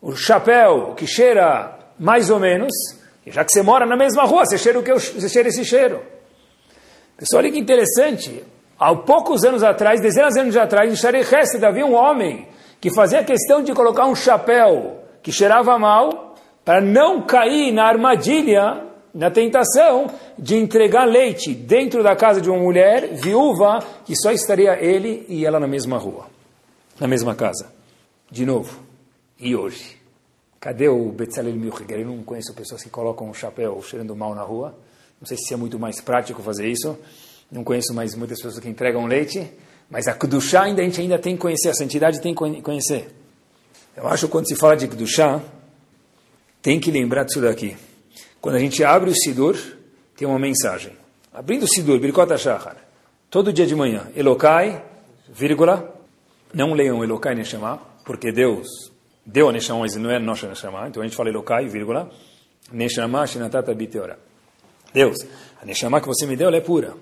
o 0.00 0.14
chapéu 0.14 0.92
que 0.94 1.06
cheira 1.06 1.78
mais 1.98 2.28
ou 2.28 2.38
menos, 2.38 2.70
já 3.26 3.42
que 3.42 3.50
você 3.50 3.62
mora 3.62 3.86
na 3.86 3.96
mesma 3.96 4.24
rua, 4.24 4.44
você 4.44 4.58
cheira, 4.58 4.78
o 4.78 4.82
que 4.82 4.92
eu, 4.92 5.00
você 5.00 5.28
cheira 5.28 5.48
esse 5.48 5.64
cheiro. 5.64 6.13
Pessoal, 7.16 7.42
olha 7.42 7.52
que 7.52 7.58
interessante. 7.58 8.44
Há 8.78 8.94
poucos 8.94 9.44
anos 9.44 9.62
atrás, 9.62 10.00
dezenas 10.00 10.34
de 10.34 10.40
anos 10.40 10.56
atrás, 10.56 10.92
em 10.92 10.96
Sharei 10.96 11.22
havia 11.66 11.86
um 11.86 11.94
homem 11.94 12.48
que 12.80 12.92
fazia 12.92 13.24
questão 13.24 13.62
de 13.62 13.72
colocar 13.72 14.06
um 14.06 14.14
chapéu 14.14 15.00
que 15.22 15.32
cheirava 15.32 15.78
mal, 15.78 16.34
para 16.64 16.80
não 16.80 17.22
cair 17.22 17.72
na 17.72 17.84
armadilha, 17.84 18.84
na 19.14 19.30
tentação 19.30 20.08
de 20.38 20.56
entregar 20.56 21.04
leite 21.04 21.54
dentro 21.54 22.02
da 22.02 22.16
casa 22.16 22.40
de 22.40 22.50
uma 22.50 22.58
mulher 22.58 23.14
viúva 23.14 23.78
que 24.04 24.14
só 24.16 24.32
estaria 24.32 24.76
ele 24.82 25.24
e 25.28 25.46
ela 25.46 25.60
na 25.60 25.68
mesma 25.68 25.96
rua, 25.96 26.26
na 26.98 27.06
mesma 27.06 27.34
casa. 27.34 27.72
De 28.30 28.44
novo, 28.44 28.80
e 29.38 29.54
hoje? 29.54 29.96
Cadê 30.58 30.88
o 30.88 31.12
Betzalel 31.12 31.54
Milchiger? 31.54 32.00
Eu 32.00 32.06
não 32.06 32.22
conheço 32.24 32.52
pessoas 32.54 32.82
que 32.82 32.90
colocam 32.90 33.28
um 33.28 33.34
chapéu 33.34 33.80
cheirando 33.82 34.16
mal 34.16 34.34
na 34.34 34.42
rua. 34.42 34.74
Não 35.24 35.26
sei 35.26 35.38
se 35.38 35.54
é 35.54 35.56
muito 35.56 35.78
mais 35.78 36.02
prático 36.02 36.42
fazer 36.42 36.68
isso. 36.68 36.98
Não 37.50 37.64
conheço 37.64 37.94
mais 37.94 38.14
muitas 38.14 38.36
pessoas 38.36 38.62
que 38.62 38.68
entregam 38.68 39.06
leite. 39.06 39.50
Mas 39.88 40.06
a 40.06 40.12
Kedushá 40.12 40.64
ainda, 40.64 40.82
a 40.82 40.84
gente 40.84 41.00
ainda 41.00 41.18
tem 41.18 41.34
que 41.34 41.40
conhecer, 41.40 41.70
a 41.70 41.72
santidade 41.72 42.20
tem 42.20 42.34
que 42.34 42.60
conhecer. 42.60 43.08
Eu 43.96 44.06
acho 44.06 44.26
que 44.26 44.32
quando 44.32 44.46
se 44.46 44.54
fala 44.54 44.76
de 44.76 44.86
Kedushá, 44.86 45.40
tem 46.60 46.78
que 46.78 46.90
lembrar 46.90 47.24
disso 47.24 47.40
daqui. 47.40 47.74
Quando 48.38 48.56
a 48.56 48.58
gente 48.58 48.84
abre 48.84 49.08
o 49.08 49.14
Sidur, 49.14 49.56
tem 50.14 50.28
uma 50.28 50.38
mensagem. 50.38 50.92
Abrindo 51.32 51.62
o 51.62 51.68
Sidur, 51.68 51.98
Birkot 51.98 52.30
HaShachar, 52.30 52.76
todo 53.30 53.50
dia 53.50 53.66
de 53.66 53.74
manhã, 53.74 54.08
Elokai, 54.14 54.84
vírgula, 55.26 55.90
não 56.52 56.74
leiam 56.74 57.02
Elokai 57.02 57.34
Neshama, 57.34 57.80
porque 58.04 58.30
Deus 58.30 58.68
deu 59.24 59.48
a 59.48 59.52
Neshama, 59.52 59.80
mas 59.80 59.96
não 59.96 60.10
é 60.10 60.18
nossa 60.18 60.46
Neshama, 60.46 60.86
então 60.86 61.02
a 61.02 61.06
gente 61.06 61.16
fala 61.16 61.30
Elokai, 61.30 61.66
vírgula, 61.66 62.10
Neshama 62.70 63.26
Shinatata 63.26 63.74
Biteora. 63.74 64.33
Deus, 64.94 65.18
a 65.60 65.66
Neshama 65.66 66.00
que 66.00 66.06
você 66.06 66.26
me 66.26 66.36
deu, 66.36 66.48
ela 66.48 66.56
é 66.56 66.62
pura. 66.62 66.94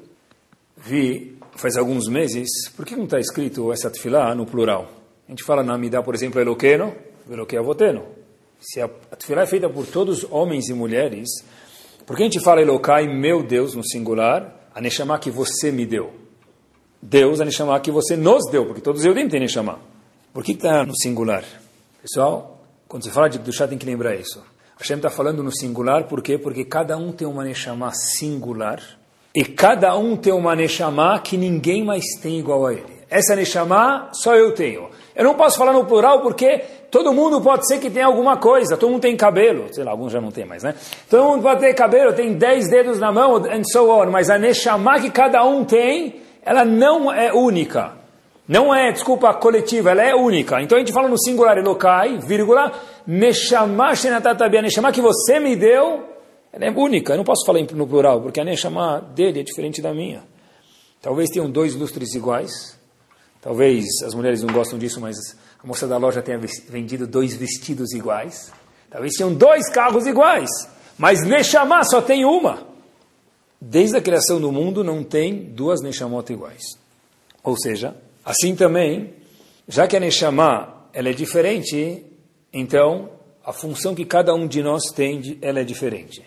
Vi, 0.76 1.36
faz 1.54 1.76
alguns 1.76 2.08
meses, 2.08 2.48
por 2.76 2.84
que 2.84 2.96
não 2.96 3.04
está 3.04 3.20
escrito 3.20 3.72
essa 3.72 3.88
tefilá 3.88 4.34
no 4.34 4.46
plural? 4.46 4.90
A 5.28 5.30
gente 5.30 5.44
fala 5.44 5.62
na 5.62 5.74
Amidá, 5.74 6.02
por 6.02 6.16
exemplo, 6.16 6.40
Eloqueno, 6.40 6.92
Eloquei 7.30 7.56
Avoteno 7.56 8.22
se 8.62 8.80
a 8.80 8.88
Tefilá 8.88 9.42
é 9.42 9.46
feita 9.46 9.68
por 9.68 9.86
todos 9.86 10.24
homens 10.30 10.68
e 10.68 10.72
mulheres, 10.72 11.28
por 12.06 12.16
que 12.16 12.22
a 12.22 12.26
gente 12.26 12.40
fala 12.40 12.62
Elokai, 12.62 13.08
meu 13.08 13.42
Deus, 13.42 13.74
no 13.74 13.84
singular, 13.84 14.70
a 14.72 14.80
Neshama 14.80 15.18
que 15.18 15.30
você 15.30 15.72
me 15.72 15.84
deu? 15.84 16.12
Deus, 17.00 17.40
a 17.40 17.44
Neshama 17.44 17.78
que 17.80 17.90
você 17.90 18.16
nos 18.16 18.48
deu, 18.50 18.64
porque 18.64 18.80
todos 18.80 19.04
eu 19.04 19.14
têm 19.14 19.40
Neshama. 19.40 19.80
Por 20.32 20.44
que 20.44 20.52
está 20.52 20.86
no 20.86 20.96
singular? 20.96 21.44
Pessoal, 22.00 22.64
quando 22.88 23.02
se 23.02 23.10
fala 23.10 23.28
de 23.28 23.38
Kedushá 23.38 23.66
tem 23.66 23.76
que 23.76 23.84
lembrar 23.84 24.14
isso. 24.14 24.42
Hashem 24.82 24.96
está 24.96 25.10
falando 25.10 25.44
no 25.44 25.54
singular, 25.54 26.08
por 26.08 26.20
quê? 26.20 26.36
Porque 26.36 26.64
cada 26.64 26.96
um 26.96 27.12
tem 27.12 27.26
uma 27.26 27.44
Neshama 27.44 27.92
singular, 27.92 28.80
e 29.32 29.44
cada 29.44 29.96
um 29.96 30.16
tem 30.16 30.32
uma 30.32 30.56
Neshama 30.56 31.20
que 31.20 31.36
ninguém 31.36 31.84
mais 31.84 32.04
tem 32.20 32.40
igual 32.40 32.66
a 32.66 32.72
ele. 32.72 33.00
Essa 33.08 33.36
Neshama 33.36 34.08
só 34.12 34.34
eu 34.34 34.52
tenho. 34.52 34.88
Eu 35.14 35.22
não 35.22 35.34
posso 35.34 35.56
falar 35.56 35.72
no 35.72 35.84
plural 35.84 36.20
porque 36.20 36.64
todo 36.90 37.12
mundo 37.12 37.40
pode 37.40 37.68
ser 37.68 37.78
que 37.78 37.90
tenha 37.90 38.06
alguma 38.06 38.38
coisa, 38.38 38.76
todo 38.76 38.90
mundo 38.90 39.02
tem 39.02 39.16
cabelo, 39.16 39.72
sei 39.72 39.84
lá, 39.84 39.92
alguns 39.92 40.10
já 40.10 40.20
não 40.20 40.32
tem 40.32 40.44
mais, 40.44 40.64
né? 40.64 40.74
Todo 41.08 41.28
mundo 41.28 41.42
pode 41.42 41.60
ter 41.60 41.72
cabelo, 41.74 42.12
tem 42.12 42.32
dez 42.32 42.68
dedos 42.68 42.98
na 42.98 43.12
mão, 43.12 43.36
and 43.36 43.62
so 43.64 43.88
on, 43.88 44.10
mas 44.10 44.30
a 44.30 44.36
Neshama 44.36 44.98
que 44.98 45.10
cada 45.10 45.44
um 45.44 45.64
tem, 45.64 46.16
ela 46.44 46.64
não 46.64 47.12
é 47.12 47.32
única. 47.32 47.92
Não 48.48 48.74
é, 48.74 48.90
desculpa, 48.90 49.32
coletiva, 49.34 49.92
ela 49.92 50.02
é 50.02 50.14
única. 50.14 50.60
Então 50.60 50.76
a 50.76 50.80
gente 50.80 50.92
fala 50.92 51.08
no 51.08 51.16
singular 51.16 51.56
Elokai, 51.56 52.18
vírgula, 52.18 52.72
Neshama 53.06 53.94
Shenatatabia, 53.94 54.62
Neshama 54.62 54.92
que 54.92 55.00
você 55.00 55.40
me 55.40 55.56
deu, 55.56 56.08
ela 56.52 56.64
é 56.64 56.70
única. 56.70 57.12
Eu 57.14 57.18
não 57.18 57.24
posso 57.24 57.44
falar 57.44 57.60
no 57.74 57.86
plural, 57.86 58.20
porque 58.20 58.40
a 58.40 58.44
Neshama 58.44 59.00
dele 59.14 59.40
é 59.40 59.42
diferente 59.42 59.80
da 59.80 59.92
minha. 59.92 60.22
Talvez 61.00 61.30
tenham 61.30 61.50
dois 61.50 61.74
lustres 61.74 62.14
iguais, 62.14 62.78
Talvez 63.42 63.84
as 64.06 64.14
mulheres 64.14 64.40
não 64.40 64.54
gostam 64.54 64.78
disso, 64.78 65.00
mas 65.00 65.16
a 65.62 65.66
moça 65.66 65.88
da 65.88 65.96
loja 65.96 66.22
tenha 66.22 66.38
vendido 66.68 67.08
dois 67.08 67.34
vestidos 67.34 67.92
iguais. 67.92 68.52
Talvez 68.88 69.14
tenham 69.14 69.34
dois 69.34 69.68
carros 69.68 70.06
iguais. 70.06 70.48
Mas 70.96 71.26
Neshama 71.26 71.82
só 71.82 72.00
tem 72.00 72.24
uma. 72.24 72.64
Desde 73.60 73.96
a 73.96 74.00
criação 74.00 74.40
do 74.40 74.52
mundo 74.52 74.84
não 74.84 75.02
tem 75.02 75.34
duas 75.34 75.82
Neshamot 75.82 76.32
iguais. 76.32 76.62
Ou 77.42 77.56
seja, 77.58 77.96
assim 78.24 78.54
também, 78.54 79.12
já 79.66 79.88
que 79.88 79.96
a 79.96 80.00
Neshama 80.00 80.86
ela 80.92 81.08
é 81.08 81.12
diferente, 81.12 82.06
então 82.52 83.10
a 83.44 83.52
função 83.52 83.94
que 83.94 84.04
cada 84.04 84.34
um 84.34 84.46
de 84.46 84.62
nós 84.62 84.84
tem, 84.94 85.38
ela 85.40 85.60
é 85.60 85.64
diferente. 85.64 86.22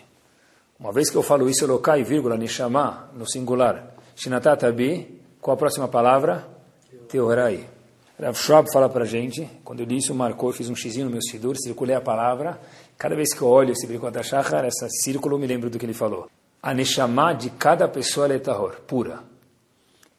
Uma 0.78 0.92
vez 0.92 1.08
que 1.08 1.16
eu 1.16 1.22
falo 1.22 1.48
isso, 1.48 1.66
lokai, 1.66 2.02
vírgula, 2.02 2.36
Neshama, 2.36 3.10
no 3.14 3.26
singular, 3.28 3.94
Shinatatabi, 4.14 5.20
qual 5.40 5.54
a 5.54 5.58
próxima 5.58 5.88
palavra? 5.88 6.46
Teorai. 7.08 7.66
Rav 8.20 8.36
Schwab 8.36 8.70
fala 8.72 8.88
para 8.88 9.04
gente, 9.04 9.48
quando 9.62 9.80
eu 9.80 9.86
li 9.86 9.98
isso, 9.98 10.14
marcou, 10.14 10.52
fiz 10.52 10.68
um 10.68 10.74
xizinho 10.74 11.06
no 11.06 11.12
meu 11.12 11.22
sidur, 11.22 11.54
circulei 11.56 11.94
a 11.94 12.00
palavra, 12.00 12.58
cada 12.96 13.14
vez 13.14 13.32
que 13.34 13.42
eu 13.42 13.48
olho 13.48 13.72
esse 13.72 13.86
Brikot 13.86 14.18
HaShachar, 14.18 14.64
esse 14.64 14.88
círculo, 15.02 15.38
me 15.38 15.46
lembro 15.46 15.70
do 15.70 15.78
que 15.78 15.86
ele 15.86 15.94
falou. 15.94 16.28
A 16.62 16.74
Neshama 16.74 17.34
de 17.34 17.50
cada 17.50 17.86
pessoa 17.86 18.32
é 18.32 18.38
tahor, 18.38 18.80
pura. 18.86 19.20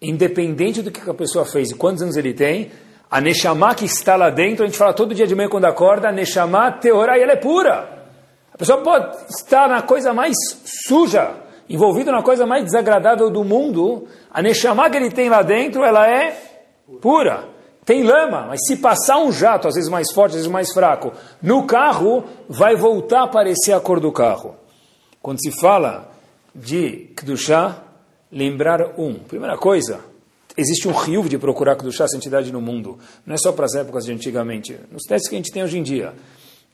Independente 0.02 0.82
do 0.82 0.92
que 0.92 1.10
a 1.10 1.14
pessoa 1.14 1.44
fez 1.44 1.72
e 1.72 1.76
quantos 1.76 2.04
anos 2.04 2.16
ele 2.16 2.34
tem, 2.34 2.72
a 3.10 3.22
Neshama 3.22 3.74
que 3.74 3.86
está 3.86 4.16
lá 4.16 4.30
dentro, 4.30 4.64
a 4.64 4.68
gente 4.68 4.78
fala 4.78 4.94
todo 4.94 5.16
dia 5.16 5.26
de 5.26 5.36
manhã 5.36 5.50
quando 5.50 5.66
acorda, 5.66 6.10
a 6.10 6.12
Neshama 6.12 6.72
Teorai, 6.74 7.22
ela 7.22 7.34
é 7.34 7.38
pura. 7.38 7.98
A 8.54 8.58
pessoa 8.58 8.82
pode 8.82 9.16
estar 9.30 9.70
na 9.70 9.82
coisa 9.82 10.14
mais 10.14 10.36
suja, 10.88 11.32
envolvido 11.70 12.12
na 12.12 12.22
coisa 12.22 12.46
mais 12.46 12.66
desagradável 12.66 13.30
do 13.30 13.44
mundo, 13.44 14.08
a 14.32 14.42
Neshama 14.42 14.90
que 14.90 14.98
ele 14.98 15.10
tem 15.10 15.30
lá 15.30 15.42
dentro, 15.42 15.84
ela 15.84 16.10
é 16.10 16.36
pura. 17.02 17.46
Tem 17.86 18.04
lama, 18.04 18.48
mas 18.48 18.60
se 18.68 18.76
passar 18.76 19.18
um 19.20 19.32
jato, 19.32 19.70
às 19.70 19.76
vezes 19.76 19.90
mais 19.90 20.12
forte, 20.12 20.32
às 20.32 20.38
vezes 20.40 20.52
mais 20.52 20.74
fraco, 20.74 21.14
no 21.42 21.66
carro, 21.66 22.26
vai 22.50 22.76
voltar 22.76 23.22
a 23.22 23.24
aparecer 23.24 23.72
a 23.72 23.80
cor 23.80 24.02
do 24.02 24.12
carro. 24.12 24.56
Quando 25.22 25.42
se 25.42 25.52
fala 25.52 26.10
de 26.54 27.14
Kedushá, 27.16 27.78
lembrar 28.30 29.00
um. 29.00 29.14
Primeira 29.14 29.58
coisa, 29.58 30.02
existe 30.58 30.88
um 30.88 30.92
rio 30.92 31.30
de 31.30 31.38
procurar 31.38 31.76
Kedushá, 31.76 32.08
santidade 32.08 32.52
no 32.52 32.60
mundo. 32.60 32.98
Não 33.26 33.36
é 33.36 33.38
só 33.38 33.52
para 33.52 33.66
as 33.66 33.76
épocas 33.76 34.06
de 34.06 34.12
antigamente. 34.12 34.78
Nos 34.92 35.04
testes 35.04 35.30
que 35.30 35.36
a 35.36 35.38
gente 35.38 35.52
tem 35.52 35.64
hoje 35.64 35.78
em 35.78 35.84
dia. 35.84 36.14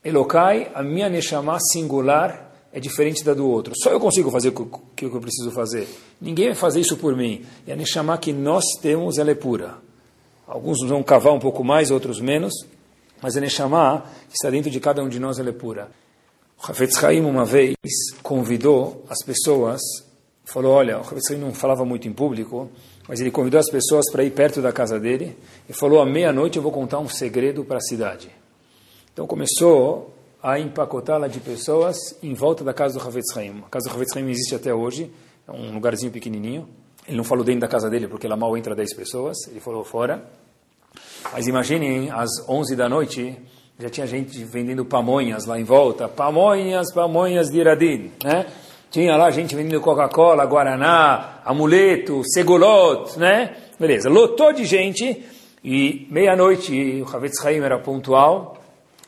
Elokai, 0.02 0.70
a 0.74 0.82
minha 0.82 1.08
Neshama 1.08 1.58
singular, 1.72 2.52
é 2.72 2.80
diferente 2.80 3.22
da 3.22 3.34
do 3.34 3.48
outro. 3.48 3.72
Só 3.76 3.90
eu 3.90 4.00
consigo 4.00 4.30
fazer 4.30 4.48
o 4.48 4.80
que 4.96 5.04
eu 5.04 5.20
preciso 5.20 5.50
fazer. 5.52 5.86
Ninguém 6.20 6.46
vai 6.46 6.54
fazer 6.56 6.80
isso 6.80 6.96
por 6.96 7.14
mim. 7.16 7.44
E 7.66 7.72
a 7.72 7.76
Neshama 7.76 8.18
que 8.18 8.32
nós 8.32 8.64
temos, 8.82 9.18
ela 9.18 9.30
é 9.30 9.34
pura. 9.34 9.76
Alguns 10.46 10.86
vão 10.86 11.02
cavar 11.02 11.32
um 11.32 11.38
pouco 11.38 11.62
mais, 11.62 11.90
outros 11.90 12.20
menos, 12.20 12.52
mas 13.22 13.36
a 13.36 13.40
Neshama 13.40 14.04
que 14.28 14.34
está 14.34 14.50
dentro 14.50 14.70
de 14.70 14.80
cada 14.80 15.02
um 15.02 15.08
de 15.08 15.20
nós, 15.20 15.38
ela 15.38 15.50
é 15.50 15.52
pura. 15.52 15.88
O 16.58 16.70
Hafetz 16.70 17.02
Haim, 17.02 17.20
uma 17.20 17.44
vez, 17.44 17.74
convidou 18.22 19.04
as 19.08 19.24
pessoas, 19.24 19.80
falou, 20.44 20.72
olha, 20.72 20.98
o 20.98 21.00
Hafetz 21.00 21.30
Haim 21.30 21.38
não 21.38 21.54
falava 21.54 21.84
muito 21.84 22.08
em 22.08 22.12
público, 22.12 22.70
mas 23.08 23.20
ele 23.20 23.30
convidou 23.30 23.60
as 23.60 23.70
pessoas 23.70 24.10
para 24.10 24.24
ir 24.24 24.30
perto 24.30 24.62
da 24.62 24.72
casa 24.72 24.98
dele 24.98 25.36
e 25.68 25.72
falou, 25.72 26.00
à 26.00 26.06
meia-noite 26.06 26.56
eu 26.56 26.62
vou 26.62 26.72
contar 26.72 26.98
um 26.98 27.08
segredo 27.08 27.64
para 27.64 27.78
a 27.78 27.80
cidade. 27.80 28.30
Então 29.12 29.26
começou 29.26 30.12
a 30.42 30.58
empacotá-la 30.58 31.28
de 31.28 31.40
pessoas 31.40 31.96
em 32.22 32.34
volta 32.34 32.64
da 32.64 32.74
casa 32.74 32.98
do 32.98 33.06
Havetz 33.06 33.36
Haim. 33.36 33.62
A 33.66 33.68
casa 33.70 33.88
do 33.88 33.94
Havetz 33.94 34.16
Haim 34.16 34.28
existe 34.28 34.54
até 34.54 34.74
hoje, 34.74 35.10
é 35.46 35.52
um 35.52 35.74
lugarzinho 35.74 36.12
pequenininho. 36.12 36.68
Ele 37.06 37.16
não 37.16 37.24
falou 37.24 37.44
dentro 37.44 37.60
da 37.60 37.68
casa 37.68 37.90
dele 37.90 38.08
porque 38.08 38.26
lá 38.26 38.36
mal 38.36 38.56
entra 38.56 38.74
10 38.74 38.94
pessoas, 38.94 39.36
ele 39.48 39.60
falou 39.60 39.84
fora. 39.84 40.24
Mas 41.32 41.46
imaginem, 41.46 42.10
às 42.10 42.30
11 42.48 42.76
da 42.76 42.88
noite, 42.88 43.36
já 43.78 43.90
tinha 43.90 44.06
gente 44.06 44.42
vendendo 44.44 44.84
pamonhas 44.84 45.46
lá 45.46 45.58
em 45.58 45.64
volta. 45.64 46.08
Pamonhas, 46.08 46.92
pamonhas 46.92 47.50
de 47.50 47.58
Iradim, 47.58 48.12
né? 48.22 48.46
Tinha 48.94 49.16
lá 49.16 49.28
gente 49.32 49.56
vendendo 49.56 49.80
Coca-Cola, 49.80 50.46
Guaraná, 50.46 51.40
amuleto, 51.44 52.22
segolot, 52.32 53.18
né? 53.18 53.56
Beleza, 53.76 54.08
lotou 54.08 54.52
de 54.52 54.64
gente 54.64 55.20
e 55.64 56.06
meia-noite 56.12 57.02
o 57.02 57.16
Havetz 57.16 57.44
Haim 57.44 57.58
era 57.58 57.76
pontual, 57.76 58.56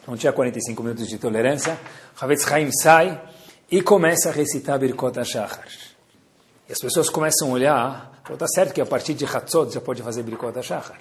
não 0.04 0.16
tinha 0.16 0.32
45 0.32 0.82
minutos 0.82 1.06
de 1.06 1.18
tolerância. 1.18 1.78
Havetz 2.20 2.50
Haim 2.50 2.68
sai 2.72 3.22
e 3.70 3.80
começa 3.80 4.30
a 4.30 4.32
recitar 4.32 4.76
Birkot 4.76 5.20
HaShachar. 5.20 5.68
E 6.68 6.72
as 6.72 6.80
pessoas 6.80 7.08
começam 7.08 7.50
a 7.50 7.52
olhar, 7.52 8.22
está 8.28 8.48
certo 8.48 8.74
que 8.74 8.80
a 8.80 8.86
partir 8.86 9.14
de 9.14 9.24
Hatzot 9.24 9.72
já 9.72 9.80
pode 9.80 10.02
fazer 10.02 10.24
Birkot 10.24 10.58
HaShachar. 10.58 10.98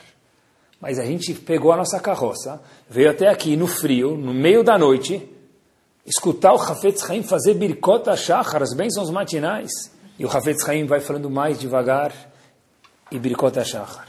Mas 0.79 0.99
a 0.99 1.05
gente 1.05 1.33
pegou 1.33 1.71
a 1.71 1.77
nossa 1.77 1.99
carroça, 1.99 2.61
veio 2.87 3.09
até 3.09 3.29
aqui 3.29 3.57
no 3.57 3.65
frio, 3.65 4.15
no 4.15 4.31
meio 4.31 4.63
da 4.63 4.77
noite, 4.77 5.27
escutar 6.05 6.53
o 6.53 6.61
Hafetz 6.61 7.09
Haim 7.09 7.23
fazer 7.23 7.55
Birkot 7.55 8.09
HaShachar, 8.09 8.61
as 8.61 8.73
bênçãos 8.73 9.09
matinais. 9.09 9.71
E 10.19 10.25
o 10.25 10.29
Hafetz 10.29 10.67
Haim 10.67 10.85
vai 10.85 10.99
falando 10.99 11.29
mais 11.29 11.59
devagar, 11.59 12.13
e 13.11 13.19
Birkot 13.19 13.57
HaShachar. 13.57 14.07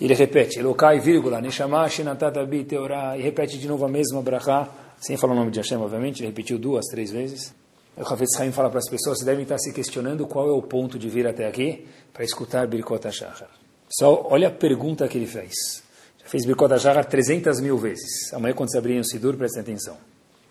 Ele 0.00 0.14
repete, 0.14 0.60
Elokai, 0.60 1.00
vírgula, 1.00 1.40
Neshama, 1.40 1.88
Shinatatabi, 1.88 2.64
Teorá, 2.64 3.18
e 3.18 3.22
repete 3.22 3.58
de 3.58 3.66
novo 3.66 3.84
a 3.84 3.88
mesma 3.88 4.22
brachá, 4.22 4.68
sem 5.00 5.16
falar 5.16 5.32
o 5.32 5.36
nome 5.36 5.50
de 5.50 5.58
Hashem, 5.58 5.78
obviamente, 5.78 6.20
ele 6.20 6.28
repetiu 6.28 6.58
duas, 6.58 6.86
três 6.86 7.10
vezes. 7.10 7.52
O 7.96 8.02
Hafetz 8.02 8.38
Haim 8.38 8.52
fala 8.52 8.70
para 8.70 8.78
as 8.78 8.88
pessoas, 8.88 9.18
devem 9.24 9.42
estar 9.42 9.58
se 9.58 9.72
questionando 9.72 10.24
qual 10.26 10.48
é 10.48 10.52
o 10.52 10.62
ponto 10.62 10.98
de 10.98 11.08
vir 11.08 11.26
até 11.26 11.48
aqui 11.48 11.86
para 12.12 12.24
escutar 12.24 12.66
Birkot 12.68 13.08
HaShachar. 13.08 13.50
Só 13.90 14.28
olha 14.30 14.48
a 14.48 14.50
pergunta 14.52 15.08
que 15.08 15.18
ele 15.18 15.26
fez. 15.26 15.82
Já 16.20 16.28
fez 16.28 16.44
Birkot 16.44 16.72
HaShachar 16.72 17.04
300 17.04 17.60
mil 17.60 17.76
vezes. 17.76 18.32
Amanhã, 18.32 18.54
quando 18.54 18.70
você 18.70 18.78
abrirem 18.78 19.00
o 19.00 19.04
Sidur, 19.04 19.36
prestem 19.36 19.62
atenção. 19.62 19.96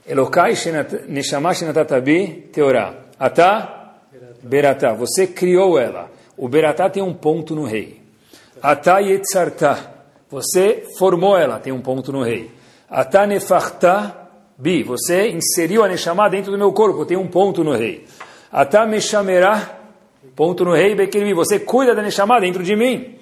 Elokai, 0.07 0.53
Neshama, 1.07 1.53
Shinatatabi, 1.53 2.49
Teorá. 2.51 2.93
Ata, 3.19 3.95
Beratá. 4.41 4.93
Você 4.93 5.27
criou 5.27 5.77
ela. 5.77 6.09
O 6.37 6.47
Beratá 6.47 6.89
tem 6.89 7.03
um 7.03 7.13
ponto 7.13 7.55
no 7.55 7.65
rei. 7.65 8.01
Ata 8.61 8.99
yetzarta. 8.99 9.95
Você 10.29 10.85
formou 10.97 11.37
ela, 11.37 11.59
tem 11.59 11.73
um 11.73 11.81
ponto 11.81 12.11
no 12.11 12.23
rei. 12.23 12.51
Ata 12.89 13.25
nefarta 13.25 14.29
bi. 14.57 14.83
Você 14.83 15.29
inseriu 15.29 15.83
a 15.83 15.87
Neshama 15.87 16.29
dentro 16.29 16.51
do 16.51 16.57
meu 16.57 16.71
corpo, 16.71 17.05
tem 17.05 17.17
um 17.17 17.27
ponto 17.27 17.63
no 17.63 17.73
rei. 17.73 18.05
Ata 18.51 18.85
meshamerá, 18.85 19.77
ponto 20.35 20.63
no 20.63 20.73
rei, 20.73 20.95
bekirmi. 20.95 21.33
Você 21.33 21.59
cuida 21.59 21.93
da 21.93 22.01
Neshama 22.01 22.39
dentro 22.39 22.63
de 22.63 22.75
mim. 22.75 23.16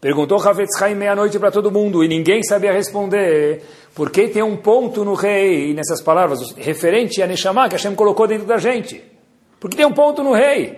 Perguntou 0.00 0.38
Havetz 0.40 0.80
Haim 0.80 0.94
meia-noite 0.94 1.38
para 1.40 1.50
todo 1.50 1.72
mundo 1.72 2.04
e 2.04 2.08
ninguém 2.08 2.42
sabia 2.44 2.72
responder. 2.72 3.62
Por 3.94 4.10
que 4.10 4.28
tem 4.28 4.42
um 4.42 4.56
ponto 4.56 5.04
no 5.04 5.14
rei, 5.14 5.74
nessas 5.74 6.00
palavras, 6.00 6.52
referente 6.56 7.20
a 7.20 7.26
Neshama 7.26 7.68
que 7.68 7.74
Hashem 7.74 7.96
colocou 7.96 8.28
dentro 8.28 8.46
da 8.46 8.58
gente? 8.58 9.02
Porque 9.58 9.76
tem 9.76 9.84
um 9.84 9.92
ponto 9.92 10.22
no 10.22 10.32
rei. 10.32 10.70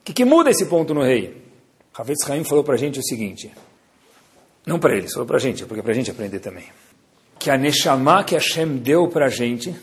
O 0.00 0.04
que, 0.04 0.12
que 0.12 0.24
muda 0.24 0.50
esse 0.50 0.66
ponto 0.66 0.92
no 0.92 1.02
rei? 1.02 1.44
Havetz 1.96 2.28
Haim 2.28 2.42
falou 2.42 2.64
para 2.64 2.74
a 2.74 2.76
gente 2.76 2.98
o 2.98 3.02
seguinte, 3.02 3.52
não 4.66 4.80
para 4.80 4.96
eles, 4.96 5.12
falou 5.12 5.26
para 5.26 5.36
a 5.36 5.40
gente, 5.40 5.64
porque 5.64 5.82
para 5.82 5.92
a 5.92 5.94
gente 5.94 6.10
aprender 6.10 6.40
também, 6.40 6.64
que 7.38 7.50
a 7.50 7.56
Neshama 7.56 8.24
que 8.24 8.34
Hashem 8.34 8.78
deu 8.78 9.08
para 9.08 9.26
a 9.26 9.30
gente, 9.30 9.74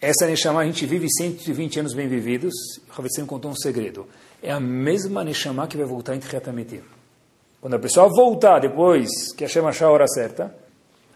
essa 0.00 0.26
Neshama 0.26 0.60
a 0.60 0.64
gente 0.64 0.86
vive 0.86 1.08
120 1.10 1.80
anos 1.80 1.92
bem 1.92 2.08
vividos, 2.08 2.54
Havetz 2.96 3.18
Haim 3.18 3.26
contou 3.26 3.50
um 3.50 3.56
segredo, 3.56 4.06
é 4.40 4.52
a 4.52 4.60
mesma 4.60 5.24
Neshama 5.24 5.66
que 5.66 5.76
vai 5.76 5.86
voltar 5.86 6.14
em. 6.14 6.20
Quando 7.62 7.74
a 7.74 7.78
pessoa 7.78 8.08
voltar 8.08 8.58
depois 8.58 9.08
que 9.36 9.44
Hashem 9.44 9.64
achar 9.64 9.86
a 9.86 9.90
hora 9.92 10.08
certa, 10.08 10.52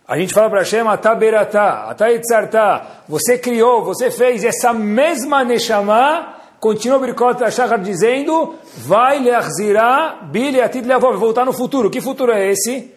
a 0.07 0.16
gente 0.16 0.32
fala 0.32 0.49
para 0.49 0.61
Hashem, 0.61 0.86
Ataberatá, 0.86 1.90
Atayitzartá, 1.90 3.03
você 3.09 3.36
criou, 3.36 3.82
você 3.82 4.12
fez 4.12 4.44
essa 4.44 4.72
mesma 4.72 5.42
Neshama 5.42 6.36
Continua 6.61 7.01
Birkot 7.01 7.42
HaShachar 7.42 7.80
dizendo, 7.80 8.55
vai 8.78 9.18
leachzirá 9.18 10.20
bile 10.30 10.61
atid 10.61 10.86
leavó, 10.86 11.12
voltar 11.16 11.44
no 11.44 11.53
futuro. 11.53 11.90
Que 11.90 12.01
futuro 12.01 12.32
é 12.32 12.51
esse? 12.51 12.94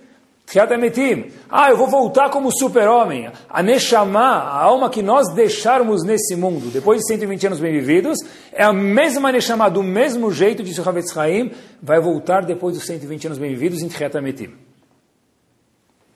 Ah, 1.48 1.70
eu 1.70 1.78
vou 1.78 1.88
voltar 1.88 2.32
como 2.32 2.50
super-homem. 2.52 3.30
A 3.48 3.62
Neshama, 3.62 4.20
a 4.20 4.64
alma 4.64 4.90
que 4.90 5.04
nós 5.04 5.32
deixarmos 5.36 6.04
nesse 6.04 6.36
mundo, 6.36 6.72
depois 6.72 7.02
de 7.02 7.08
120 7.08 7.46
anos 7.46 7.60
bem 7.60 7.72
vividos, 7.72 8.18
é 8.52 8.64
a 8.64 8.74
mesma 8.74 9.32
Neshama, 9.32 9.70
do 9.70 9.84
mesmo 9.84 10.32
jeito, 10.32 10.64
disse 10.64 10.82
o 10.82 10.90
Havetz 10.90 11.16
Haim, 11.16 11.52
vai 11.84 12.00
voltar 12.00 12.44
depois 12.44 12.76
dos 12.76 12.84
120 12.88 13.28
anos 13.28 13.38
bem 13.38 13.52
vividos 13.52 13.84
em 13.84 13.88
Tchiatametim. 13.88 14.50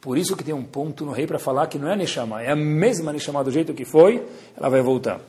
Por 0.01 0.17
isso 0.17 0.35
que 0.35 0.43
tem 0.43 0.53
um 0.53 0.63
ponto 0.63 1.05
no 1.05 1.11
rei 1.11 1.27
para 1.27 1.37
falar 1.37 1.67
que 1.67 1.77
não 1.77 1.87
é 1.87 1.95
Neshama, 1.95 2.41
é 2.41 2.49
a 2.49 2.55
mesma 2.55 3.13
Neshama 3.13 3.43
do 3.43 3.51
jeito 3.51 3.71
que 3.71 3.85
foi, 3.85 4.25
ela 4.57 4.67
vai 4.67 4.81
voltar. 4.81 5.19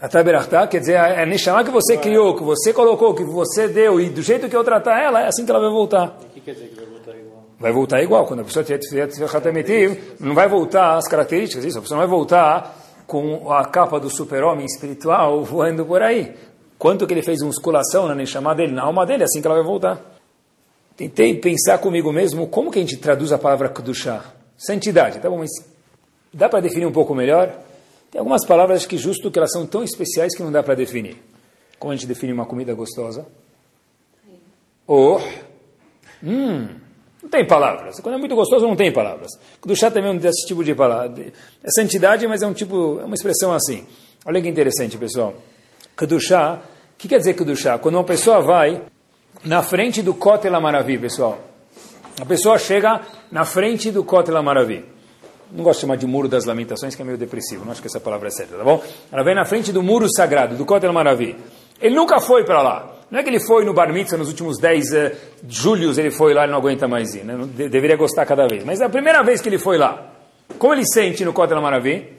A 0.00 0.08
Taberachta 0.08 0.66
quer 0.66 0.80
dizer, 0.80 0.98
a 0.98 1.24
Neshama 1.24 1.64
que 1.64 1.70
você 1.70 1.96
criou, 1.96 2.36
que 2.36 2.44
você 2.44 2.74
colocou, 2.74 3.14
que 3.14 3.24
você 3.24 3.68
deu, 3.68 3.98
e 3.98 4.10
do 4.10 4.20
jeito 4.20 4.50
que 4.50 4.56
eu 4.56 4.62
tratar 4.62 5.00
ela, 5.00 5.22
é 5.22 5.28
assim 5.28 5.46
que 5.46 5.50
ela 5.50 5.60
vai 5.60 5.70
voltar. 5.70 6.18
O 6.22 6.28
que 6.28 6.40
quer 6.42 6.52
dizer 6.52 6.68
que 6.68 6.76
vai 6.76 6.84
voltar? 6.84 7.23
Vai 7.64 7.72
voltar 7.72 8.02
igual. 8.02 8.26
Quando 8.26 8.40
a 8.40 8.44
pessoa 8.44 8.62
tiver 8.62 9.08
Hatametiv, 9.24 9.98
não 10.20 10.34
vai 10.34 10.46
voltar 10.46 10.98
as 10.98 11.08
características 11.08 11.64
disso, 11.64 11.78
a 11.78 11.80
pessoa 11.80 11.98
não 11.98 12.06
vai 12.06 12.14
voltar 12.14 12.76
com 13.06 13.50
a 13.50 13.64
capa 13.64 13.98
do 13.98 14.10
super-homem 14.10 14.66
espiritual 14.66 15.42
voando 15.48 15.86
por 15.86 16.02
aí. 16.02 16.34
Quanto 16.78 17.06
que 17.06 17.14
ele 17.14 17.22
fez 17.22 17.40
musculação 17.40 18.06
na 18.06 18.14
Neshama 18.14 18.54
dele, 18.54 18.74
na 18.74 18.82
alma 18.82 19.06
dele, 19.06 19.22
é 19.22 19.24
assim 19.24 19.40
que 19.40 19.46
ela 19.46 19.56
vai 19.56 19.64
voltar. 19.64 19.98
Tentei 20.94 21.40
pensar 21.40 21.78
comigo 21.78 22.12
mesmo, 22.12 22.46
como 22.48 22.70
que 22.70 22.78
a 22.78 22.82
gente 22.82 22.98
traduz 22.98 23.32
a 23.32 23.38
palavra 23.38 23.70
Kedushá? 23.70 24.22
Santidade, 24.58 25.18
tá 25.18 25.30
bom, 25.30 25.38
mas 25.38 25.50
dá 26.34 26.50
para 26.50 26.60
definir 26.60 26.84
um 26.84 26.92
pouco 26.92 27.14
melhor? 27.14 27.48
Tem 28.10 28.18
algumas 28.18 28.46
palavras 28.46 28.84
que 28.84 28.98
justo 28.98 29.30
que 29.30 29.38
elas 29.38 29.50
são 29.50 29.64
tão 29.64 29.82
especiais 29.82 30.36
que 30.36 30.42
não 30.42 30.52
dá 30.52 30.62
para 30.62 30.74
definir. 30.74 31.16
Como 31.78 31.94
a 31.94 31.96
gente 31.96 32.06
define 32.06 32.34
uma 32.34 32.44
comida 32.44 32.74
gostosa? 32.74 33.26
Ou, 34.86 35.18
hum, 36.22 36.83
não 37.24 37.30
tem 37.30 37.46
palavras. 37.46 37.98
Quando 38.00 38.16
é 38.16 38.18
muito 38.18 38.34
gostoso, 38.36 38.66
não 38.66 38.76
tem 38.76 38.92
palavras. 38.92 39.30
Kudushá 39.60 39.90
também 39.90 40.10
é 40.10 40.12
um 40.12 40.18
desse 40.18 40.46
tipo 40.46 40.62
de 40.62 40.74
palavra. 40.74 41.32
É 41.62 41.70
santidade, 41.70 42.28
mas 42.28 42.42
é 42.42 42.46
um 42.46 42.52
tipo, 42.52 43.00
é 43.00 43.04
uma 43.04 43.14
expressão 43.14 43.52
assim. 43.52 43.86
Olha 44.26 44.40
que 44.40 44.48
interessante, 44.48 44.96
pessoal. 44.98 45.34
Kudushá, 45.96 46.60
o 46.94 46.98
que 46.98 47.08
quer 47.08 47.18
dizer 47.18 47.34
Kudushá? 47.34 47.78
Quando 47.78 47.94
uma 47.94 48.04
pessoa 48.04 48.40
vai 48.42 48.82
na 49.44 49.62
frente 49.62 50.02
do 50.02 50.12
Kotel 50.14 50.54
Amaravi, 50.54 50.98
pessoal. 50.98 51.38
A 52.20 52.26
pessoa 52.26 52.58
chega 52.58 53.00
na 53.32 53.44
frente 53.44 53.90
do 53.90 54.04
Kotel 54.04 54.36
Amaravi 54.36 54.94
não 55.54 55.62
gosto 55.62 55.78
de 55.78 55.80
chamar 55.82 55.96
de 55.96 56.06
muro 56.06 56.28
das 56.28 56.44
lamentações, 56.44 56.94
que 56.94 57.02
é 57.02 57.04
meio 57.04 57.16
depressivo, 57.16 57.64
não 57.64 57.72
acho 57.72 57.80
que 57.80 57.86
essa 57.86 58.00
palavra 58.00 58.26
é 58.26 58.30
certa, 58.30 58.56
tá 58.56 58.64
bom? 58.64 58.82
Ela 59.12 59.22
vem 59.22 59.34
na 59.36 59.44
frente 59.44 59.72
do 59.72 59.82
muro 59.82 60.06
sagrado, 60.12 60.56
do 60.56 60.64
Kotel 60.64 60.92
Maravi. 60.92 61.36
Ele 61.80 61.94
nunca 61.94 62.20
foi 62.20 62.44
para 62.44 62.60
lá. 62.60 62.93
Não 63.10 63.20
é 63.20 63.22
que 63.22 63.28
ele 63.28 63.40
foi 63.40 63.64
no 63.64 63.72
Bar 63.72 63.92
Mitzvah 63.92 64.18
nos 64.18 64.28
últimos 64.28 64.58
10 64.58 64.84
uh, 64.84 64.96
eh, 64.96 65.16
julhos, 65.46 65.98
ele 65.98 66.10
foi 66.10 66.34
lá 66.34 66.46
e 66.46 66.50
não 66.50 66.58
aguenta 66.58 66.88
mais 66.88 67.14
ir. 67.14 67.24
Né? 67.24 67.36
De 67.54 67.68
deveria 67.68 67.96
gostar 67.96 68.26
cada 68.26 68.46
vez. 68.46 68.64
Mas 68.64 68.80
é 68.80 68.84
a 68.84 68.88
primeira 68.88 69.22
vez 69.22 69.40
que 69.40 69.48
ele 69.48 69.58
foi 69.58 69.78
lá. 69.78 70.12
Como 70.58 70.72
ele 70.72 70.84
sente 70.86 71.24
no 71.24 71.32
Kotel 71.32 71.60
Maravi? 71.60 72.12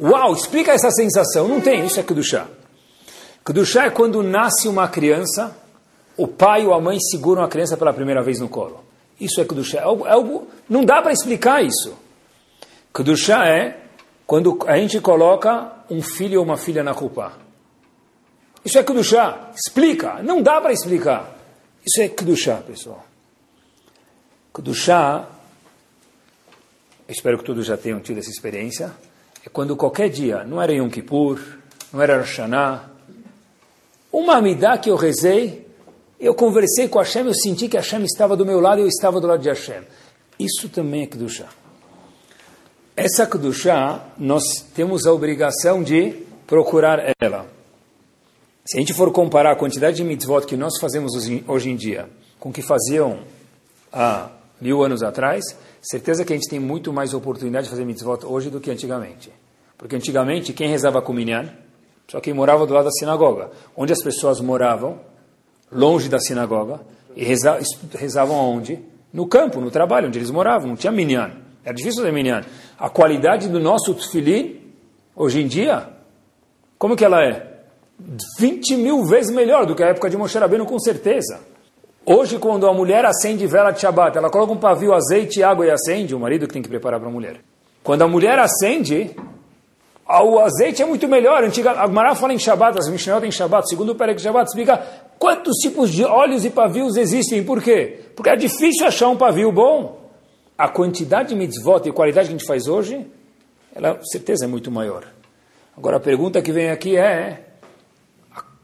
Uau, 0.00 0.32
explica 0.32 0.72
essa 0.72 0.90
sensação. 0.90 1.48
Não 1.48 1.60
tem, 1.60 1.84
isso 1.84 1.98
é 1.98 2.02
Kedushá. 2.02 2.46
Kedushá 3.44 3.86
é 3.86 3.90
quando 3.90 4.22
nasce 4.22 4.68
uma 4.68 4.88
criança, 4.88 5.56
o 6.16 6.26
pai 6.26 6.66
ou 6.66 6.74
a 6.74 6.80
mãe 6.80 6.98
seguram 6.98 7.42
a 7.42 7.48
criança 7.48 7.76
pela 7.76 7.92
primeira 7.92 8.22
vez 8.22 8.40
no 8.40 8.48
colo. 8.48 8.84
Isso 9.20 9.40
é 9.40 9.44
Kedushá. 9.44 9.78
É 9.78 9.82
algo, 9.82 10.06
é 10.06 10.10
algo, 10.10 10.48
não 10.68 10.84
dá 10.84 11.00
para 11.00 11.12
explicar 11.12 11.62
isso. 11.62 11.96
Kedushá 12.94 13.46
é 13.46 13.78
quando 14.26 14.58
a 14.66 14.76
gente 14.76 15.00
coloca 15.00 15.72
um 15.90 16.02
filho 16.02 16.40
ou 16.40 16.44
uma 16.44 16.56
filha 16.56 16.82
na 16.82 16.92
roupa. 16.92 17.45
Isso 18.66 18.78
é 18.78 18.82
Kedushá. 18.82 19.52
Explica. 19.54 20.20
Não 20.24 20.42
dá 20.42 20.60
para 20.60 20.72
explicar. 20.72 21.38
Isso 21.86 22.02
é 22.02 22.08
Kedushá, 22.08 22.56
pessoal. 22.56 23.04
Kedushá, 24.52 25.28
espero 27.08 27.38
que 27.38 27.44
todos 27.44 27.64
já 27.64 27.76
tenham 27.76 28.00
tido 28.00 28.18
essa 28.18 28.28
experiência, 28.30 28.92
é 29.44 29.48
quando 29.48 29.76
qualquer 29.76 30.08
dia, 30.08 30.42
não 30.42 30.60
era 30.60 30.72
Yom 30.72 30.88
Kippur, 30.88 31.38
não 31.92 32.02
era 32.02 32.18
Rosh 32.18 32.38
Hashanah, 32.38 32.90
uma 34.10 34.38
amidá 34.38 34.76
que 34.78 34.90
eu 34.90 34.96
rezei, 34.96 35.64
eu 36.18 36.34
conversei 36.34 36.88
com 36.88 36.98
Hashem, 36.98 37.26
eu 37.26 37.34
senti 37.34 37.68
que 37.68 37.76
Hashem 37.76 38.02
estava 38.02 38.36
do 38.36 38.44
meu 38.44 38.58
lado 38.58 38.80
e 38.80 38.82
eu 38.82 38.88
estava 38.88 39.20
do 39.20 39.26
lado 39.28 39.42
de 39.42 39.48
Hashem. 39.48 39.82
Isso 40.40 40.68
também 40.70 41.02
é 41.02 41.06
Kedushá. 41.06 41.48
Essa 42.96 43.26
Kedushá, 43.26 44.06
nós 44.18 44.42
temos 44.74 45.06
a 45.06 45.12
obrigação 45.12 45.84
de 45.84 46.24
procurar 46.46 47.14
ela. 47.20 47.55
Se 48.66 48.76
a 48.76 48.80
gente 48.80 48.92
for 48.92 49.12
comparar 49.12 49.52
a 49.52 49.54
quantidade 49.54 49.96
de 49.96 50.02
mitzvot 50.02 50.44
que 50.44 50.56
nós 50.56 50.76
fazemos 50.80 51.12
hoje 51.46 51.70
em 51.70 51.76
dia 51.76 52.08
com 52.40 52.48
o 52.48 52.52
que 52.52 52.60
faziam 52.60 53.20
há 53.92 54.28
mil 54.60 54.82
anos 54.82 55.04
atrás, 55.04 55.44
certeza 55.80 56.24
que 56.24 56.32
a 56.32 56.36
gente 56.36 56.48
tem 56.48 56.58
muito 56.58 56.92
mais 56.92 57.14
oportunidade 57.14 57.66
de 57.66 57.70
fazer 57.70 57.84
mitzvot 57.84 58.26
hoje 58.26 58.50
do 58.50 58.60
que 58.60 58.68
antigamente. 58.68 59.30
Porque 59.78 59.94
antigamente, 59.94 60.52
quem 60.52 60.68
rezava 60.68 61.00
com 61.00 61.12
minyan? 61.12 61.48
Só 62.08 62.18
quem 62.18 62.34
morava 62.34 62.66
do 62.66 62.74
lado 62.74 62.86
da 62.86 62.90
sinagoga. 62.90 63.52
Onde 63.76 63.92
as 63.92 64.02
pessoas 64.02 64.40
moravam, 64.40 64.98
longe 65.70 66.08
da 66.08 66.18
sinagoga, 66.18 66.80
e 67.14 67.24
rezavam 67.94 68.34
aonde? 68.34 68.80
No 69.12 69.28
campo, 69.28 69.60
no 69.60 69.70
trabalho, 69.70 70.08
onde 70.08 70.18
eles 70.18 70.30
moravam. 70.32 70.70
Não 70.70 70.76
tinha 70.76 70.92
minyan. 70.92 71.30
Era 71.64 71.72
difícil 71.72 72.02
fazer 72.02 72.12
minyan. 72.12 72.42
A 72.76 72.90
qualidade 72.90 73.48
do 73.48 73.60
nosso 73.60 73.94
tefilin, 73.94 74.60
hoje 75.14 75.40
em 75.40 75.46
dia, 75.46 75.88
como 76.76 76.96
que 76.96 77.04
ela 77.04 77.22
é? 77.22 77.45
20 78.38 78.76
mil 78.76 79.04
vezes 79.04 79.34
melhor 79.34 79.66
do 79.66 79.74
que 79.74 79.82
a 79.82 79.88
época 79.88 80.10
de 80.10 80.16
Moshe 80.16 80.38
Rabbeinu, 80.38 80.66
com 80.66 80.78
certeza. 80.78 81.40
Hoje, 82.04 82.38
quando 82.38 82.68
a 82.68 82.72
mulher 82.72 83.04
acende 83.04 83.46
vela 83.46 83.72
de 83.72 83.80
Shabbat, 83.80 84.16
ela 84.16 84.30
coloca 84.30 84.52
um 84.52 84.58
pavio, 84.58 84.94
azeite, 84.94 85.42
água 85.42 85.66
e 85.66 85.70
acende, 85.70 86.14
o 86.14 86.20
marido 86.20 86.46
que 86.46 86.52
tem 86.52 86.62
que 86.62 86.68
preparar 86.68 87.00
para 87.00 87.08
a 87.08 87.12
mulher. 87.12 87.40
Quando 87.82 88.02
a 88.02 88.08
mulher 88.08 88.38
acende, 88.38 89.10
o 90.08 90.38
azeite 90.38 90.82
é 90.82 90.86
muito 90.86 91.08
melhor. 91.08 91.42
Antiga, 91.42 91.72
a 91.72 91.86
Gemara 91.86 92.14
fala 92.14 92.32
em 92.32 92.38
Shabbat, 92.38 92.78
as 92.78 92.88
Mishnayot 92.88 93.26
em 93.26 93.32
Shabbat, 93.32 93.68
segundo 93.68 93.90
o 93.90 93.94
Perek 93.96 94.20
Shabbat, 94.20 94.48
explica 94.48 94.76
quantos 95.18 95.56
tipos 95.56 95.90
de 95.90 96.04
óleos 96.04 96.44
e 96.44 96.50
pavios 96.50 96.96
existem. 96.96 97.42
Por 97.42 97.60
quê? 97.60 98.00
Porque 98.14 98.30
é 98.30 98.36
difícil 98.36 98.86
achar 98.86 99.08
um 99.08 99.16
pavio 99.16 99.50
bom. 99.50 100.04
A 100.56 100.68
quantidade 100.68 101.30
de 101.30 101.34
mitzvot 101.34 101.88
e 101.88 101.92
qualidade 101.92 102.28
que 102.28 102.34
a 102.34 102.38
gente 102.38 102.46
faz 102.46 102.66
hoje, 102.66 103.04
ela, 103.74 103.98
certeza, 104.04 104.44
é 104.44 104.48
muito 104.48 104.70
maior. 104.70 105.04
Agora, 105.76 105.96
a 105.96 106.00
pergunta 106.00 106.40
que 106.40 106.52
vem 106.52 106.70
aqui 106.70 106.96
é, 106.96 107.45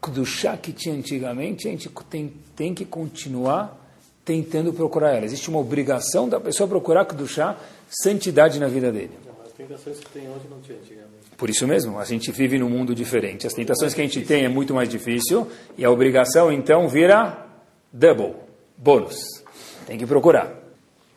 do 0.09 0.25
chá 0.25 0.57
que 0.57 0.71
tinha 0.71 0.95
antigamente, 0.95 1.67
a 1.67 1.71
gente 1.71 1.89
tem, 2.09 2.33
tem 2.55 2.73
que 2.73 2.85
continuar 2.85 3.79
tentando 4.25 4.73
procurar 4.73 5.15
ela. 5.15 5.25
Existe 5.25 5.49
uma 5.49 5.59
obrigação 5.59 6.27
da 6.29 6.39
pessoa 6.39 6.67
procurar 6.67 7.07
chá 7.27 7.57
santidade 7.89 8.59
na 8.59 8.67
vida 8.67 8.91
dele. 8.91 9.11
As 9.45 9.51
tentações 9.51 9.99
que 9.99 10.09
tem 10.09 10.23
hoje 10.29 10.45
não 10.49 10.59
tinha 10.61 10.77
antigamente. 10.77 11.13
Por 11.37 11.49
isso 11.49 11.67
mesmo, 11.67 11.99
a 11.99 12.05
gente 12.05 12.31
vive 12.31 12.57
num 12.57 12.69
mundo 12.69 12.95
diferente. 12.95 13.45
As 13.45 13.53
tentações 13.53 13.93
que 13.93 14.01
a 14.01 14.03
gente 14.03 14.21
tem 14.21 14.45
é 14.45 14.49
muito 14.49 14.73
mais 14.73 14.87
difícil 14.87 15.47
e 15.77 15.83
a 15.83 15.91
obrigação 15.91 16.51
então 16.51 16.87
vira 16.87 17.45
double, 17.91 18.35
bônus. 18.77 19.17
Tem 19.85 19.97
que 19.97 20.05
procurar. 20.05 20.53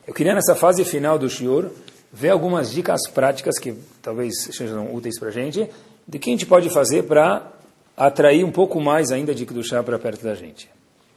Eu 0.07 0.14
queria 0.14 0.34
nessa 0.34 0.55
fase 0.55 0.84
final 0.84 1.18
do 1.18 1.28
shiur 1.28 1.70
ver 2.12 2.30
algumas 2.30 2.70
dicas 2.70 3.09
práticas 3.09 3.59
que 3.59 3.74
talvez 4.03 4.32
sejam 4.53 4.95
úteis 4.95 5.18
para 5.18 5.28
a 5.28 5.32
gente, 5.32 5.68
de 6.07 6.18
que 6.18 6.30
a 6.30 6.32
gente 6.32 6.47
pode 6.47 6.70
fazer 6.70 7.03
para 7.05 7.53
atrair 7.97 8.44
um 8.44 8.53
pouco 8.53 8.80
mais 8.80 9.11
ainda 9.11 9.34
de 9.34 9.47
Kedushá 9.47 9.82
para 9.82 9.99
perto 9.99 10.22
da 10.22 10.34
gente. 10.34 10.68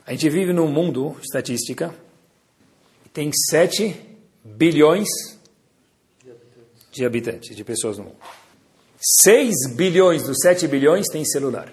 A 0.05 0.11
gente 0.11 0.29
vive 0.29 0.53
num 0.53 0.67
mundo, 0.67 1.15
estatística, 1.21 1.93
tem 3.13 3.31
7 3.49 3.95
bilhões 4.43 5.07
de 6.91 7.05
habitantes, 7.05 7.55
de 7.55 7.63
pessoas 7.63 7.97
no 7.97 8.05
mundo. 8.05 8.17
6 9.23 9.75
bilhões 9.75 10.23
dos 10.23 10.37
7 10.41 10.67
bilhões 10.67 11.07
têm 11.07 11.23
celular. 11.25 11.71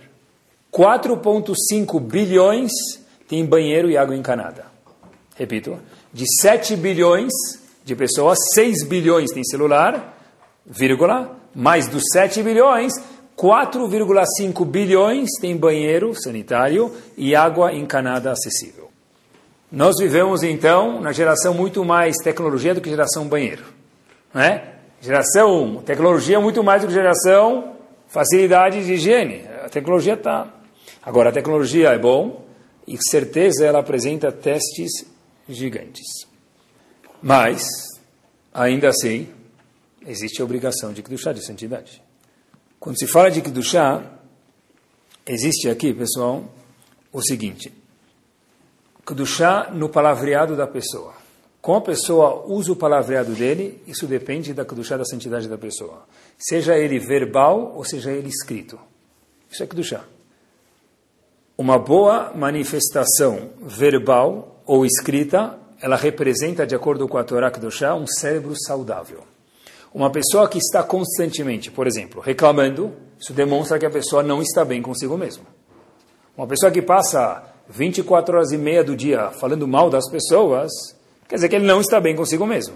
4,5 0.72 2.00
bilhões 2.00 2.70
têm 3.28 3.44
banheiro 3.44 3.90
e 3.90 3.96
água 3.96 4.14
encanada. 4.14 4.66
Repito, 5.34 5.78
de 6.12 6.24
7 6.40 6.76
bilhões 6.76 7.32
de 7.84 7.94
pessoas, 7.94 8.38
6 8.54 8.86
bilhões 8.86 9.30
têm 9.32 9.44
celular, 9.44 10.16
vírgula, 10.64 11.38
mais 11.54 11.88
dos 11.88 12.02
7 12.12 12.42
bilhões, 12.42 12.92
4,5 13.36 14.64
bilhões 14.64 15.28
têm 15.40 15.56
banheiro 15.56 16.14
sanitário 16.14 16.90
e 17.16 17.36
água 17.36 17.74
encanada 17.74 18.32
acessível. 18.32 18.90
Nós 19.70 19.96
vivemos 19.98 20.42
então 20.42 21.00
na 21.00 21.12
geração 21.12 21.52
muito 21.52 21.84
mais 21.84 22.16
tecnologia 22.16 22.74
do 22.74 22.80
que 22.80 22.88
geração 22.88 23.28
banheiro. 23.28 23.64
Né? 24.32 24.72
Geração 25.02 25.82
tecnologia 25.84 26.40
muito 26.40 26.64
mais 26.64 26.80
do 26.80 26.88
que 26.88 26.94
geração 26.94 27.76
facilidade 28.08 28.84
de 28.84 28.94
higiene. 28.94 29.44
A 29.64 29.68
tecnologia 29.68 30.14
está. 30.14 30.46
Agora, 31.02 31.28
a 31.28 31.32
tecnologia 31.32 31.90
é 31.90 31.98
bom 31.98 32.46
e 32.86 32.96
certeza 33.10 33.66
ela 33.66 33.80
apresenta 33.80 34.32
testes 34.32 35.04
gigantes. 35.48 36.26
Mas, 37.20 37.66
ainda 38.54 38.88
assim, 38.88 39.28
existe 40.06 40.40
a 40.40 40.44
obrigação 40.44 40.92
de 40.92 41.02
Kedushá, 41.02 41.32
de 41.32 41.44
santidade. 41.44 42.05
Quando 42.78 42.98
se 42.98 43.06
fala 43.06 43.30
de 43.30 43.40
Kedushá, 43.40 44.02
existe 45.26 45.68
aqui, 45.68 45.92
pessoal, 45.92 46.44
o 47.12 47.22
seguinte. 47.22 47.72
Kedushá 49.06 49.70
no 49.72 49.88
palavreado 49.88 50.56
da 50.56 50.66
pessoa. 50.66 51.14
Como 51.60 51.78
a 51.78 51.80
pessoa 51.80 52.44
usa 52.46 52.72
o 52.72 52.76
palavreado 52.76 53.32
dele, 53.32 53.82
isso 53.86 54.06
depende 54.06 54.54
da 54.54 54.64
Kedushá, 54.64 54.96
da 54.96 55.04
santidade 55.04 55.48
da 55.48 55.58
pessoa. 55.58 56.04
Seja 56.38 56.76
ele 56.76 56.98
verbal 56.98 57.72
ou 57.74 57.84
seja 57.84 58.12
ele 58.12 58.28
escrito. 58.28 58.78
Isso 59.50 59.62
é 59.62 59.66
Kedushá. 59.66 60.04
Uma 61.58 61.78
boa 61.78 62.32
manifestação 62.34 63.50
verbal 63.60 64.62
ou 64.66 64.84
escrita, 64.84 65.58
ela 65.80 65.96
representa, 65.96 66.66
de 66.66 66.74
acordo 66.74 67.08
com 67.08 67.16
a 67.16 67.24
Torá 67.24 67.50
Kedushá, 67.50 67.94
um 67.94 68.06
cérebro 68.06 68.54
saudável. 68.56 69.24
Uma 69.96 70.10
pessoa 70.10 70.46
que 70.46 70.58
está 70.58 70.82
constantemente, 70.82 71.70
por 71.70 71.86
exemplo, 71.86 72.20
reclamando, 72.20 72.92
isso 73.18 73.32
demonstra 73.32 73.78
que 73.78 73.86
a 73.86 73.90
pessoa 73.90 74.22
não 74.22 74.42
está 74.42 74.62
bem 74.62 74.82
consigo 74.82 75.16
mesmo. 75.16 75.46
Uma 76.36 76.46
pessoa 76.46 76.70
que 76.70 76.82
passa 76.82 77.42
24 77.66 78.36
horas 78.36 78.52
e 78.52 78.58
meia 78.58 78.84
do 78.84 78.94
dia 78.94 79.30
falando 79.30 79.66
mal 79.66 79.88
das 79.88 80.06
pessoas, 80.10 80.70
quer 81.26 81.36
dizer 81.36 81.48
que 81.48 81.56
ele 81.56 81.64
não 81.64 81.80
está 81.80 81.98
bem 81.98 82.14
consigo 82.14 82.44
mesmo. 82.44 82.74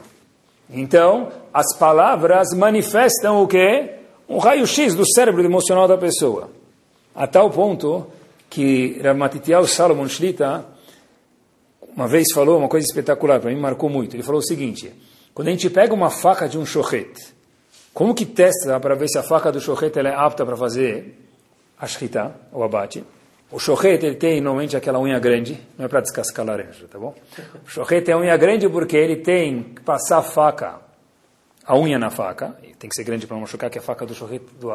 Então, 0.70 1.30
as 1.52 1.76
palavras 1.76 2.54
manifestam 2.54 3.42
o 3.42 3.46
quê? 3.46 3.96
Um 4.26 4.38
raio-x 4.38 4.94
do 4.94 5.06
cérebro 5.06 5.44
emocional 5.44 5.86
da 5.86 5.98
pessoa. 5.98 6.48
A 7.14 7.26
tal 7.26 7.50
ponto 7.50 8.06
que 8.48 8.98
Ramatitial 9.02 9.66
Salomon 9.66 10.08
Shlita 10.08 10.64
uma 11.94 12.08
vez 12.08 12.28
falou 12.32 12.56
uma 12.56 12.68
coisa 12.68 12.86
espetacular, 12.86 13.40
para 13.40 13.50
mim 13.50 13.60
marcou 13.60 13.90
muito. 13.90 14.16
Ele 14.16 14.22
falou 14.22 14.40
o 14.40 14.46
seguinte, 14.46 14.90
quando 15.34 15.48
a 15.48 15.50
gente 15.50 15.70
pega 15.70 15.94
uma 15.94 16.10
faca 16.10 16.48
de 16.48 16.58
um 16.58 16.66
shochet, 16.66 17.12
como 17.92 18.14
que 18.14 18.24
testa 18.24 18.78
para 18.78 18.94
ver 18.94 19.08
se 19.08 19.18
a 19.18 19.22
faca 19.22 19.50
do 19.50 19.60
shochet 19.60 19.96
é 19.98 20.14
apta 20.14 20.44
para 20.44 20.56
fazer 20.56 21.18
a 21.78 21.86
shkita, 21.86 22.34
o 22.52 22.62
abate? 22.62 23.04
O 23.50 23.58
shochet 23.58 24.04
ele 24.04 24.14
tem 24.14 24.40
normalmente 24.40 24.76
aquela 24.76 25.00
unha 25.00 25.18
grande, 25.18 25.60
não 25.76 25.84
é 25.84 25.88
para 25.88 26.00
descascar 26.00 26.46
laranja, 26.46 26.86
tá 26.88 26.98
bom? 26.98 27.14
O 27.76 27.84
tem 27.84 28.14
a 28.14 28.18
unha 28.18 28.36
grande 28.36 28.68
porque 28.68 28.96
ele 28.96 29.16
tem 29.16 29.62
que 29.74 29.82
passar 29.82 30.18
a 30.18 30.22
faca, 30.22 30.78
a 31.66 31.76
unha 31.76 31.98
na 31.98 32.10
faca, 32.10 32.56
tem 32.78 32.88
que 32.88 32.94
ser 32.94 33.04
grande 33.04 33.26
para 33.26 33.34
não 33.34 33.42
machucar, 33.42 33.68
que 33.68 33.78
a 33.78 33.82
faca 33.82 34.06
do 34.06 34.14
shochet, 34.14 34.42
do, 34.58 34.68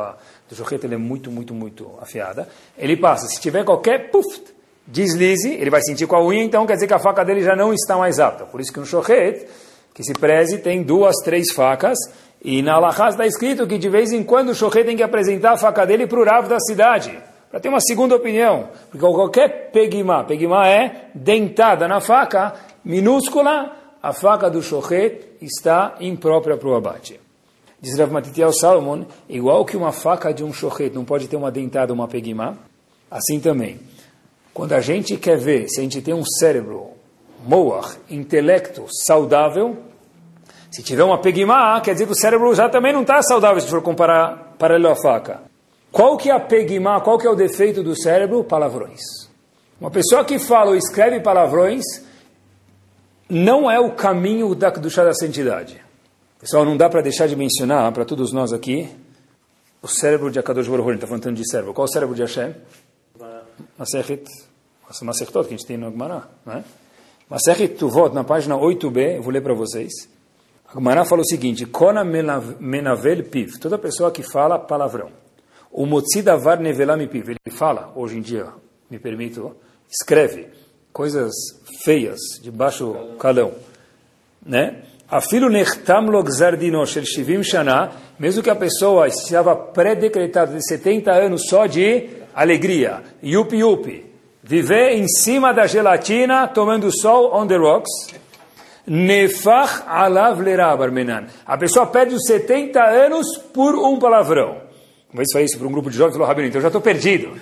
do 0.48 0.56
shochet 0.56 0.86
ele 0.86 0.96
é 0.96 0.98
muito, 0.98 1.32
muito, 1.32 1.54
muito 1.54 1.98
afiada. 2.00 2.48
Ele 2.78 2.96
passa, 2.96 3.28
se 3.28 3.42
tiver 3.42 3.64
qualquer 3.64 4.12
puff, 4.12 4.44
deslize, 4.86 5.50
ele 5.54 5.70
vai 5.70 5.82
sentir 5.82 6.06
com 6.06 6.16
a 6.16 6.24
unha, 6.24 6.44
então 6.44 6.66
quer 6.68 6.74
dizer 6.76 6.88
que 6.88 6.94
a 6.94 7.00
faca 7.00 7.24
dele 7.26 7.42
já 7.42 7.56
não 7.56 7.74
está 7.74 7.98
mais 7.98 8.20
apta. 8.20 8.46
Por 8.46 8.62
isso 8.62 8.72
que 8.72 8.80
no 8.80 8.86
shochet 8.86 9.48
que 9.96 10.04
se 10.04 10.14
preze 10.14 10.58
tem 10.58 10.84
duas, 10.84 11.16
três 11.24 11.54
facas, 11.54 11.98
e 12.44 12.62
na 12.62 12.76
Alahá 12.76 13.10
está 13.10 13.26
escrito 13.26 13.66
que 13.66 13.78
de 13.78 13.88
vez 13.88 14.12
em 14.12 14.24
quando 14.24 14.50
o 14.50 14.54
Shohei 14.54 14.84
tem 14.84 14.98
que 14.98 15.02
apresentar 15.02 15.54
a 15.54 15.58
faca 15.58 15.86
dele 15.86 16.06
para 16.06 16.20
o 16.20 16.26
Rav 16.26 16.50
da 16.50 16.60
cidade, 16.60 17.18
para 17.50 17.62
ter 17.62 17.70
uma 17.70 17.80
segunda 17.80 18.14
opinião. 18.14 18.68
Porque 18.92 19.00
qualquer 19.00 19.72
pegimá, 19.72 20.26
pegimá 20.26 20.68
é 20.68 21.10
dentada 21.16 21.88
na 21.88 22.02
faca, 22.02 22.54
minúscula, 22.84 23.72
a 24.04 24.12
faca 24.12 24.50
do 24.50 24.62
Shohet 24.62 25.38
está 25.42 25.96
imprópria 26.02 26.58
para 26.58 26.68
o 26.68 26.76
abate. 26.76 27.18
Diz 27.80 27.98
Rav 27.98 28.12
Matitiel 28.12 28.52
Salomon, 28.52 29.06
igual 29.30 29.64
que 29.64 29.78
uma 29.78 29.94
faca 29.94 30.34
de 30.34 30.44
um 30.44 30.52
Shohet 30.52 30.94
não 30.94 31.06
pode 31.06 31.30
ter 31.30 31.38
uma 31.38 31.50
dentada, 31.50 31.94
uma 31.94 32.08
pegimá, 32.08 32.56
assim 33.10 33.40
também. 33.40 33.80
Quando 34.54 34.74
a 34.74 34.82
gente 34.82 35.16
quer 35.16 35.38
ver 35.38 35.70
se 35.70 35.80
a 35.80 35.84
gente 35.84 36.02
tem 36.02 36.14
um 36.14 36.26
cérebro 36.26 36.95
moach, 37.46 37.98
intelecto 38.10 38.86
saudável, 39.06 39.78
se 40.72 40.84
tiver 40.84 41.04
uma 41.04 41.22
pegimá, 41.22 41.80
quer 41.80 41.94
dizer 41.94 42.06
que 42.06 42.12
o 42.12 42.16
cérebro 42.16 42.54
já 42.54 42.68
também 42.68 42.92
não 42.92 43.02
está 43.02 43.22
saudável 43.22 43.62
se 43.62 43.70
for 43.70 43.82
comparar 43.82 44.56
paralelo 44.60 44.90
à 44.90 44.96
faca. 44.96 45.42
Qual 45.92 46.18
que 46.18 46.30
é 46.30 46.34
a 46.34 46.40
pegimá, 46.40 47.00
qual 47.00 47.18
que 47.18 47.26
é 47.26 47.30
o 47.30 47.36
defeito 47.36 47.82
do 47.82 47.96
cérebro? 47.96 48.44
Palavrões. 48.44 49.00
Uma 49.80 49.90
pessoa 49.90 50.26
que 50.26 50.38
fala 50.38 50.72
ou 50.72 50.76
escreve 50.76 51.22
palavrões 51.22 51.84
não 53.30 53.72
é 53.72 53.80
o 53.80 53.92
caminho 53.92 54.54
da, 54.54 54.70
do 54.70 54.90
chá 54.90 55.04
da 55.04 55.14
santidade. 55.14 55.82
Pessoal, 56.40 56.66
não 56.66 56.76
dá 56.76 56.90
para 56.90 57.02
deixar 57.02 57.28
de 57.28 57.36
mencionar 57.36 57.92
para 57.94 58.04
todos 58.04 58.34
nós 58.34 58.52
aqui 58.52 58.90
o 59.82 59.88
cérebro 59.88 60.30
de 60.30 60.40
Akadosh 60.40 60.68
Baruch 60.68 60.90
Hu, 60.90 60.94
está 60.94 61.08
falando 61.08 61.34
de 61.34 61.50
cérebro. 61.50 61.74
Qual 61.74 61.86
é 61.86 61.90
o 61.90 61.92
cérebro 61.94 62.16
de 62.16 62.22
Hashem? 62.22 62.54
Masechet, 63.78 64.26
Masechtot, 65.02 65.48
que 65.48 65.54
a 65.54 65.58
gente 65.58 65.66
tem 65.66 65.78
no 65.78 65.90
Gemara, 65.90 66.24
né? 66.46 66.64
Masechet 67.28 67.70
Tuvot, 67.70 68.14
na 68.14 68.24
página 68.24 68.56
8b, 68.56 69.16
eu 69.16 69.24
vou 69.24 69.34
ler 69.34 69.42
para 69.42 69.56
vocês. 69.56 69.92
A 70.70 70.76
Gemara 70.76 71.04
fala 71.06 71.22
o 71.22 71.26
seguinte, 71.26 71.66
Kona 71.66 72.04
menavel 72.04 73.24
piv, 73.24 73.58
toda 73.60 73.80
pessoa 73.80 74.12
que 74.12 74.22
fala 74.22 74.60
palavrão. 74.60 75.10
O 75.72 75.88
Motzidavar 75.88 76.60
nevelam 76.60 77.08
piv, 77.08 77.30
ele 77.30 77.58
fala, 77.58 77.92
hoje 77.96 78.20
em 78.20 78.22
dia, 78.22 78.46
me 78.92 79.00
permito, 79.00 79.56
escreve 79.90 80.50
coisas 80.94 81.34
feias, 81.84 82.20
de 82.44 82.52
baixo 82.52 82.96
calão, 83.20 83.54
né? 84.46 84.84
Afilo 85.08 85.50
nechtam 85.50 86.06
lo 86.06 86.24
gzardino 86.24 86.86
shel 86.86 87.06
shivim 87.06 87.44
shana, 87.44 87.92
mesmo 88.20 88.44
que 88.44 88.50
a 88.50 88.56
pessoa 88.56 89.08
estava 89.08 89.56
pré-decretada 89.56 90.56
de 90.56 90.64
70 90.68 91.12
anos 91.12 91.48
só 91.50 91.66
de 91.66 92.08
alegria, 92.34 93.04
yupi 93.22 93.58
yupi, 93.58 94.15
viver 94.46 94.92
em 94.92 95.08
cima 95.08 95.52
da 95.52 95.66
gelatina, 95.66 96.48
tomando 96.48 96.96
sol 96.96 97.34
on 97.34 97.48
the 97.48 97.58
rocks, 97.58 97.90
nefach 98.86 99.84
alav 99.88 100.40
lerabar 100.40 100.92
menan. 100.92 101.26
A 101.46 101.58
pessoa 101.58 101.88
perde 101.88 102.14
os 102.14 102.26
70 102.28 102.80
anos 102.80 103.38
por 103.52 103.74
um 103.74 103.98
palavrão. 103.98 104.62
Uma 105.12 105.18
vez 105.18 105.30
falei 105.32 105.46
isso 105.46 105.58
para 105.58 105.68
um 105.68 105.72
grupo 105.72 105.90
de 105.90 105.98
jovens, 105.98 106.14
falou, 106.14 106.28
Rabino, 106.28 106.48
então 106.48 106.60
eu 106.60 106.62
já 106.62 106.68
estou 106.68 106.82
perdido. 106.82 107.36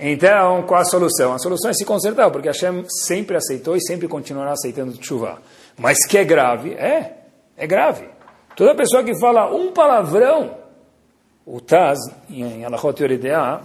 Então, 0.00 0.62
qual 0.62 0.80
a 0.80 0.84
solução? 0.84 1.32
A 1.32 1.38
solução 1.38 1.70
é 1.70 1.74
se 1.74 1.84
consertar, 1.84 2.30
porque 2.30 2.48
Hashem 2.48 2.84
sempre 2.88 3.36
aceitou 3.36 3.76
e 3.76 3.80
sempre 3.80 4.08
continuará 4.08 4.52
aceitando 4.52 4.96
chuva. 5.00 5.38
Mas 5.76 6.04
que 6.06 6.18
é 6.18 6.24
grave? 6.24 6.72
É, 6.74 7.18
é 7.56 7.66
grave. 7.66 8.08
Toda 8.56 8.74
pessoa 8.74 9.04
que 9.04 9.16
fala 9.18 9.52
um 9.54 9.72
palavrão, 9.72 10.56
o 11.46 11.60
Taz, 11.60 11.98
em 12.28 12.64
Alachot 12.64 13.00
Yoredea, 13.00 13.60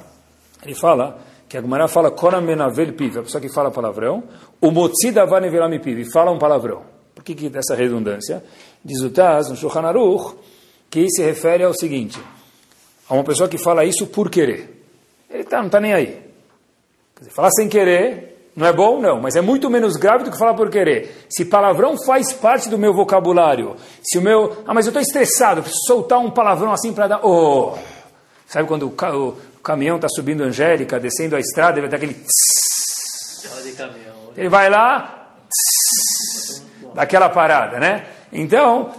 ele 0.64 0.76
fala 0.76 1.20
que 1.54 1.58
a 1.60 1.62
Gemara 1.62 1.88
fala 1.88 2.08
a 2.08 3.22
pessoa 3.22 3.40
que 3.40 3.48
fala 3.48 3.70
palavrão, 3.70 4.24
o 4.60 4.72
motzi 4.72 5.12
davar 5.12 5.40
nevelami 5.40 5.78
piv, 5.78 6.04
fala 6.12 6.32
um 6.32 6.40
palavrão. 6.40 6.82
Por 7.14 7.24
que, 7.24 7.36
que 7.36 7.48
dessa 7.48 7.76
redundância? 7.76 8.44
Diz 8.84 9.04
o 9.04 9.12
Taz, 9.12 9.50
no 9.50 9.56
Shulchan 9.56 9.82
Aruch, 9.82 10.36
que 10.90 11.08
se 11.12 11.22
refere 11.22 11.64
ao 11.64 11.72
seguinte, 11.72 12.20
a 13.08 13.14
uma 13.14 13.24
pessoa 13.24 13.48
que 13.48 13.60
fala 13.60 13.86
isso 13.86 14.08
por 14.08 14.32
querer. 14.32 14.84
Ele 15.30 15.44
tá, 15.44 15.60
não 15.60 15.68
está 15.68 15.80
nem 15.80 15.94
aí. 15.94 16.24
Quer 17.16 17.20
dizer, 17.20 17.32
falar 17.36 17.52
sem 17.52 17.70
querer 17.70 18.50
não 18.56 18.66
é 18.66 18.74
bom? 18.74 19.00
Não, 19.00 19.22
mas 19.22 19.36
é 19.36 19.42
muito 19.42 19.70
menos 19.70 19.96
grave 19.96 20.24
do 20.24 20.32
que 20.32 20.40
falar 20.40 20.56
por 20.56 20.72
querer. 20.72 21.28
Se 21.30 21.46
palavrão 21.46 21.96
faz 22.04 22.34
parte 22.34 22.68
do 22.68 22.80
meu 22.80 22.96
vocabulário, 22.96 23.76
se 24.02 24.18
o 24.18 24.24
meu. 24.24 24.64
Ah, 24.66 24.74
mas 24.74 24.88
eu 24.88 24.90
estou 24.90 25.02
estressado, 25.04 25.62
preciso 25.62 25.86
soltar 25.86 26.18
um 26.18 26.32
palavrão 26.32 26.72
assim 26.72 26.92
para 26.94 27.08
dar. 27.08 27.20
Oh! 27.24 27.78
Sabe 28.48 28.68
quando 28.68 28.88
o. 28.88 29.53
o 29.64 29.72
caminhão 29.72 29.96
está 29.96 30.10
subindo 30.10 30.44
Angélica, 30.44 31.00
descendo 31.00 31.38
a 31.38 31.40
estrada, 31.40 31.80
ele 31.80 31.88
vai 31.88 31.90
dar 31.90 31.96
aquele. 31.96 32.18
Ele 34.36 34.50
vai 34.50 34.70
lá, 34.70 35.38
daquela 36.94 37.30
parada, 37.30 37.80
né? 37.80 38.06
Então, 38.34 38.92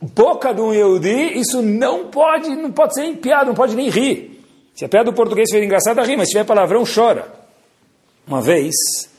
boca 0.00 0.54
de 0.54 0.62
um 0.62 0.72
Yehudi, 0.72 1.38
isso 1.38 1.60
não 1.60 2.06
pode, 2.06 2.48
não 2.48 2.72
pode 2.72 2.94
ser 2.94 3.02
nem 3.02 3.14
piada, 3.14 3.44
não 3.44 3.54
pode 3.54 3.76
nem 3.76 3.90
rir. 3.90 4.42
Se 4.74 4.86
a 4.86 4.88
piada 4.88 5.10
do 5.10 5.12
português 5.14 5.50
for 5.50 5.62
engraçada, 5.62 6.02
ri, 6.02 6.16
mas 6.16 6.28
se 6.28 6.32
tiver 6.32 6.44
palavrão, 6.44 6.82
chora. 6.86 7.30
Uma 8.26 8.40
vez, 8.40 8.72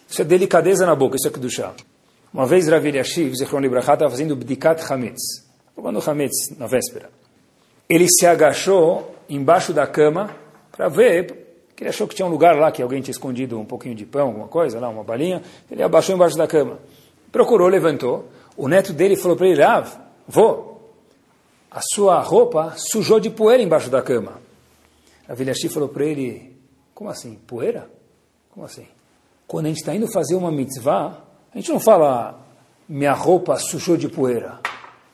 isso 0.09 0.19
é 0.19 0.25
delicadeza 0.25 0.83
na 0.83 0.95
boca, 0.95 1.15
isso 1.15 1.27
é 1.27 1.29
do 1.29 1.47
chá. 1.47 1.73
Uma 2.33 2.47
vez 2.47 2.67
Rav 2.67 2.83
Eliashiv, 2.83 3.35
Zichron 3.35 3.59
Libraha, 3.59 3.93
estava 3.93 4.09
fazendo 4.09 4.35
Bdikat 4.35 4.81
Hametz, 4.91 5.45
provando 5.75 6.01
Hametz 6.09 6.57
na 6.57 6.65
véspera. 6.65 7.11
Ele 7.87 8.07
se 8.09 8.25
agachou 8.25 9.15
embaixo 9.29 9.71
da 9.73 9.85
cama 9.85 10.46
para 10.77 10.87
ver, 10.89 11.47
que 11.75 11.83
ele 11.83 11.89
achou 11.89 12.07
que 12.07 12.15
tinha 12.15 12.25
um 12.25 12.29
lugar 12.29 12.55
lá 12.55 12.71
que 12.71 12.83
alguém 12.83 13.01
tinha 13.01 13.11
escondido 13.11 13.59
um 13.59 13.65
pouquinho 13.65 13.95
de 13.95 14.05
pão, 14.05 14.27
alguma 14.27 14.47
coisa 14.47 14.79
lá, 14.79 14.87
uma 14.87 15.03
balinha. 15.03 15.41
Ele 15.69 15.81
abaixou 15.81 16.13
embaixo 16.13 16.37
da 16.37 16.47
cama. 16.47 16.77
Procurou, 17.31 17.67
levantou. 17.67 18.29
O 18.55 18.67
neto 18.67 18.93
dele 18.93 19.15
falou 19.15 19.35
para 19.35 19.47
ele, 19.47 19.63
Rav, 19.63 19.89
vô, 20.27 20.77
a 21.71 21.81
sua 21.81 22.21
roupa 22.21 22.75
sujou 22.77 23.19
de 23.19 23.31
poeira 23.31 23.61
embaixo 23.61 23.89
da 23.89 24.01
cama. 24.03 24.39
A 25.27 25.33
Vilhashi 25.33 25.67
falou 25.67 25.89
para 25.89 26.05
ele, 26.05 26.55
como 26.93 27.09
assim, 27.09 27.35
poeira? 27.47 27.89
Como 28.51 28.65
assim? 28.65 28.87
Quando 29.47 29.65
a 29.65 29.69
gente 29.69 29.79
está 29.79 29.95
indo 29.95 30.07
fazer 30.11 30.35
uma 30.35 30.51
mitzvah, 30.51 31.17
a 31.53 31.57
gente 31.57 31.71
não 31.71 31.79
fala, 31.79 32.39
minha 32.87 33.13
roupa 33.13 33.57
sujou 33.57 33.97
de 33.97 34.07
poeira. 34.07 34.59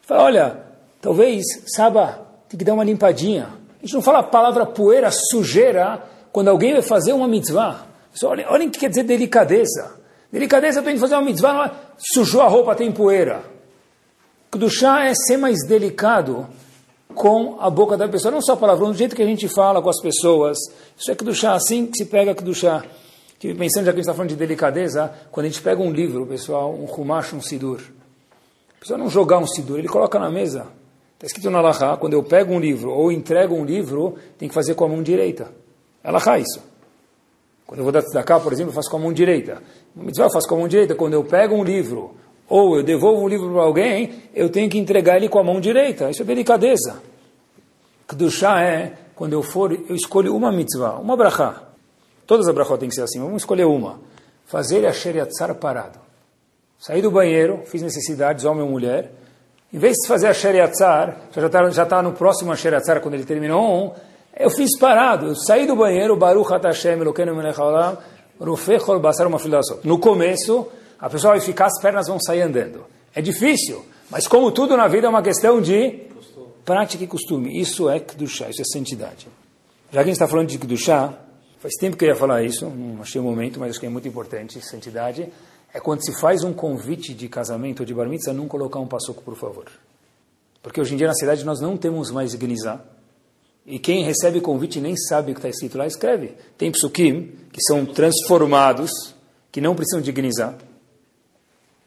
Fala, 0.01 0.23
olha, 0.23 0.63
talvez, 1.01 1.43
saba, 1.73 2.27
tem 2.49 2.57
que 2.57 2.65
dar 2.65 2.73
uma 2.73 2.83
limpadinha. 2.83 3.62
A 3.83 3.85
gente 3.85 3.95
não 3.95 4.01
fala 4.01 4.19
a 4.19 4.23
palavra 4.23 4.65
poeira, 4.65 5.11
sujeira, 5.11 6.01
quando 6.31 6.47
alguém 6.47 6.71
vai 6.71 6.81
fazer 6.81 7.11
uma 7.11 7.27
mitzvah. 7.27 7.85
Olhem, 8.23 8.45
olhem 8.47 8.67
o 8.69 8.71
que 8.71 8.79
quer 8.79 8.87
dizer 8.87 9.03
delicadeza. 9.03 9.99
Delicadeza, 10.31 10.81
tenho 10.81 10.95
que 10.95 11.01
fazer 11.01 11.15
uma 11.15 11.21
mitzvah, 11.21 11.53
não 11.53 11.63
é, 11.65 11.71
sujou 11.97 12.41
a 12.41 12.47
roupa, 12.47 12.73
tem 12.75 12.93
poeira. 12.93 13.43
Kudushá 14.49 15.03
é 15.03 15.13
ser 15.13 15.35
mais 15.35 15.67
delicado 15.67 16.47
com 17.13 17.57
a 17.59 17.69
boca 17.69 17.97
da 17.97 18.07
pessoa, 18.07 18.31
não 18.31 18.41
só 18.41 18.55
palavrão, 18.55 18.89
do 18.89 18.97
jeito 18.97 19.17
que 19.17 19.21
a 19.21 19.25
gente 19.25 19.49
fala 19.49 19.81
com 19.81 19.89
as 19.89 20.01
pessoas. 20.01 20.57
Isso 20.97 21.11
é 21.11 21.15
Kedushá, 21.15 21.53
assim 21.53 21.85
que 21.85 21.97
se 21.97 22.05
pega 22.05 22.33
Kedushá. 22.33 22.85
Estive 23.33 23.53
pensando, 23.53 23.85
já 23.85 23.91
que 23.91 23.97
a 23.97 23.99
gente 23.99 24.05
está 24.05 24.13
falando 24.13 24.29
de 24.29 24.37
delicadeza, 24.37 25.13
quando 25.29 25.47
a 25.47 25.49
gente 25.49 25.61
pega 25.61 25.81
um 25.81 25.91
livro, 25.91 26.25
pessoal, 26.25 26.73
um 26.73 26.85
Humash, 26.85 27.33
um 27.33 27.41
Sidur, 27.41 27.81
a 28.77 28.79
pessoa 28.79 28.97
não 28.97 29.09
jogar 29.09 29.39
um 29.39 29.45
Sidur, 29.45 29.79
ele 29.79 29.89
coloca 29.89 30.17
na 30.17 30.31
mesa. 30.31 30.67
Está 31.23 31.37
escrito 31.37 31.49
na 31.49 31.61
Laha, 31.61 31.95
quando 31.95 32.11
eu 32.11 32.21
pego 32.21 32.53
um 32.53 32.59
livro 32.59 32.91
ou 32.91 33.09
entrego 33.09 33.55
um 33.55 33.63
livro, 33.63 34.15
tem 34.37 34.49
que 34.49 34.53
fazer 34.53 34.75
com 34.75 34.83
a 34.83 34.89
mão 34.89 35.01
direita. 35.01 35.53
Laha 36.03 36.37
isso. 36.37 36.61
Quando 37.65 37.79
eu 37.79 37.85
vou 37.85 37.93
dar 37.93 38.23
cá, 38.25 38.41
por 38.41 38.51
exemplo, 38.51 38.71
eu 38.71 38.75
faço 38.75 38.91
com 38.91 38.97
a 38.97 38.99
mão 38.99 39.13
direita. 39.13 39.63
No 39.95 40.03
mitzvah 40.03 40.25
eu 40.25 40.29
faço 40.29 40.49
com 40.49 40.55
a 40.55 40.57
mão 40.57 40.67
direita. 40.67 40.95
Quando 40.95 41.13
eu 41.13 41.23
pego 41.23 41.55
um 41.55 41.63
livro 41.63 42.13
ou 42.49 42.75
eu 42.75 42.83
devolvo 42.83 43.23
um 43.23 43.29
livro 43.29 43.49
para 43.53 43.61
alguém, 43.61 44.21
eu 44.35 44.49
tenho 44.49 44.69
que 44.69 44.77
entregar 44.77 45.15
ele 45.15 45.29
com 45.29 45.39
a 45.39 45.43
mão 45.45 45.61
direita. 45.61 46.09
Isso 46.09 46.23
é 46.23 46.25
delicadeza. 46.25 47.01
Kedushá 48.05 48.61
é, 48.61 48.91
quando 49.15 49.31
eu 49.31 49.41
for, 49.41 49.71
eu 49.71 49.95
escolho 49.95 50.35
uma 50.35 50.51
mitzvah, 50.51 50.99
uma 50.99 51.15
brachá. 51.15 51.63
Todas 52.27 52.49
as 52.49 52.53
brachot 52.53 52.79
têm 52.79 52.89
que 52.89 52.95
ser 52.95 53.03
assim, 53.03 53.21
vamos 53.21 53.43
escolher 53.43 53.63
uma. 53.63 53.97
Fazer 54.45 54.85
a 54.85 54.91
sheriatzar 54.91 55.55
parado. 55.55 55.99
Sair 56.77 57.01
do 57.01 57.09
banheiro, 57.09 57.61
fiz 57.65 57.81
necessidades, 57.81 58.43
homem 58.43 58.61
ou 58.61 58.69
mulher. 58.69 59.22
Em 59.73 59.79
vez 59.79 59.95
de 59.97 60.07
fazer 60.07 60.27
a 60.27 60.33
sheriatzar, 60.33 61.17
já 61.35 61.47
está 61.47 61.69
já 61.71 61.85
tá 61.85 62.01
no 62.03 62.13
próximo 62.13 62.55
sheriatzar, 62.55 63.01
quando 63.01 63.15
ele 63.15 63.25
terminou 63.25 63.87
um, 63.87 63.91
eu 64.37 64.51
fiz 64.51 64.77
parado. 64.77 65.27
Eu 65.27 65.35
saí 65.35 65.65
do 65.65 65.75
banheiro, 65.75 66.15
Baruch 66.15 66.51
Hashem, 66.51 66.99
Elokeinu 66.99 67.35
melech 67.35 67.59
haolam, 67.59 67.97
Rufechol 68.39 68.99
basar 68.99 69.25
uma 69.25 69.39
No 69.83 69.97
começo, 69.97 70.67
a 70.99 71.09
pessoa 71.09 71.33
vai 71.33 71.41
ficar, 71.41 71.65
as 71.65 71.81
pernas 71.81 72.07
vão 72.07 72.19
sair 72.19 72.41
andando. 72.41 72.85
É 73.15 73.21
difícil, 73.21 73.83
mas 74.11 74.27
como 74.27 74.51
tudo 74.51 74.77
na 74.77 74.87
vida 74.87 75.07
é 75.07 75.09
uma 75.09 75.23
questão 75.23 75.59
de 75.59 76.01
prática 76.63 77.03
e 77.03 77.07
costume. 77.07 77.59
Isso 77.59 77.89
é 77.89 77.99
Kedushá, 77.99 78.49
isso 78.49 78.61
é 78.61 78.65
santidade. 78.65 79.27
Já 79.91 79.99
que 79.99 79.99
a 79.99 80.03
gente 80.03 80.13
está 80.13 80.27
falando 80.27 80.49
de 80.49 80.57
Kedushá, 80.59 81.13
faz 81.59 81.73
tempo 81.79 81.97
que 81.97 82.05
eu 82.05 82.09
ia 82.09 82.15
falar 82.15 82.43
isso, 82.43 82.65
não 82.69 83.01
achei 83.01 83.19
o 83.19 83.23
momento, 83.23 83.59
mas 83.59 83.71
acho 83.71 83.79
que 83.79 83.85
é 83.85 83.89
muito 83.89 84.07
importante, 84.07 84.59
santidade, 84.61 85.29
é 85.73 85.79
quando 85.79 86.05
se 86.05 86.19
faz 86.19 86.43
um 86.43 86.53
convite 86.53 87.13
de 87.13 87.27
casamento 87.27 87.79
ou 87.79 87.85
de 87.85 87.93
bar 87.93 88.07
mitzvah, 88.07 88.33
não 88.33 88.47
colocar 88.47 88.79
um 88.79 88.87
passoco, 88.87 89.23
por 89.23 89.35
favor. 89.35 89.65
Porque 90.61 90.79
hoje 90.79 90.93
em 90.93 90.97
dia 90.97 91.07
na 91.07 91.15
cidade 91.15 91.43
nós 91.43 91.59
não 91.59 91.75
temos 91.75 92.11
mais 92.11 92.35
Gnizá, 92.35 92.79
e 93.65 93.79
quem 93.79 94.03
recebe 94.03 94.41
convite 94.41 94.81
nem 94.81 94.95
sabe 94.95 95.31
o 95.31 95.35
que 95.35 95.39
está 95.39 95.49
escrito 95.49 95.77
lá, 95.77 95.87
escreve. 95.87 96.33
Tem 96.57 96.69
psukim, 96.71 97.31
que 97.51 97.61
são 97.61 97.85
transformados, 97.85 98.91
que 99.51 99.61
não 99.61 99.73
precisam 99.73 100.01
de 100.01 100.11
Gnizá. 100.11 100.53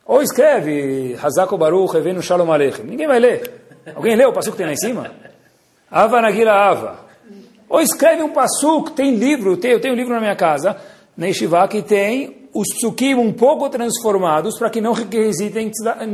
Ou 0.07 0.23
escreve, 0.23 1.19
Hazako 1.21 1.59
Baruch, 1.59 1.93
Revenu 1.93 2.23
Shalom 2.23 2.51
Aleichem. 2.51 2.87
Ninguém 2.87 3.07
vai 3.07 3.19
ler. 3.19 3.51
Alguém 3.95 4.17
leu 4.17 4.31
o 4.31 4.33
passuco 4.33 4.57
que 4.57 4.59
tem 4.59 4.67
lá 4.67 4.73
em 4.73 4.77
cima? 4.77 5.13
Ava 5.91 6.23
Nagila 6.23 6.53
Ava. 6.53 7.07
Ou 7.69 7.81
escreve 7.81 8.23
um 8.23 8.33
passuco, 8.33 8.93
tem 8.93 9.17
livro, 9.17 9.57
tem, 9.57 9.73
eu 9.73 9.81
tenho 9.81 9.93
um 9.93 9.97
livro 9.97 10.15
na 10.15 10.21
minha 10.21 10.37
casa, 10.37 10.77
na 11.17 11.27
Yeshiva, 11.27 11.69
tem 11.69 12.46
os 12.57 12.69
psukim 12.75 13.15
um 13.15 13.33
pouco 13.33 13.69
transformados 13.69 14.59
para 14.59 14.71
que 14.71 14.81
não 14.81 14.93
requisitem 14.93 15.71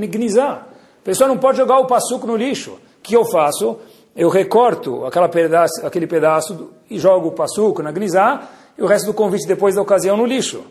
gnizá. 0.08 0.66
A 1.00 1.04
pessoa 1.04 1.28
não 1.28 1.38
pode 1.38 1.58
jogar 1.58 1.78
o 1.78 1.86
passuco 1.86 2.26
no 2.26 2.36
lixo. 2.36 2.72
O 2.72 3.02
que 3.02 3.14
eu 3.14 3.24
faço? 3.24 3.78
Eu 4.14 4.28
recorto 4.28 5.04
pedaço, 5.30 5.86
aquele 5.86 6.06
pedaço 6.06 6.70
e 6.90 6.98
jogo 6.98 7.28
o 7.28 7.32
passuco 7.32 7.82
na 7.82 7.92
gnizá 7.92 8.48
e 8.76 8.82
o 8.82 8.86
resto 8.86 9.06
do 9.06 9.14
convite 9.14 9.46
depois 9.46 9.76
da 9.76 9.82
ocasião 9.82 10.16
no 10.16 10.26
lixo. 10.26 10.64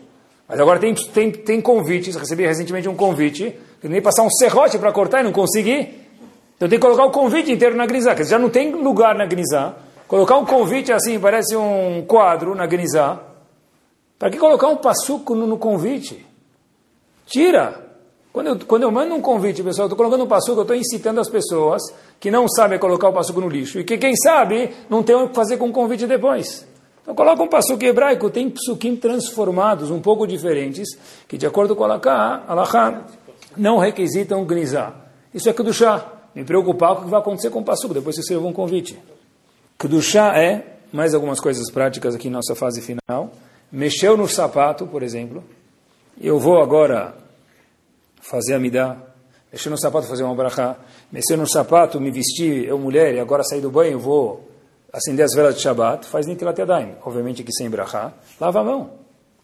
Mas 0.46 0.60
agora 0.60 0.78
tem, 0.78 0.94
tem, 0.94 1.32
tem 1.32 1.60
convites, 1.60 2.14
recebi 2.16 2.46
recentemente 2.46 2.88
um 2.88 2.94
convite, 2.94 3.58
que 3.80 3.88
nem 3.88 4.02
passar 4.02 4.22
um 4.22 4.30
serrote 4.30 4.78
para 4.78 4.92
cortar 4.92 5.20
e 5.20 5.24
não 5.24 5.32
consegui. 5.32 5.88
Então 6.56 6.68
tem 6.68 6.78
que 6.78 6.84
colocar 6.84 7.06
o 7.06 7.10
convite 7.10 7.50
inteiro 7.50 7.74
na 7.74 7.86
grisá, 7.86 8.14
que 8.14 8.22
já 8.24 8.38
não 8.38 8.50
tem 8.50 8.70
lugar 8.72 9.14
na 9.14 9.24
grisá. 9.24 9.74
Colocar 10.06 10.36
um 10.36 10.44
convite 10.44 10.92
assim, 10.92 11.18
parece 11.18 11.56
um 11.56 12.04
quadro 12.06 12.54
na 12.54 12.66
grisá. 12.66 13.31
Para 14.22 14.30
que 14.30 14.38
colocar 14.38 14.68
um 14.68 14.76
passuco 14.76 15.34
no, 15.34 15.48
no 15.48 15.58
convite? 15.58 16.24
Tira. 17.26 17.90
Quando 18.32 18.46
eu, 18.46 18.58
quando 18.60 18.84
eu 18.84 18.90
mando 18.92 19.16
um 19.16 19.20
convite, 19.20 19.64
pessoal, 19.64 19.88
estou 19.88 19.96
colocando 19.96 20.22
um 20.22 20.28
passuco, 20.28 20.60
eu 20.60 20.62
estou 20.62 20.76
incitando 20.76 21.18
as 21.18 21.28
pessoas 21.28 21.82
que 22.20 22.30
não 22.30 22.46
sabem 22.46 22.78
colocar 22.78 23.08
o 23.08 23.12
passuco 23.12 23.40
no 23.40 23.48
lixo. 23.48 23.80
E 23.80 23.84
que 23.84 23.98
quem 23.98 24.14
sabe 24.14 24.70
não 24.88 25.02
tem 25.02 25.16
o 25.16 25.28
que 25.28 25.34
fazer 25.34 25.56
com 25.56 25.70
o 25.70 25.72
convite 25.72 26.06
depois. 26.06 26.64
Então 27.02 27.16
coloca 27.16 27.42
um 27.42 27.48
passuco 27.48 27.84
hebraico, 27.84 28.30
tem 28.30 28.48
psukim 28.48 28.94
transformados, 28.94 29.90
um 29.90 30.00
pouco 30.00 30.24
diferentes, 30.24 30.96
que 31.26 31.36
de 31.36 31.44
acordo 31.44 31.74
com 31.74 31.82
a 31.82 32.44
Alaha, 32.46 33.04
não 33.56 33.78
requisitam 33.78 34.44
gnizá. 34.44 34.94
Isso 35.34 35.50
é 35.50 35.52
Kedushá. 35.52 36.12
Me 36.32 36.44
preocupar 36.44 36.94
com 36.94 37.00
o 37.00 37.04
que 37.06 37.10
vai 37.10 37.18
acontecer 37.18 37.50
com 37.50 37.58
o 37.58 37.64
passuco, 37.64 37.92
depois 37.92 38.14
você 38.14 38.22
serve 38.22 38.46
um 38.46 38.52
convite. 38.52 38.96
Kedushá 39.76 40.38
é, 40.38 40.76
mais 40.92 41.12
algumas 41.12 41.40
coisas 41.40 41.68
práticas 41.72 42.14
aqui 42.14 42.28
em 42.28 42.30
nossa 42.30 42.54
fase 42.54 42.80
final, 42.80 43.32
mexeu 43.72 44.16
no 44.16 44.28
sapato, 44.28 44.86
por 44.86 45.02
exemplo, 45.02 45.42
eu 46.20 46.38
vou 46.38 46.62
agora 46.62 47.14
fazer 48.20 48.54
a 48.54 48.58
midá, 48.58 48.96
mexer 49.50 49.70
no 49.70 49.78
sapato, 49.78 50.06
fazer 50.06 50.22
uma 50.22 50.34
brachá, 50.34 50.76
mexer 51.10 51.36
no 51.36 51.48
sapato, 51.48 51.98
me 52.00 52.10
vestir, 52.10 52.68
eu 52.68 52.78
mulher, 52.78 53.14
e 53.14 53.20
agora 53.20 53.42
sair 53.42 53.62
do 53.62 53.70
banho, 53.70 53.98
vou 53.98 54.48
acender 54.92 55.24
as 55.24 55.34
velas 55.34 55.56
de 55.56 55.62
Shabbat, 55.62 56.06
faz 56.06 56.26
Nitilat 56.26 56.58
Yadayim, 56.58 56.96
obviamente 57.02 57.42
que 57.42 57.52
sem 57.52 57.70
brachá, 57.70 58.12
lava 58.38 58.60
a 58.60 58.64
mão. 58.64 58.90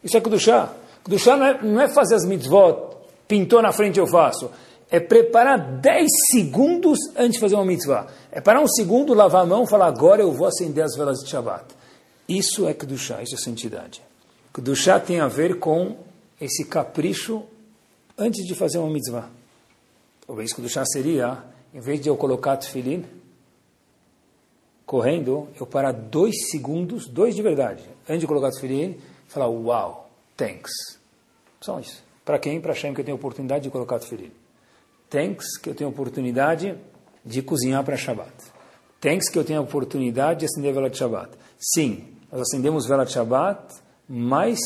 Isso 0.03 0.15
é 0.15 0.21
Kudushá. 0.21 0.71
Kudushá 1.03 1.35
não 1.35 1.45
é, 1.45 1.63
não 1.63 1.81
é 1.81 1.87
fazer 1.89 2.15
as 2.15 2.25
mitzvot, 2.25 2.95
pintou 3.27 3.61
na 3.61 3.71
frente 3.71 3.99
eu 3.99 4.07
faço. 4.07 4.51
É 4.91 4.99
preparar 4.99 5.79
10 5.79 6.07
segundos 6.31 6.97
antes 7.15 7.33
de 7.33 7.39
fazer 7.39 7.55
uma 7.55 7.65
mitzvah. 7.65 8.07
É 8.31 8.41
parar 8.41 8.61
um 8.61 8.67
segundo, 8.67 9.13
lavar 9.13 9.43
a 9.43 9.45
mão 9.45 9.67
falar, 9.67 9.87
agora 9.87 10.21
eu 10.21 10.31
vou 10.31 10.47
acender 10.47 10.83
as 10.83 10.95
velas 10.95 11.19
de 11.19 11.29
Shabbat. 11.29 11.65
Isso 12.27 12.67
é 12.67 12.73
Kudushá, 12.73 13.21
isso 13.21 13.35
é 13.35 13.37
santidade. 13.37 14.08
Kudushá 14.59 14.99
tem 14.99 15.21
a 15.21 15.27
ver 15.29 15.57
com 15.57 15.95
esse 16.39 16.65
capricho 16.65 17.45
antes 18.17 18.45
de 18.45 18.53
fazer 18.53 18.77
uma 18.77 18.89
mitzvah. 18.89 19.29
Talvez 20.27 20.51
Kudushá 20.51 20.83
seria, 20.85 21.41
em 21.73 21.79
vez 21.79 22.01
de 22.01 22.09
eu 22.09 22.17
colocar 22.17 22.57
tefilin, 22.57 23.05
correndo, 24.85 25.47
eu 25.57 25.65
parar 25.65 25.93
dois 25.93 26.49
segundos, 26.51 27.07
dois 27.07 27.37
de 27.37 27.41
verdade, 27.41 27.85
antes 28.03 28.19
de 28.19 28.27
colocar 28.27 28.51
tefilin, 28.51 28.97
falar, 29.29 29.47
wow, 29.47 30.05
thanks. 30.35 30.73
Só 31.61 31.79
isso. 31.79 32.03
Para 32.25 32.37
quem? 32.37 32.59
Para 32.59 32.73
Hashem 32.73 32.93
que 32.93 32.99
eu 32.99 33.05
tenho 33.05 33.15
oportunidade 33.15 33.63
de 33.63 33.69
colocar 33.69 33.97
tefilin. 33.97 34.31
Thanks 35.09 35.57
que 35.57 35.69
eu 35.69 35.73
tenho 35.73 35.89
oportunidade 35.89 36.77
de 37.23 37.41
cozinhar 37.41 37.81
para 37.85 37.95
Shabbat. 37.95 38.33
Thanks 38.99 39.29
que 39.29 39.39
eu 39.39 39.45
tenho 39.45 39.59
a 39.59 39.63
oportunidade 39.63 40.41
de 40.41 40.47
acender 40.47 40.71
a 40.71 40.73
vela 40.73 40.89
de 40.89 40.97
Shabbat. 40.97 41.29
Sim, 41.57 42.09
nós 42.29 42.41
acendemos 42.41 42.85
vela 42.85 43.05
de 43.05 43.13
Shabbat 43.13 43.87
mais 44.09 44.59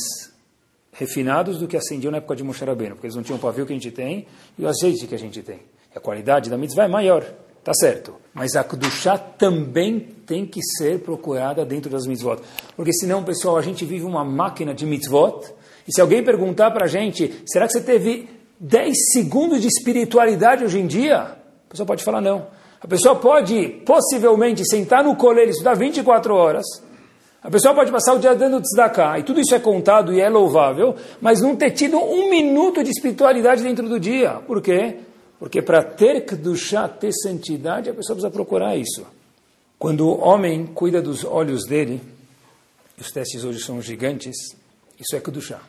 refinados 0.93 1.59
do 1.59 1.67
que 1.67 1.75
acendiam 1.75 2.11
na 2.11 2.17
época 2.17 2.35
de 2.35 2.43
Moshe 2.43 2.63
Rabbeinu, 2.63 2.95
porque 2.95 3.07
eles 3.07 3.15
não 3.15 3.23
tinham 3.23 3.37
o 3.37 3.41
pavio 3.41 3.65
que 3.65 3.73
a 3.73 3.75
gente 3.75 3.91
tem 3.91 4.25
e 4.57 4.63
o 4.63 4.67
azeite 4.67 5.05
que 5.07 5.15
a 5.15 5.19
gente 5.19 5.41
tem. 5.41 5.59
E 5.93 5.97
a 5.97 5.99
qualidade 5.99 6.49
da 6.49 6.57
mitzvah 6.57 6.85
é 6.85 6.87
maior, 6.87 7.25
tá 7.63 7.73
certo. 7.73 8.15
Mas 8.33 8.55
a 8.55 8.63
Kedushá 8.63 9.17
também 9.17 9.99
tem 10.25 10.45
que 10.45 10.61
ser 10.77 10.99
procurada 10.99 11.65
dentro 11.65 11.89
das 11.89 12.05
mitzvot. 12.05 12.41
Porque 12.75 12.93
senão, 12.93 13.23
pessoal, 13.23 13.57
a 13.57 13.61
gente 13.61 13.83
vive 13.83 14.05
uma 14.05 14.23
máquina 14.23 14.73
de 14.73 14.85
mitzvot, 14.85 15.53
e 15.87 15.93
se 15.93 15.99
alguém 15.99 16.23
perguntar 16.23 16.71
para 16.71 16.85
a 16.85 16.87
gente, 16.87 17.43
será 17.45 17.65
que 17.65 17.73
você 17.73 17.81
teve 17.81 18.29
10 18.59 18.95
segundos 19.11 19.61
de 19.61 19.67
espiritualidade 19.67 20.63
hoje 20.63 20.79
em 20.79 20.87
dia? 20.87 21.17
A 21.17 21.69
pessoa 21.69 21.85
pode 21.85 22.03
falar 22.03 22.21
não. 22.21 22.47
A 22.79 22.87
pessoa 22.87 23.15
pode, 23.15 23.81
possivelmente, 23.85 24.65
sentar 24.65 25.03
no 25.03 25.15
colher 25.15 25.47
e 25.47 25.51
estudar 25.51 25.73
24 25.73 26.33
horas, 26.35 26.65
a 27.43 27.51
pessoa 27.51 27.75
pode 27.75 27.91
passar 27.91 28.13
o 28.13 28.19
dia 28.19 28.33
dando 28.33 28.61
tzedakah, 28.61 29.19
e 29.19 29.23
tudo 29.23 29.41
isso 29.41 29.53
é 29.53 29.59
contado 29.59 30.13
e 30.13 30.21
é 30.21 30.29
louvável, 30.29 30.95
mas 31.19 31.41
não 31.41 31.57
ter 31.57 31.71
tido 31.71 31.97
um 31.97 32.29
minuto 32.29 32.81
de 32.81 32.89
espiritualidade 32.89 33.61
dentro 33.61 33.89
do 33.89 33.99
dia. 33.99 34.35
Por 34.47 34.61
quê? 34.61 34.99
Porque 35.37 35.61
para 35.61 35.83
ter 35.83 36.25
kedushá, 36.25 36.87
ter 36.87 37.11
santidade, 37.11 37.89
a 37.89 37.93
pessoa 37.93 38.15
precisa 38.15 38.31
procurar 38.31 38.77
isso. 38.77 39.05
Quando 39.77 40.07
o 40.07 40.17
homem 40.21 40.65
cuida 40.65 41.01
dos 41.01 41.25
olhos 41.25 41.65
dele, 41.65 42.01
os 42.97 43.11
testes 43.11 43.43
hoje 43.43 43.59
são 43.59 43.81
gigantes, 43.81 44.55
isso 44.97 45.13
é 45.13 45.19
kedushá. 45.19 45.59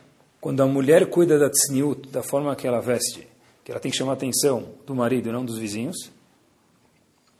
Quando 0.40 0.62
a 0.62 0.66
mulher 0.66 1.06
cuida 1.10 1.36
da 1.36 1.50
tzniut, 1.50 2.08
da 2.08 2.22
forma 2.22 2.54
que 2.54 2.68
ela 2.68 2.80
veste, 2.80 3.26
que 3.64 3.72
ela 3.72 3.80
tem 3.80 3.90
que 3.90 3.96
chamar 3.96 4.12
a 4.12 4.14
atenção 4.14 4.68
do 4.86 4.94
marido 4.94 5.32
não 5.32 5.44
dos 5.44 5.58
vizinhos, 5.58 6.08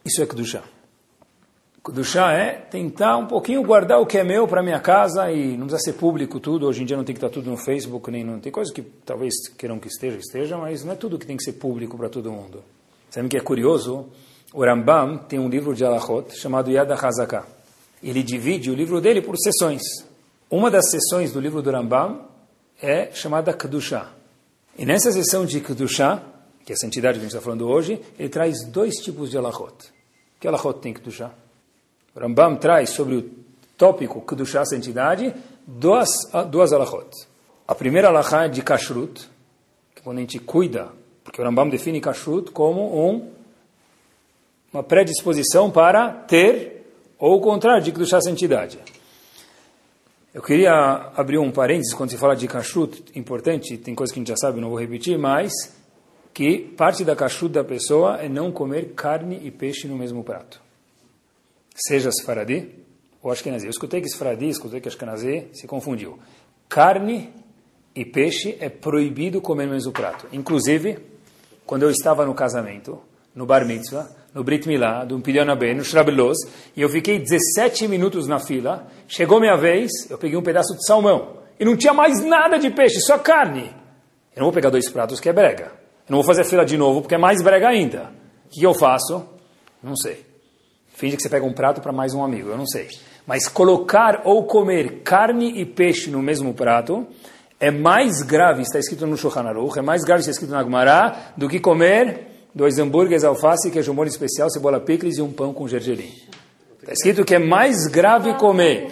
isso 0.04 0.20
é 0.20 0.26
kedushá. 0.26 0.64
Kudushá 1.84 2.32
é 2.32 2.52
tentar 2.52 3.18
um 3.18 3.26
pouquinho 3.26 3.62
guardar 3.62 4.00
o 4.00 4.06
que 4.06 4.16
é 4.16 4.24
meu 4.24 4.48
para 4.48 4.62
minha 4.62 4.80
casa 4.80 5.30
e 5.30 5.54
não 5.54 5.66
precisa 5.66 5.92
ser 5.92 5.98
público 5.98 6.40
tudo. 6.40 6.66
Hoje 6.66 6.82
em 6.82 6.86
dia 6.86 6.96
não 6.96 7.04
tem 7.04 7.14
que 7.14 7.18
estar 7.18 7.28
tudo 7.28 7.50
no 7.50 7.58
Facebook, 7.58 8.10
nem 8.10 8.24
não 8.24 8.40
tem 8.40 8.50
coisas 8.50 8.72
que 8.72 8.80
talvez 8.80 9.34
queiram 9.58 9.78
que 9.78 9.88
esteja, 9.88 10.16
esteja, 10.16 10.56
mas 10.56 10.82
não 10.82 10.94
é 10.94 10.96
tudo 10.96 11.18
que 11.18 11.26
tem 11.26 11.36
que 11.36 11.44
ser 11.44 11.52
público 11.52 11.98
para 11.98 12.08
todo 12.08 12.32
mundo. 12.32 12.64
Sabe 13.10 13.26
o 13.26 13.28
que 13.28 13.36
é 13.36 13.40
curioso? 13.40 14.06
O 14.54 14.64
Rambam 14.64 15.18
tem 15.18 15.38
um 15.38 15.46
livro 15.46 15.74
de 15.74 15.84
Alachot 15.84 16.34
chamado 16.34 16.70
Yad 16.70 16.90
HaZaká. 16.90 17.44
Ele 18.02 18.22
divide 18.22 18.70
o 18.70 18.74
livro 18.74 18.98
dele 18.98 19.20
por 19.20 19.36
sessões. 19.36 19.82
Uma 20.50 20.70
das 20.70 20.88
sessões 20.88 21.32
do 21.32 21.40
livro 21.40 21.60
do 21.60 21.70
Rambam 21.70 22.22
é 22.80 23.10
chamada 23.12 23.52
Kedushá. 23.52 24.10
E 24.78 24.86
nessa 24.86 25.12
sessão 25.12 25.44
de 25.44 25.60
Kedushá, 25.60 26.22
que 26.64 26.72
é 26.72 26.74
a 26.74 26.78
santidade 26.78 27.18
que 27.18 27.26
a 27.26 27.28
gente 27.28 27.36
está 27.36 27.44
falando 27.44 27.68
hoje, 27.68 28.00
ele 28.18 28.30
traz 28.30 28.64
dois 28.68 28.94
tipos 28.94 29.30
de 29.30 29.36
Alachot. 29.36 29.92
Que 30.40 30.48
Alachot 30.48 30.80
tem 30.80 30.94
Kedushá? 30.94 31.43
O 32.14 32.20
Rambam 32.20 32.56
traz 32.56 32.90
sobre 32.90 33.16
o 33.16 33.30
tópico 33.76 34.20
Kedushá, 34.20 34.64
santidade, 34.64 35.34
duas, 35.66 36.08
duas 36.48 36.72
alahot. 36.72 37.10
A 37.66 37.74
primeira 37.74 38.08
alahá 38.08 38.44
é 38.44 38.48
de 38.48 38.62
kashrut, 38.62 39.28
que 39.94 40.02
quando 40.02 40.18
a 40.18 40.20
gente 40.20 40.38
cuida, 40.38 40.92
porque 41.24 41.40
o 41.40 41.44
Rambam 41.44 41.68
define 41.68 42.00
kashrut 42.00 42.52
como 42.52 43.10
um, 43.10 43.32
uma 44.72 44.82
predisposição 44.82 45.72
para 45.72 46.08
ter, 46.08 46.86
ou 47.18 47.36
o 47.36 47.40
contrário, 47.40 47.82
de 47.82 47.90
Kedushá, 47.90 48.20
santidade. 48.20 48.78
Eu 50.32 50.42
queria 50.42 51.10
abrir 51.16 51.38
um 51.38 51.50
parênteses 51.50 51.94
quando 51.94 52.10
se 52.10 52.16
fala 52.16 52.36
de 52.36 52.46
kashrut, 52.46 53.04
importante, 53.16 53.76
tem 53.76 53.94
coisas 53.94 54.12
que 54.12 54.20
a 54.20 54.20
gente 54.20 54.28
já 54.28 54.36
sabe, 54.36 54.60
não 54.60 54.68
vou 54.68 54.78
repetir, 54.78 55.18
mas 55.18 55.52
que 56.32 56.58
parte 56.58 57.04
da 57.04 57.16
kashrut 57.16 57.52
da 57.52 57.64
pessoa 57.64 58.18
é 58.18 58.28
não 58.28 58.52
comer 58.52 58.92
carne 58.94 59.40
e 59.42 59.50
peixe 59.50 59.88
no 59.88 59.96
mesmo 59.96 60.22
prato 60.22 60.63
seja 61.74 62.10
Sfaradi 62.10 62.84
ou 63.22 63.30
Ashkenazi. 63.30 63.66
Eu 63.66 63.70
escutei 63.70 64.00
que 64.00 64.08
Sfaradi, 64.08 64.48
escutei 64.48 64.80
que 64.80 64.88
Ashkenazi 64.88 65.48
se 65.52 65.66
confundiu. 65.66 66.18
Carne 66.68 67.32
e 67.94 68.04
peixe 68.04 68.56
é 68.60 68.68
proibido 68.68 69.40
comer 69.40 69.66
no 69.66 69.72
mesmo 69.72 69.92
prato. 69.92 70.26
Inclusive, 70.32 70.98
quando 71.66 71.82
eu 71.82 71.90
estava 71.90 72.24
no 72.24 72.34
casamento, 72.34 73.00
no 73.34 73.46
Bar 73.46 73.66
Mitzvah, 73.66 74.08
no 74.32 74.42
Brit 74.42 74.66
Milá, 74.66 75.04
do 75.04 75.18
Pidyon 75.20 75.46
no 75.46 75.84
Shrabelos, 75.84 76.38
e 76.76 76.82
eu 76.82 76.88
fiquei 76.88 77.18
17 77.18 77.88
minutos 77.88 78.26
na 78.26 78.38
fila, 78.38 78.86
chegou 79.06 79.40
minha 79.40 79.56
vez, 79.56 79.90
eu 80.10 80.18
peguei 80.18 80.36
um 80.36 80.42
pedaço 80.42 80.74
de 80.74 80.84
salmão, 80.86 81.38
e 81.58 81.64
não 81.64 81.76
tinha 81.76 81.92
mais 81.92 82.22
nada 82.24 82.58
de 82.58 82.70
peixe, 82.70 83.00
só 83.00 83.18
carne. 83.18 83.72
Eu 84.34 84.40
não 84.40 84.46
vou 84.46 84.52
pegar 84.52 84.70
dois 84.70 84.90
pratos, 84.90 85.20
que 85.20 85.28
é 85.28 85.32
brega. 85.32 85.66
Eu 86.08 86.10
não 86.10 86.18
vou 86.18 86.24
fazer 86.24 86.44
fila 86.44 86.64
de 86.64 86.76
novo, 86.76 87.00
porque 87.00 87.14
é 87.14 87.18
mais 87.18 87.40
brega 87.40 87.68
ainda. 87.68 88.12
O 88.46 88.48
que 88.50 88.64
eu 88.64 88.74
faço? 88.74 89.24
Não 89.82 89.96
sei. 89.96 90.33
Finge 90.94 91.16
que 91.16 91.22
você 91.22 91.28
pega 91.28 91.44
um 91.44 91.52
prato 91.52 91.80
para 91.80 91.92
mais 91.92 92.14
um 92.14 92.24
amigo, 92.24 92.50
eu 92.50 92.56
não 92.56 92.66
sei. 92.66 92.88
Mas 93.26 93.48
colocar 93.48 94.22
ou 94.24 94.44
comer 94.44 95.02
carne 95.02 95.60
e 95.60 95.66
peixe 95.66 96.08
no 96.08 96.22
mesmo 96.22 96.54
prato 96.54 97.06
é 97.58 97.70
mais 97.70 98.22
grave, 98.22 98.62
está 98.62 98.78
escrito 98.78 99.06
no 99.06 99.16
Shulchan 99.16 99.42
Aruch, 99.42 99.78
é 99.78 99.82
mais 99.82 100.04
grave, 100.04 100.20
está 100.20 100.30
escrito 100.30 100.50
na 100.50 100.62
Gemara, 100.62 101.32
do 101.36 101.48
que 101.48 101.58
comer 101.58 102.28
dois 102.54 102.78
hambúrgueres, 102.78 103.24
alface, 103.24 103.70
queijo 103.70 103.92
molho 103.92 104.08
especial, 104.08 104.48
cebola 104.48 104.78
picles 104.78 105.18
e 105.18 105.22
um 105.22 105.32
pão 105.32 105.52
com 105.52 105.66
gergelim. 105.66 106.12
Está 106.80 106.92
escrito 106.92 107.24
que 107.24 107.34
é 107.34 107.38
mais 107.38 107.86
grave 107.88 108.34
comer 108.34 108.88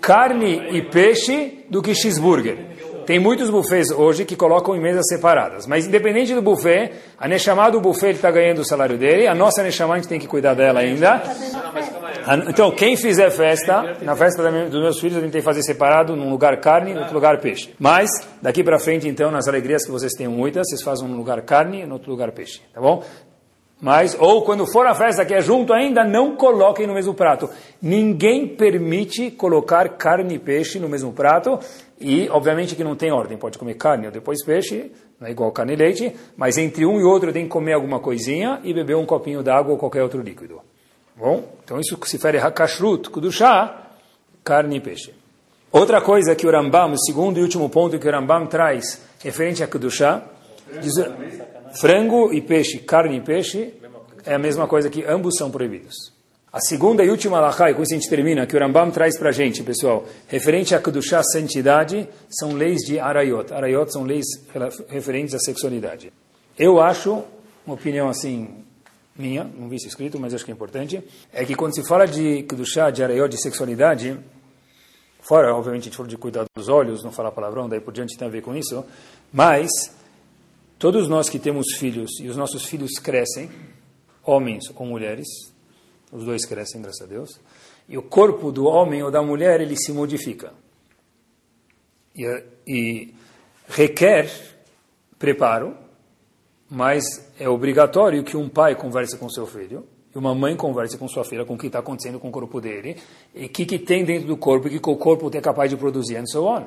carne 0.00 0.76
e 0.76 0.82
peixe 0.82 1.64
do 1.70 1.80
que 1.80 1.94
cheeseburger. 1.94 2.73
Tem 3.06 3.18
muitos 3.18 3.50
buffets 3.50 3.90
hoje 3.90 4.24
que 4.24 4.34
colocam 4.34 4.74
em 4.74 4.80
mesas 4.80 5.06
separadas. 5.08 5.66
Mas 5.66 5.86
independente 5.86 6.34
do 6.34 6.42
buffet, 6.42 6.92
a 7.18 7.28
Neshama 7.28 7.70
do 7.70 7.80
buffet 7.80 8.12
está 8.12 8.30
ganhando 8.30 8.60
o 8.60 8.64
salário 8.64 8.96
dele. 8.96 9.26
A 9.26 9.34
nossa 9.34 9.62
Neshama 9.62 9.94
a 9.94 9.96
gente 9.98 10.08
tem 10.08 10.18
que 10.18 10.26
cuidar 10.26 10.54
dela 10.54 10.80
ainda. 10.80 11.22
Então, 12.48 12.70
quem 12.70 12.96
fizer 12.96 13.30
festa, 13.30 13.98
na 14.00 14.16
festa 14.16 14.42
dos 14.68 14.80
meus 14.80 14.98
filhos, 14.98 15.18
a 15.18 15.20
gente 15.20 15.32
tem 15.32 15.40
que 15.40 15.44
fazer 15.44 15.62
separado, 15.62 16.16
num 16.16 16.30
lugar 16.30 16.58
carne 16.58 16.94
no 16.94 17.00
outro 17.00 17.14
lugar 17.14 17.38
peixe. 17.38 17.74
Mas, 17.78 18.08
daqui 18.40 18.64
para 18.64 18.78
frente, 18.78 19.06
então, 19.06 19.30
nas 19.30 19.46
alegrias 19.46 19.84
que 19.84 19.90
vocês 19.90 20.12
têm 20.12 20.26
muitas, 20.26 20.66
vocês 20.68 20.82
fazem 20.82 21.06
um 21.06 21.16
lugar 21.16 21.42
carne 21.42 21.84
no 21.84 21.94
outro 21.94 22.10
lugar 22.10 22.32
peixe. 22.32 22.62
Tá 22.72 22.80
bom? 22.80 23.02
Mas, 23.80 24.16
ou 24.18 24.42
quando 24.42 24.66
for 24.66 24.86
a 24.86 24.94
festa 24.94 25.26
que 25.26 25.34
é 25.34 25.42
junto 25.42 25.72
ainda, 25.74 26.02
não 26.04 26.36
coloquem 26.36 26.86
no 26.86 26.94
mesmo 26.94 27.12
prato. 27.12 27.50
Ninguém 27.82 28.48
permite 28.48 29.30
colocar 29.30 29.90
carne 29.90 30.36
e 30.36 30.38
peixe 30.38 30.78
no 30.78 30.88
mesmo 30.88 31.12
prato. 31.12 31.58
E, 32.00 32.28
obviamente, 32.28 32.74
que 32.74 32.84
não 32.84 32.96
tem 32.96 33.12
ordem. 33.12 33.38
Pode 33.38 33.58
comer 33.58 33.74
carne 33.74 34.06
ou 34.06 34.12
depois 34.12 34.44
peixe, 34.44 34.90
não 35.20 35.28
é 35.28 35.30
igual 35.30 35.52
carne 35.52 35.74
e 35.74 35.76
leite. 35.76 36.14
Mas 36.36 36.58
entre 36.58 36.84
um 36.84 37.00
e 37.00 37.04
outro 37.04 37.32
tem 37.32 37.44
que 37.44 37.50
comer 37.50 37.74
alguma 37.74 38.00
coisinha 38.00 38.60
e 38.64 38.74
beber 38.74 38.96
um 38.96 39.06
copinho 39.06 39.42
d'água 39.42 39.72
ou 39.72 39.78
qualquer 39.78 40.02
outro 40.02 40.20
líquido. 40.20 40.60
Bom, 41.16 41.44
então 41.64 41.78
isso 41.78 41.98
se 42.04 42.16
refere 42.16 42.38
a 42.38 42.50
kashrut, 42.50 43.08
kudushá, 43.10 43.90
carne 44.42 44.76
e 44.76 44.80
peixe. 44.80 45.14
Outra 45.70 46.00
coisa 46.00 46.34
que 46.34 46.46
o 46.46 46.50
Rambam, 46.50 46.92
o 46.92 46.98
segundo 46.98 47.38
e 47.38 47.42
último 47.42 47.68
ponto 47.68 47.98
que 47.98 48.08
o 48.08 48.10
Rambam 48.10 48.46
traz 48.46 49.00
referente 49.20 49.62
a 49.62 49.68
kudushá, 49.68 50.22
Diz, 50.80 50.94
frango 51.80 52.32
e 52.32 52.40
peixe, 52.40 52.78
carne 52.78 53.18
e 53.18 53.20
peixe, 53.20 53.74
é 54.24 54.34
a 54.34 54.38
mesma 54.38 54.66
coisa 54.66 54.88
que 54.88 55.04
ambos 55.04 55.34
são 55.36 55.50
proibidos. 55.50 56.13
A 56.54 56.60
segunda 56.60 57.02
e 57.02 57.10
última 57.10 57.38
alahá, 57.38 57.74
com 57.74 57.82
isso 57.82 57.92
a 57.92 57.98
gente 57.98 58.08
termina, 58.08 58.46
que 58.46 58.56
o 58.56 58.60
Rambam 58.60 58.88
traz 58.88 59.18
para 59.18 59.30
a 59.30 59.32
gente, 59.32 59.60
pessoal, 59.64 60.06
referente 60.28 60.72
a 60.72 60.80
Kedushá, 60.80 61.20
santidade, 61.24 62.08
são 62.30 62.52
leis 62.52 62.82
de 62.82 62.96
Arayot. 62.96 63.52
Arayot 63.52 63.92
são 63.92 64.04
leis 64.04 64.24
referentes 64.88 65.34
à 65.34 65.40
sexualidade. 65.40 66.12
Eu 66.56 66.80
acho, 66.80 67.24
uma 67.66 67.74
opinião 67.74 68.08
assim, 68.08 68.62
minha, 69.16 69.42
não 69.42 69.68
vi 69.68 69.78
isso 69.78 69.88
escrito, 69.88 70.16
mas 70.20 70.32
acho 70.32 70.44
que 70.44 70.52
é 70.52 70.54
importante, 70.54 71.02
é 71.32 71.44
que 71.44 71.56
quando 71.56 71.74
se 71.74 71.82
fala 71.82 72.06
de 72.06 72.44
Kedushá, 72.44 72.88
de 72.88 73.02
Arayot, 73.02 73.34
de 73.34 73.42
sexualidade, 73.42 74.16
fora, 75.22 75.52
obviamente, 75.56 75.80
a 75.80 75.84
gente 75.86 75.96
falou 75.96 76.08
de 76.08 76.16
cuidar 76.16 76.44
dos 76.54 76.68
olhos, 76.68 77.02
não 77.02 77.10
falar 77.10 77.32
palavrão, 77.32 77.68
daí 77.68 77.80
por 77.80 77.92
diante 77.92 78.16
tem 78.16 78.28
a 78.28 78.30
ver 78.30 78.42
com 78.42 78.54
isso, 78.54 78.84
mas 79.32 79.70
todos 80.78 81.08
nós 81.08 81.28
que 81.28 81.40
temos 81.40 81.74
filhos 81.76 82.12
e 82.20 82.28
os 82.28 82.36
nossos 82.36 82.64
filhos 82.64 82.92
crescem, 83.00 83.50
homens 84.22 84.62
ou 84.76 84.86
mulheres, 84.86 85.26
os 86.14 86.24
dois 86.24 86.46
crescem, 86.46 86.80
graças 86.80 87.02
a 87.02 87.06
Deus, 87.06 87.40
e 87.88 87.98
o 87.98 88.02
corpo 88.02 88.52
do 88.52 88.64
homem 88.64 89.02
ou 89.02 89.10
da 89.10 89.20
mulher 89.20 89.60
ele 89.60 89.76
se 89.76 89.92
modifica. 89.92 90.54
E, 92.16 92.44
e 92.66 93.14
requer 93.68 94.30
preparo, 95.18 95.76
mas 96.70 97.04
é 97.38 97.48
obrigatório 97.48 98.22
que 98.22 98.36
um 98.36 98.48
pai 98.48 98.76
converse 98.76 99.18
com 99.18 99.28
seu 99.28 99.46
filho, 99.46 99.84
e 100.14 100.18
uma 100.18 100.34
mãe 100.34 100.56
converse 100.56 100.96
com 100.96 101.08
sua 101.08 101.24
filha, 101.24 101.44
com 101.44 101.54
o 101.54 101.58
que 101.58 101.66
está 101.66 101.80
acontecendo 101.80 102.20
com 102.20 102.28
o 102.28 102.30
corpo 102.30 102.60
dele, 102.60 102.96
e 103.34 103.46
o 103.46 103.48
que, 103.48 103.66
que 103.66 103.78
tem 103.78 104.04
dentro 104.04 104.28
do 104.28 104.36
corpo, 104.36 104.68
e 104.68 104.78
que 104.78 104.90
o 104.90 104.96
corpo 104.96 105.28
é 105.34 105.40
capaz 105.40 105.68
de 105.68 105.76
produzir, 105.76 106.16
and 106.16 106.26
so 106.26 106.44
on. 106.44 106.64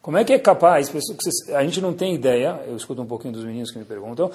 Como 0.00 0.18
é 0.18 0.24
que 0.24 0.34
é 0.34 0.38
capaz? 0.38 0.92
A 1.54 1.64
gente 1.64 1.80
não 1.80 1.94
tem 1.94 2.14
ideia, 2.14 2.62
eu 2.66 2.76
escuto 2.76 3.00
um 3.02 3.06
pouquinho 3.06 3.32
dos 3.32 3.44
meninos 3.44 3.70
que 3.70 3.78
me 3.78 3.84
perguntam, 3.84 4.30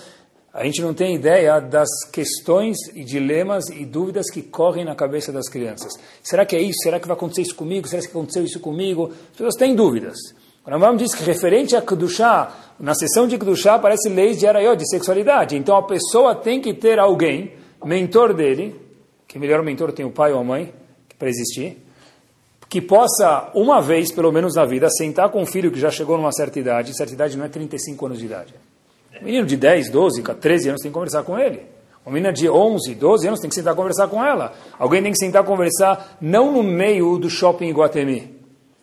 a 0.53 0.63
gente 0.63 0.81
não 0.81 0.93
tem 0.93 1.15
ideia 1.15 1.59
das 1.59 1.87
questões 2.11 2.77
e 2.95 3.03
dilemas 3.03 3.69
e 3.69 3.85
dúvidas 3.85 4.31
que 4.31 4.41
correm 4.41 4.83
na 4.83 4.95
cabeça 4.95 5.31
das 5.31 5.47
crianças. 5.47 5.93
Será 6.23 6.45
que 6.45 6.55
é 6.55 6.61
isso? 6.61 6.79
Será 6.81 6.99
que 6.99 7.07
vai 7.07 7.15
acontecer 7.15 7.43
isso 7.43 7.55
comigo? 7.55 7.87
Será 7.87 8.01
que 8.01 8.07
aconteceu 8.07 8.43
isso 8.43 8.59
comigo? 8.59 9.11
As 9.31 9.37
pessoas 9.37 9.55
têm 9.55 9.75
dúvidas. 9.75 10.17
O 10.65 10.69
Rambam 10.69 10.95
diz 10.95 11.13
que 11.13 11.23
referente 11.23 11.75
a 11.75 11.81
Kedushá, 11.81 12.75
na 12.79 12.93
sessão 12.93 13.27
de 13.27 13.37
Kedushá 13.37 13.75
aparece 13.75 14.09
leis 14.09 14.39
de 14.39 14.47
Arayot, 14.47 14.77
de 14.77 14.89
sexualidade. 14.89 15.55
Então 15.55 15.75
a 15.75 15.83
pessoa 15.83 16.35
tem 16.35 16.59
que 16.59 16.73
ter 16.73 16.99
alguém, 16.99 17.53
mentor 17.83 18.33
dele, 18.33 18.75
que 19.27 19.37
melhor 19.37 19.63
mentor 19.63 19.91
tem 19.91 20.05
o 20.05 20.11
pai 20.11 20.33
ou 20.33 20.39
a 20.39 20.43
mãe, 20.43 20.73
para 21.17 21.29
existir, 21.29 21.77
que 22.67 22.81
possa, 22.81 23.51
uma 23.53 23.81
vez 23.81 24.11
pelo 24.11 24.31
menos 24.31 24.55
na 24.55 24.65
vida, 24.65 24.89
sentar 24.89 25.29
com 25.29 25.41
um 25.41 25.45
filho 25.45 25.71
que 25.71 25.79
já 25.79 25.89
chegou 25.89 26.17
numa 26.17 26.31
certa 26.31 26.59
idade, 26.59 26.95
certa 26.95 27.13
idade 27.13 27.37
não 27.37 27.45
é 27.45 27.49
35 27.49 28.05
anos 28.05 28.19
de 28.19 28.25
idade, 28.25 28.53
o 29.21 29.25
menino 29.25 29.45
de 29.45 29.57
10, 29.57 29.89
12, 29.89 30.23
13 30.23 30.69
anos 30.69 30.81
tem 30.81 30.91
que 30.91 30.93
conversar 30.93 31.23
com 31.23 31.37
ele. 31.37 31.61
O 32.05 32.11
menino 32.11 32.33
de 32.33 32.49
11, 32.49 32.95
12 32.95 33.27
anos 33.27 33.39
tem 33.39 33.49
que 33.49 33.55
sentar 33.55 33.75
conversar 33.75 34.07
com 34.07 34.23
ela. 34.23 34.53
Alguém 34.77 35.03
tem 35.03 35.11
que 35.11 35.17
sentar 35.17 35.43
conversar, 35.43 36.17
não 36.19 36.51
no 36.51 36.63
meio 36.63 37.17
do 37.17 37.29
shopping 37.29 37.67
Iguatemi. 37.69 38.39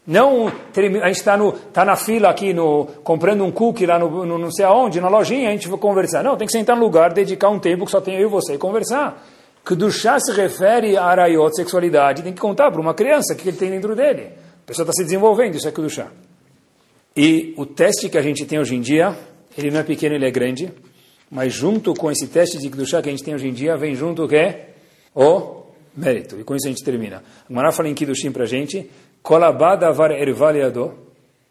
Não, 0.07 0.47
a 0.47 1.09
gente 1.09 1.17
está 1.17 1.37
tá 1.73 1.85
na 1.85 1.97
fila 1.97 2.29
aqui, 2.29 2.55
no, 2.55 2.87
comprando 3.03 3.43
um 3.45 3.51
cookie 3.51 3.85
lá 3.85 3.99
no, 3.99 4.25
no, 4.25 4.39
não 4.39 4.53
sei 4.53 4.65
aonde, 4.65 5.01
na 5.01 5.09
lojinha, 5.09 5.49
a 5.49 5.53
gente 5.53 5.67
vai 5.67 5.79
conversar. 5.79 6.23
Não, 6.23 6.37
tem 6.37 6.47
que 6.47 6.53
sentar 6.53 6.77
no 6.77 6.83
lugar, 6.83 7.13
dedicar 7.13 7.49
um 7.49 7.59
tempo 7.59 7.85
que 7.85 7.91
só 7.91 8.01
tem 8.01 8.15
eu 8.15 8.29
e 8.29 8.31
você 8.31 8.55
e 8.55 8.59
conversar. 8.59 9.21
Chá 9.91 10.21
se 10.21 10.33
refere 10.33 10.97
a 10.97 11.07
araiot, 11.07 11.57
sexualidade, 11.57 12.23
tem 12.23 12.33
que 12.33 12.41
contar 12.41 12.71
para 12.71 12.81
uma 12.81 12.95
criança 12.95 13.35
o 13.35 13.37
que 13.37 13.49
ele 13.49 13.57
tem 13.57 13.71
dentro 13.71 13.97
dele. 13.97 14.29
A 14.63 14.67
pessoa 14.67 14.85
está 14.85 14.93
se 14.93 15.03
desenvolvendo, 15.03 15.57
isso 15.57 15.69
é 15.69 15.89
chá. 15.89 16.07
E 17.17 17.53
o 17.57 17.67
teste 17.67 18.09
que 18.09 18.17
a 18.17 18.23
gente 18.23 18.45
tem 18.45 18.61
hoje 18.61 18.77
em 18.77 18.81
dia, 18.81 19.17
ele 19.57 19.71
não 19.71 19.81
é 19.81 19.83
pequeno, 19.83 20.15
ele 20.15 20.27
é 20.27 20.31
grande. 20.31 20.73
Mas 21.31 21.53
junto 21.53 21.95
com 21.95 22.11
esse 22.11 22.29
teste 22.29 22.59
de 22.59 22.71
Kedushá 22.71 23.03
que 23.03 23.09
a 23.09 23.13
gente 23.13 23.25
tem 23.25 23.35
hoje 23.35 23.49
em 23.49 23.53
dia, 23.53 23.77
vem 23.77 23.95
junto 23.95 24.25
o 24.25 24.29
que? 24.29 24.55
O 25.15 25.63
mérito. 25.97 26.39
E 26.39 26.45
com 26.45 26.55
isso 26.55 26.67
a 26.67 26.71
gente 26.71 26.85
termina. 26.85 27.23
O 27.49 27.55
Mará 27.55 27.73
fala 27.73 27.89
em 27.89 27.95
Kedushim 27.95 28.31
para 28.31 28.45
a 28.45 28.47
gente. 28.47 28.89
Kolabada 29.23 29.91
var 29.93 30.13
ervaliado. 30.13 31.07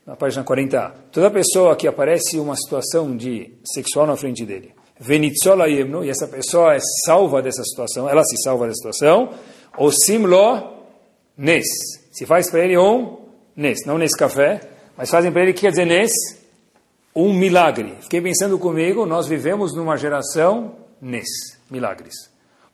Na 0.06 0.16
página 0.16 0.44
40a. 0.44 0.92
Toda 1.12 1.32
pessoa 1.32 1.76
que 1.76 1.88
aparece 1.88 2.38
uma 2.38 2.56
situação 2.56 3.18
de 3.18 3.52
sexual 3.66 4.06
na 4.06 4.16
frente 4.16 4.46
dele. 4.46 4.72
Venitzola 5.00 5.68
yemno. 5.68 6.06
E 6.06 6.10
essa 6.10 6.28
pessoa 6.28 6.76
é 6.76 6.80
salva 7.06 7.42
dessa 7.42 7.64
situação. 7.64 8.08
Ela 8.08 8.24
se 8.24 8.38
salva 8.44 8.68
dessa 8.68 8.78
situação. 8.78 9.34
O 9.78 9.92
simlo 9.92 10.74
nes. 11.36 11.66
Se 12.12 12.26
faz 12.26 12.52
para 12.52 12.64
ele 12.64 12.78
um 12.78 13.18
nes. 13.56 13.80
Não 13.86 13.98
nesse 13.98 14.16
café. 14.16 14.62
Mas 14.96 15.10
fazem 15.10 15.32
para 15.32 15.42
ele 15.42 15.52
o 15.52 15.54
que 15.56 15.62
quer 15.62 15.72
dizer 15.72 15.86
nes? 15.86 16.12
Um 17.16 17.34
milagre. 17.34 17.96
Fiquei 18.02 18.22
pensando 18.22 18.60
comigo, 18.60 19.06
nós 19.06 19.28
vivemos 19.28 19.74
numa 19.74 19.96
geração 19.96 20.76
nes, 21.02 21.28
milagres. 21.72 22.14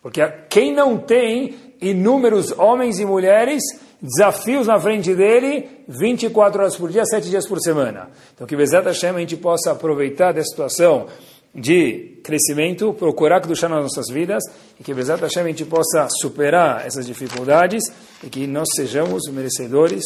Porque 0.01 0.21
quem 0.49 0.73
não 0.73 0.97
tem 0.97 1.75
inúmeros 1.79 2.51
homens 2.57 2.99
e 2.99 3.05
mulheres, 3.05 3.61
desafios 4.01 4.65
na 4.65 4.79
frente 4.79 5.13
dele, 5.13 5.69
24 5.87 6.61
horas 6.61 6.75
por 6.75 6.89
dia, 6.89 7.05
7 7.05 7.29
dias 7.29 7.47
por 7.47 7.59
semana. 7.59 8.09
Então 8.33 8.47
que 8.47 8.55
Bezat 8.55 8.85
Hashem 8.85 9.11
a 9.11 9.19
gente 9.19 9.37
possa 9.37 9.71
aproveitar 9.71 10.31
dessa 10.31 10.49
situação 10.49 11.05
de 11.53 12.19
crescimento, 12.23 12.93
procurar 12.93 13.41
Kedushá 13.41 13.67
nas 13.67 13.83
nossas 13.83 14.07
vidas, 14.09 14.41
e 14.79 14.83
que 14.83 14.93
Bezat 14.93 15.21
Hashem 15.21 15.43
a 15.43 15.47
gente 15.47 15.65
possa 15.65 16.07
superar 16.09 16.85
essas 16.85 17.05
dificuldades, 17.05 17.83
e 18.23 18.29
que 18.29 18.47
nós 18.47 18.69
sejamos 18.75 19.23
merecedores 19.31 20.03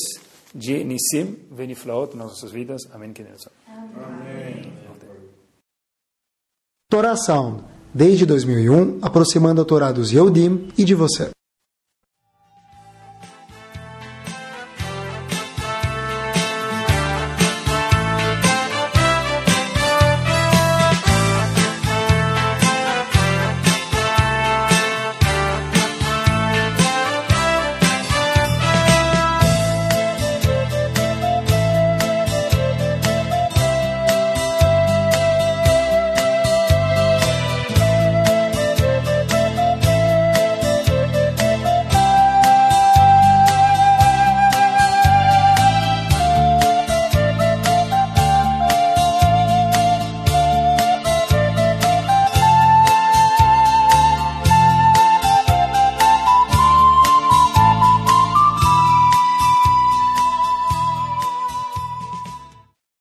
de 0.53 0.83
Nissim 0.83 1.37
Veniflaot 1.51 2.17
nas 2.17 2.27
nossas 2.27 2.51
vidas. 2.51 2.81
Amém. 2.91 3.13
Amém. 3.75 4.73
Sound, 7.17 7.63
desde 7.93 8.25
2001, 8.25 8.99
aproximando 9.01 9.61
a 9.61 9.65
Torá 9.65 9.91
dos 9.91 10.11
Yehudim 10.11 10.69
e 10.77 10.83
de 10.83 10.95
você. 10.95 11.29